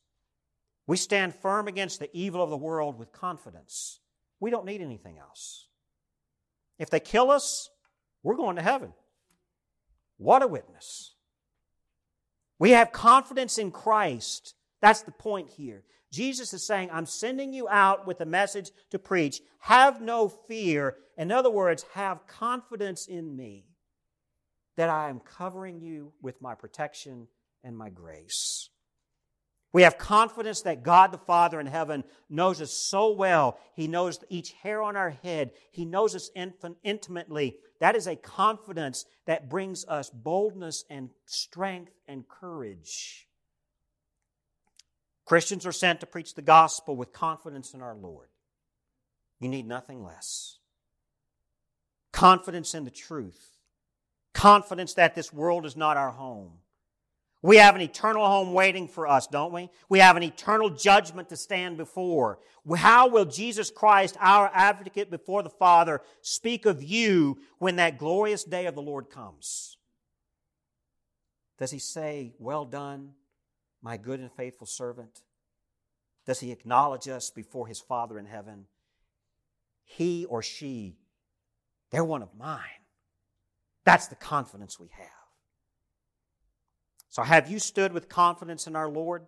We 0.89 0.97
stand 0.97 1.35
firm 1.35 1.67
against 1.67 1.99
the 1.99 2.09
evil 2.13 2.41
of 2.41 2.49
the 2.49 2.57
world 2.57 2.97
with 2.97 3.11
confidence. 3.11 3.99
We 4.39 4.49
don't 4.49 4.65
need 4.65 4.81
anything 4.81 5.19
else. 5.19 5.67
If 6.79 6.89
they 6.89 6.99
kill 6.99 7.29
us, 7.29 7.69
we're 8.23 8.35
going 8.35 8.55
to 8.55 8.63
heaven. 8.63 8.93
What 10.17 10.41
a 10.41 10.47
witness. 10.47 11.13
We 12.57 12.71
have 12.71 12.91
confidence 12.91 13.59
in 13.59 13.69
Christ. 13.69 14.55
That's 14.81 15.03
the 15.03 15.11
point 15.11 15.51
here. 15.51 15.83
Jesus 16.11 16.55
is 16.55 16.65
saying, 16.65 16.89
I'm 16.91 17.05
sending 17.05 17.53
you 17.53 17.69
out 17.69 18.07
with 18.07 18.19
a 18.21 18.25
message 18.25 18.71
to 18.89 18.97
preach. 18.97 19.41
Have 19.59 20.01
no 20.01 20.27
fear. 20.27 20.95
In 21.19 21.31
other 21.31 21.51
words, 21.51 21.85
have 21.93 22.25
confidence 22.25 23.05
in 23.05 23.37
me 23.37 23.67
that 24.75 24.89
I 24.89 25.09
am 25.09 25.19
covering 25.19 25.81
you 25.81 26.13
with 26.19 26.41
my 26.41 26.55
protection 26.55 27.27
and 27.63 27.77
my 27.77 27.91
grace. 27.91 28.68
We 29.71 29.83
have 29.83 29.99
confidence 29.99 30.61
that 30.63 30.81
God 30.81 31.11
the 31.11 31.19
Father 31.19 31.59
in 31.59 31.67
heaven 31.67 32.03
knows 32.29 32.59
us 32.59 32.71
so 32.71 33.11
well. 33.11 33.59
He 33.75 33.87
knows 33.87 34.19
each 34.29 34.53
hair 34.53 34.81
on 34.81 34.95
our 34.95 35.11
head. 35.11 35.51
He 35.71 35.85
knows 35.85 36.15
us 36.15 36.31
intimately. 36.83 37.57
That 37.79 37.95
is 37.95 38.07
a 38.07 38.15
confidence 38.15 39.05
that 39.25 39.49
brings 39.49 39.85
us 39.85 40.09
boldness 40.09 40.85
and 40.89 41.11
strength 41.25 41.93
and 42.07 42.27
courage. 42.27 43.27
Christians 45.25 45.67
are 45.67 45.71
sent 45.71 45.99
to 45.99 46.07
preach 46.07 46.33
the 46.33 46.41
gospel 46.41 46.95
with 46.95 47.13
confidence 47.13 47.75
in 47.75 47.81
our 47.83 47.95
Lord. 47.95 48.29
You 49.39 49.49
need 49.49 49.67
nothing 49.67 50.03
less. 50.03 50.57
Confidence 52.11 52.73
in 52.73 52.85
the 52.85 52.89
truth. 52.89 53.59
Confidence 54.33 54.95
that 54.95 55.13
this 55.13 55.31
world 55.31 55.67
is 55.67 55.77
not 55.77 55.95
our 55.95 56.09
home. 56.09 56.53
We 57.41 57.55
have 57.57 57.75
an 57.75 57.81
eternal 57.81 58.25
home 58.25 58.53
waiting 58.53 58.87
for 58.87 59.07
us, 59.07 59.25
don't 59.27 59.53
we? 59.53 59.69
We 59.87 59.99
have 59.99 60.17
an 60.17 60.23
eternal 60.23 60.69
judgment 60.69 61.29
to 61.29 61.37
stand 61.37 61.77
before. 61.77 62.39
How 62.75 63.07
will 63.07 63.25
Jesus 63.25 63.71
Christ, 63.71 64.17
our 64.19 64.51
advocate 64.53 65.09
before 65.09 65.41
the 65.41 65.49
Father, 65.49 66.01
speak 66.21 66.65
of 66.65 66.83
you 66.83 67.37
when 67.57 67.77
that 67.77 67.97
glorious 67.97 68.43
day 68.43 68.65
of 68.65 68.75
the 68.75 68.81
Lord 68.81 69.09
comes? 69.09 69.77
Does 71.57 71.71
he 71.71 71.79
say, 71.79 72.33
Well 72.39 72.65
done, 72.65 73.11
my 73.81 73.95
good 73.95 74.19
and 74.19 74.31
faithful 74.31 74.67
servant? 74.67 75.21
Does 76.25 76.41
he 76.41 76.51
acknowledge 76.51 77.07
us 77.07 77.29
before 77.29 77.67
his 77.67 77.79
Father 77.79 78.19
in 78.19 78.25
heaven? 78.25 78.65
He 79.85 80.25
or 80.25 80.43
she, 80.43 80.97
they're 81.89 82.03
one 82.03 82.21
of 82.21 82.35
mine. 82.37 82.59
That's 83.85 84.07
the 84.07 84.15
confidence 84.15 84.77
we 84.77 84.89
have. 84.91 85.18
So, 87.09 87.23
have 87.23 87.49
you 87.49 87.59
stood 87.59 87.91
with 87.91 88.07
confidence 88.07 88.67
in 88.67 88.75
our 88.75 88.87
Lord? 88.87 89.25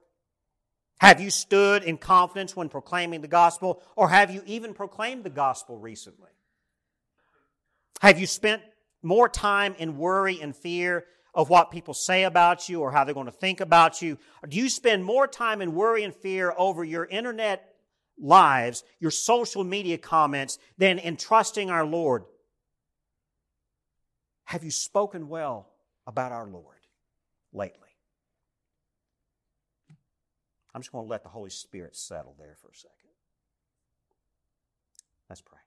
Have 0.99 1.19
you 1.19 1.31
stood 1.31 1.83
in 1.83 1.97
confidence 1.97 2.55
when 2.55 2.69
proclaiming 2.69 3.21
the 3.21 3.27
gospel, 3.27 3.81
or 3.95 4.07
have 4.09 4.29
you 4.29 4.43
even 4.45 4.75
proclaimed 4.75 5.23
the 5.23 5.31
gospel 5.31 5.79
recently? 5.79 6.29
Have 8.01 8.19
you 8.19 8.27
spent 8.27 8.61
more 9.01 9.27
time 9.27 9.75
in 9.79 9.97
worry 9.97 10.39
and 10.41 10.55
fear 10.55 11.05
of 11.33 11.49
what 11.49 11.71
people 11.71 11.95
say 11.95 12.23
about 12.23 12.69
you 12.69 12.81
or 12.81 12.91
how 12.91 13.03
they're 13.03 13.15
going 13.15 13.25
to 13.25 13.31
think 13.31 13.61
about 13.61 14.01
you? 14.01 14.19
Or 14.43 14.47
do 14.47 14.57
you 14.57 14.69
spend 14.69 15.03
more 15.03 15.27
time 15.27 15.61
in 15.61 15.73
worry 15.73 16.03
and 16.03 16.13
fear 16.13 16.53
over 16.55 16.83
your 16.83 17.05
internet 17.05 17.73
lives, 18.19 18.83
your 18.99 19.11
social 19.11 19.63
media 19.63 19.97
comments, 19.97 20.59
than 20.77 20.99
in 20.99 21.17
trusting 21.17 21.71
our 21.71 21.85
Lord? 21.85 22.25
Have 24.45 24.63
you 24.63 24.71
spoken 24.71 25.29
well 25.29 25.67
about 26.05 26.31
our 26.31 26.45
Lord 26.45 26.80
lately? 27.53 27.89
I'm 30.73 30.81
just 30.81 30.91
going 30.91 31.05
to 31.05 31.09
let 31.09 31.23
the 31.23 31.29
Holy 31.29 31.49
Spirit 31.49 31.95
settle 31.95 32.35
there 32.37 32.55
for 32.61 32.69
a 32.69 32.75
second. 32.75 32.95
Let's 35.29 35.41
pray. 35.41 35.59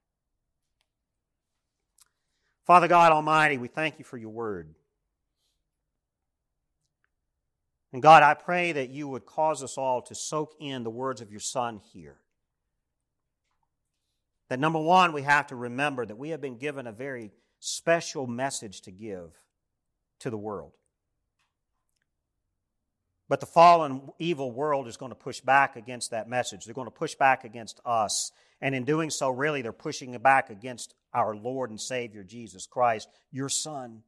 Father 2.64 2.88
God 2.88 3.12
Almighty, 3.12 3.58
we 3.58 3.68
thank 3.68 3.98
you 3.98 4.04
for 4.04 4.16
your 4.16 4.30
word. 4.30 4.74
And 7.92 8.02
God, 8.02 8.22
I 8.22 8.34
pray 8.34 8.72
that 8.72 8.90
you 8.90 9.06
would 9.08 9.26
cause 9.26 9.62
us 9.62 9.78
all 9.78 10.02
to 10.02 10.14
soak 10.14 10.54
in 10.58 10.82
the 10.82 10.90
words 10.90 11.20
of 11.20 11.30
your 11.30 11.40
Son 11.40 11.80
here. 11.92 12.16
That 14.48 14.58
number 14.58 14.80
one, 14.80 15.12
we 15.12 15.22
have 15.22 15.46
to 15.48 15.56
remember 15.56 16.04
that 16.04 16.18
we 16.18 16.30
have 16.30 16.40
been 16.40 16.58
given 16.58 16.86
a 16.86 16.92
very 16.92 17.30
special 17.60 18.26
message 18.26 18.80
to 18.82 18.90
give 18.90 19.30
to 20.20 20.30
the 20.30 20.36
world. 20.36 20.72
But 23.34 23.40
the 23.40 23.46
fallen, 23.46 24.12
evil 24.20 24.52
world 24.52 24.86
is 24.86 24.96
going 24.96 25.10
to 25.10 25.16
push 25.16 25.40
back 25.40 25.74
against 25.74 26.12
that 26.12 26.28
message. 26.28 26.64
They're 26.64 26.72
going 26.72 26.86
to 26.86 26.92
push 26.92 27.16
back 27.16 27.42
against 27.42 27.80
us. 27.84 28.30
And 28.60 28.76
in 28.76 28.84
doing 28.84 29.10
so, 29.10 29.28
really, 29.28 29.60
they're 29.60 29.72
pushing 29.72 30.16
back 30.18 30.50
against 30.50 30.94
our 31.12 31.34
Lord 31.34 31.70
and 31.70 31.80
Savior, 31.80 32.22
Jesus 32.22 32.64
Christ, 32.64 33.08
your 33.32 33.48
Son. 33.48 34.04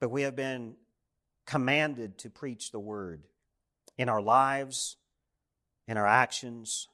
But 0.00 0.10
we 0.10 0.22
have 0.22 0.34
been 0.34 0.74
commanded 1.46 2.18
to 2.18 2.28
preach 2.28 2.72
the 2.72 2.80
Word 2.80 3.22
in 3.96 4.08
our 4.08 4.20
lives, 4.20 4.96
in 5.86 5.96
our 5.96 6.08
actions, 6.08 6.88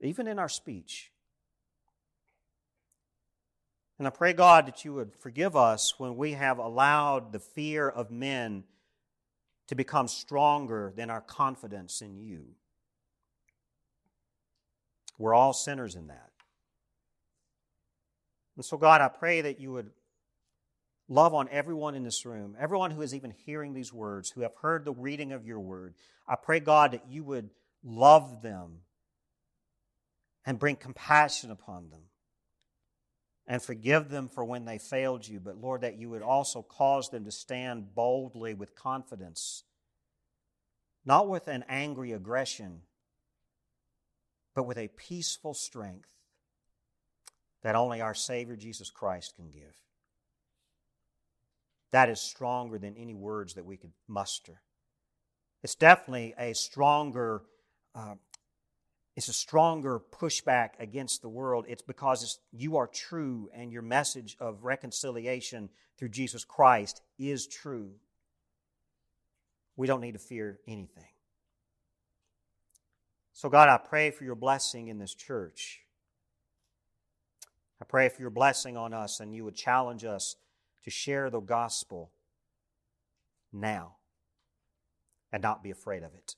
even 0.00 0.28
in 0.28 0.38
our 0.38 0.48
speech. 0.48 1.12
And 3.98 4.06
I 4.06 4.10
pray, 4.12 4.32
God, 4.32 4.66
that 4.66 4.82
you 4.86 4.94
would 4.94 5.12
forgive 5.14 5.56
us 5.56 5.98
when 5.98 6.16
we 6.16 6.32
have 6.32 6.56
allowed 6.56 7.32
the 7.32 7.38
fear 7.38 7.86
of 7.86 8.10
men 8.10 8.64
to 9.70 9.76
become 9.76 10.08
stronger 10.08 10.92
than 10.96 11.10
our 11.10 11.20
confidence 11.20 12.02
in 12.02 12.18
you. 12.18 12.42
We're 15.16 15.32
all 15.32 15.52
sinners 15.52 15.94
in 15.94 16.08
that. 16.08 16.32
And 18.56 18.64
so, 18.64 18.76
God, 18.76 19.00
I 19.00 19.06
pray 19.06 19.42
that 19.42 19.60
you 19.60 19.70
would 19.70 19.90
love 21.08 21.34
on 21.34 21.48
everyone 21.52 21.94
in 21.94 22.02
this 22.02 22.26
room, 22.26 22.56
everyone 22.58 22.90
who 22.90 23.00
is 23.02 23.14
even 23.14 23.30
hearing 23.46 23.72
these 23.72 23.92
words, 23.92 24.30
who 24.30 24.40
have 24.40 24.56
heard 24.60 24.84
the 24.84 24.92
reading 24.92 25.30
of 25.30 25.46
your 25.46 25.60
word. 25.60 25.94
I 26.26 26.34
pray, 26.34 26.58
God, 26.58 26.90
that 26.90 27.08
you 27.08 27.22
would 27.22 27.50
love 27.84 28.42
them 28.42 28.78
and 30.44 30.58
bring 30.58 30.74
compassion 30.74 31.52
upon 31.52 31.90
them 31.90 32.02
and 33.50 33.60
forgive 33.60 34.10
them 34.10 34.28
for 34.28 34.44
when 34.44 34.64
they 34.64 34.78
failed 34.78 35.26
you, 35.26 35.40
but 35.40 35.60
Lord, 35.60 35.80
that 35.80 35.98
you 35.98 36.08
would 36.08 36.22
also 36.22 36.62
cause 36.62 37.10
them 37.10 37.24
to 37.24 37.32
stand 37.32 37.96
boldly 37.96 38.54
with 38.54 38.76
confidence, 38.76 39.64
not 41.04 41.28
with 41.28 41.48
an 41.48 41.64
angry 41.68 42.12
aggression, 42.12 42.82
but 44.54 44.68
with 44.68 44.78
a 44.78 44.86
peaceful 44.86 45.52
strength 45.52 46.10
that 47.64 47.74
only 47.74 48.00
our 48.00 48.14
Savior 48.14 48.54
Jesus 48.54 48.88
Christ 48.88 49.34
can 49.34 49.50
give. 49.50 49.74
That 51.90 52.08
is 52.08 52.20
stronger 52.20 52.78
than 52.78 52.96
any 52.96 53.14
words 53.14 53.54
that 53.54 53.66
we 53.66 53.76
could 53.76 53.92
muster. 54.06 54.62
It's 55.64 55.74
definitely 55.74 56.34
a 56.38 56.54
stronger 56.54 57.42
uh, 57.96 58.14
it's 59.20 59.28
a 59.28 59.34
stronger 59.34 60.00
pushback 60.00 60.70
against 60.78 61.20
the 61.20 61.28
world. 61.28 61.66
It's 61.68 61.82
because 61.82 62.38
you 62.52 62.78
are 62.78 62.86
true 62.86 63.50
and 63.52 63.70
your 63.70 63.82
message 63.82 64.34
of 64.40 64.64
reconciliation 64.64 65.68
through 65.98 66.08
Jesus 66.08 66.42
Christ 66.42 67.02
is 67.18 67.46
true. 67.46 67.90
We 69.76 69.86
don't 69.86 70.00
need 70.00 70.12
to 70.12 70.18
fear 70.18 70.58
anything. 70.66 71.12
So, 73.34 73.50
God, 73.50 73.68
I 73.68 73.76
pray 73.76 74.10
for 74.10 74.24
your 74.24 74.36
blessing 74.36 74.88
in 74.88 74.98
this 74.98 75.14
church. 75.14 75.80
I 77.78 77.84
pray 77.84 78.08
for 78.08 78.22
your 78.22 78.30
blessing 78.30 78.78
on 78.78 78.94
us 78.94 79.20
and 79.20 79.34
you 79.34 79.44
would 79.44 79.54
challenge 79.54 80.02
us 80.02 80.36
to 80.84 80.90
share 80.90 81.28
the 81.28 81.40
gospel 81.40 82.10
now 83.52 83.96
and 85.30 85.42
not 85.42 85.62
be 85.62 85.70
afraid 85.70 86.04
of 86.04 86.14
it. 86.14 86.36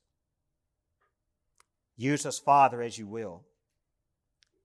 Use 1.97 2.27
us, 2.27 2.39
Father, 2.39 2.83
as 2.83 2.99
you 2.99 3.07
will, 3.07 3.45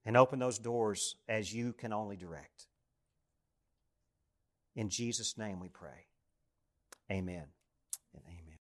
and 0.05 0.15
open 0.15 0.39
those 0.39 0.59
doors 0.59 1.15
as 1.27 1.53
you 1.53 1.73
can 1.73 1.93
only 1.93 2.15
direct. 2.15 2.67
In 4.75 4.89
Jesus' 4.89 5.37
name 5.37 5.59
we 5.59 5.69
pray. 5.69 6.05
Amen. 7.11 7.45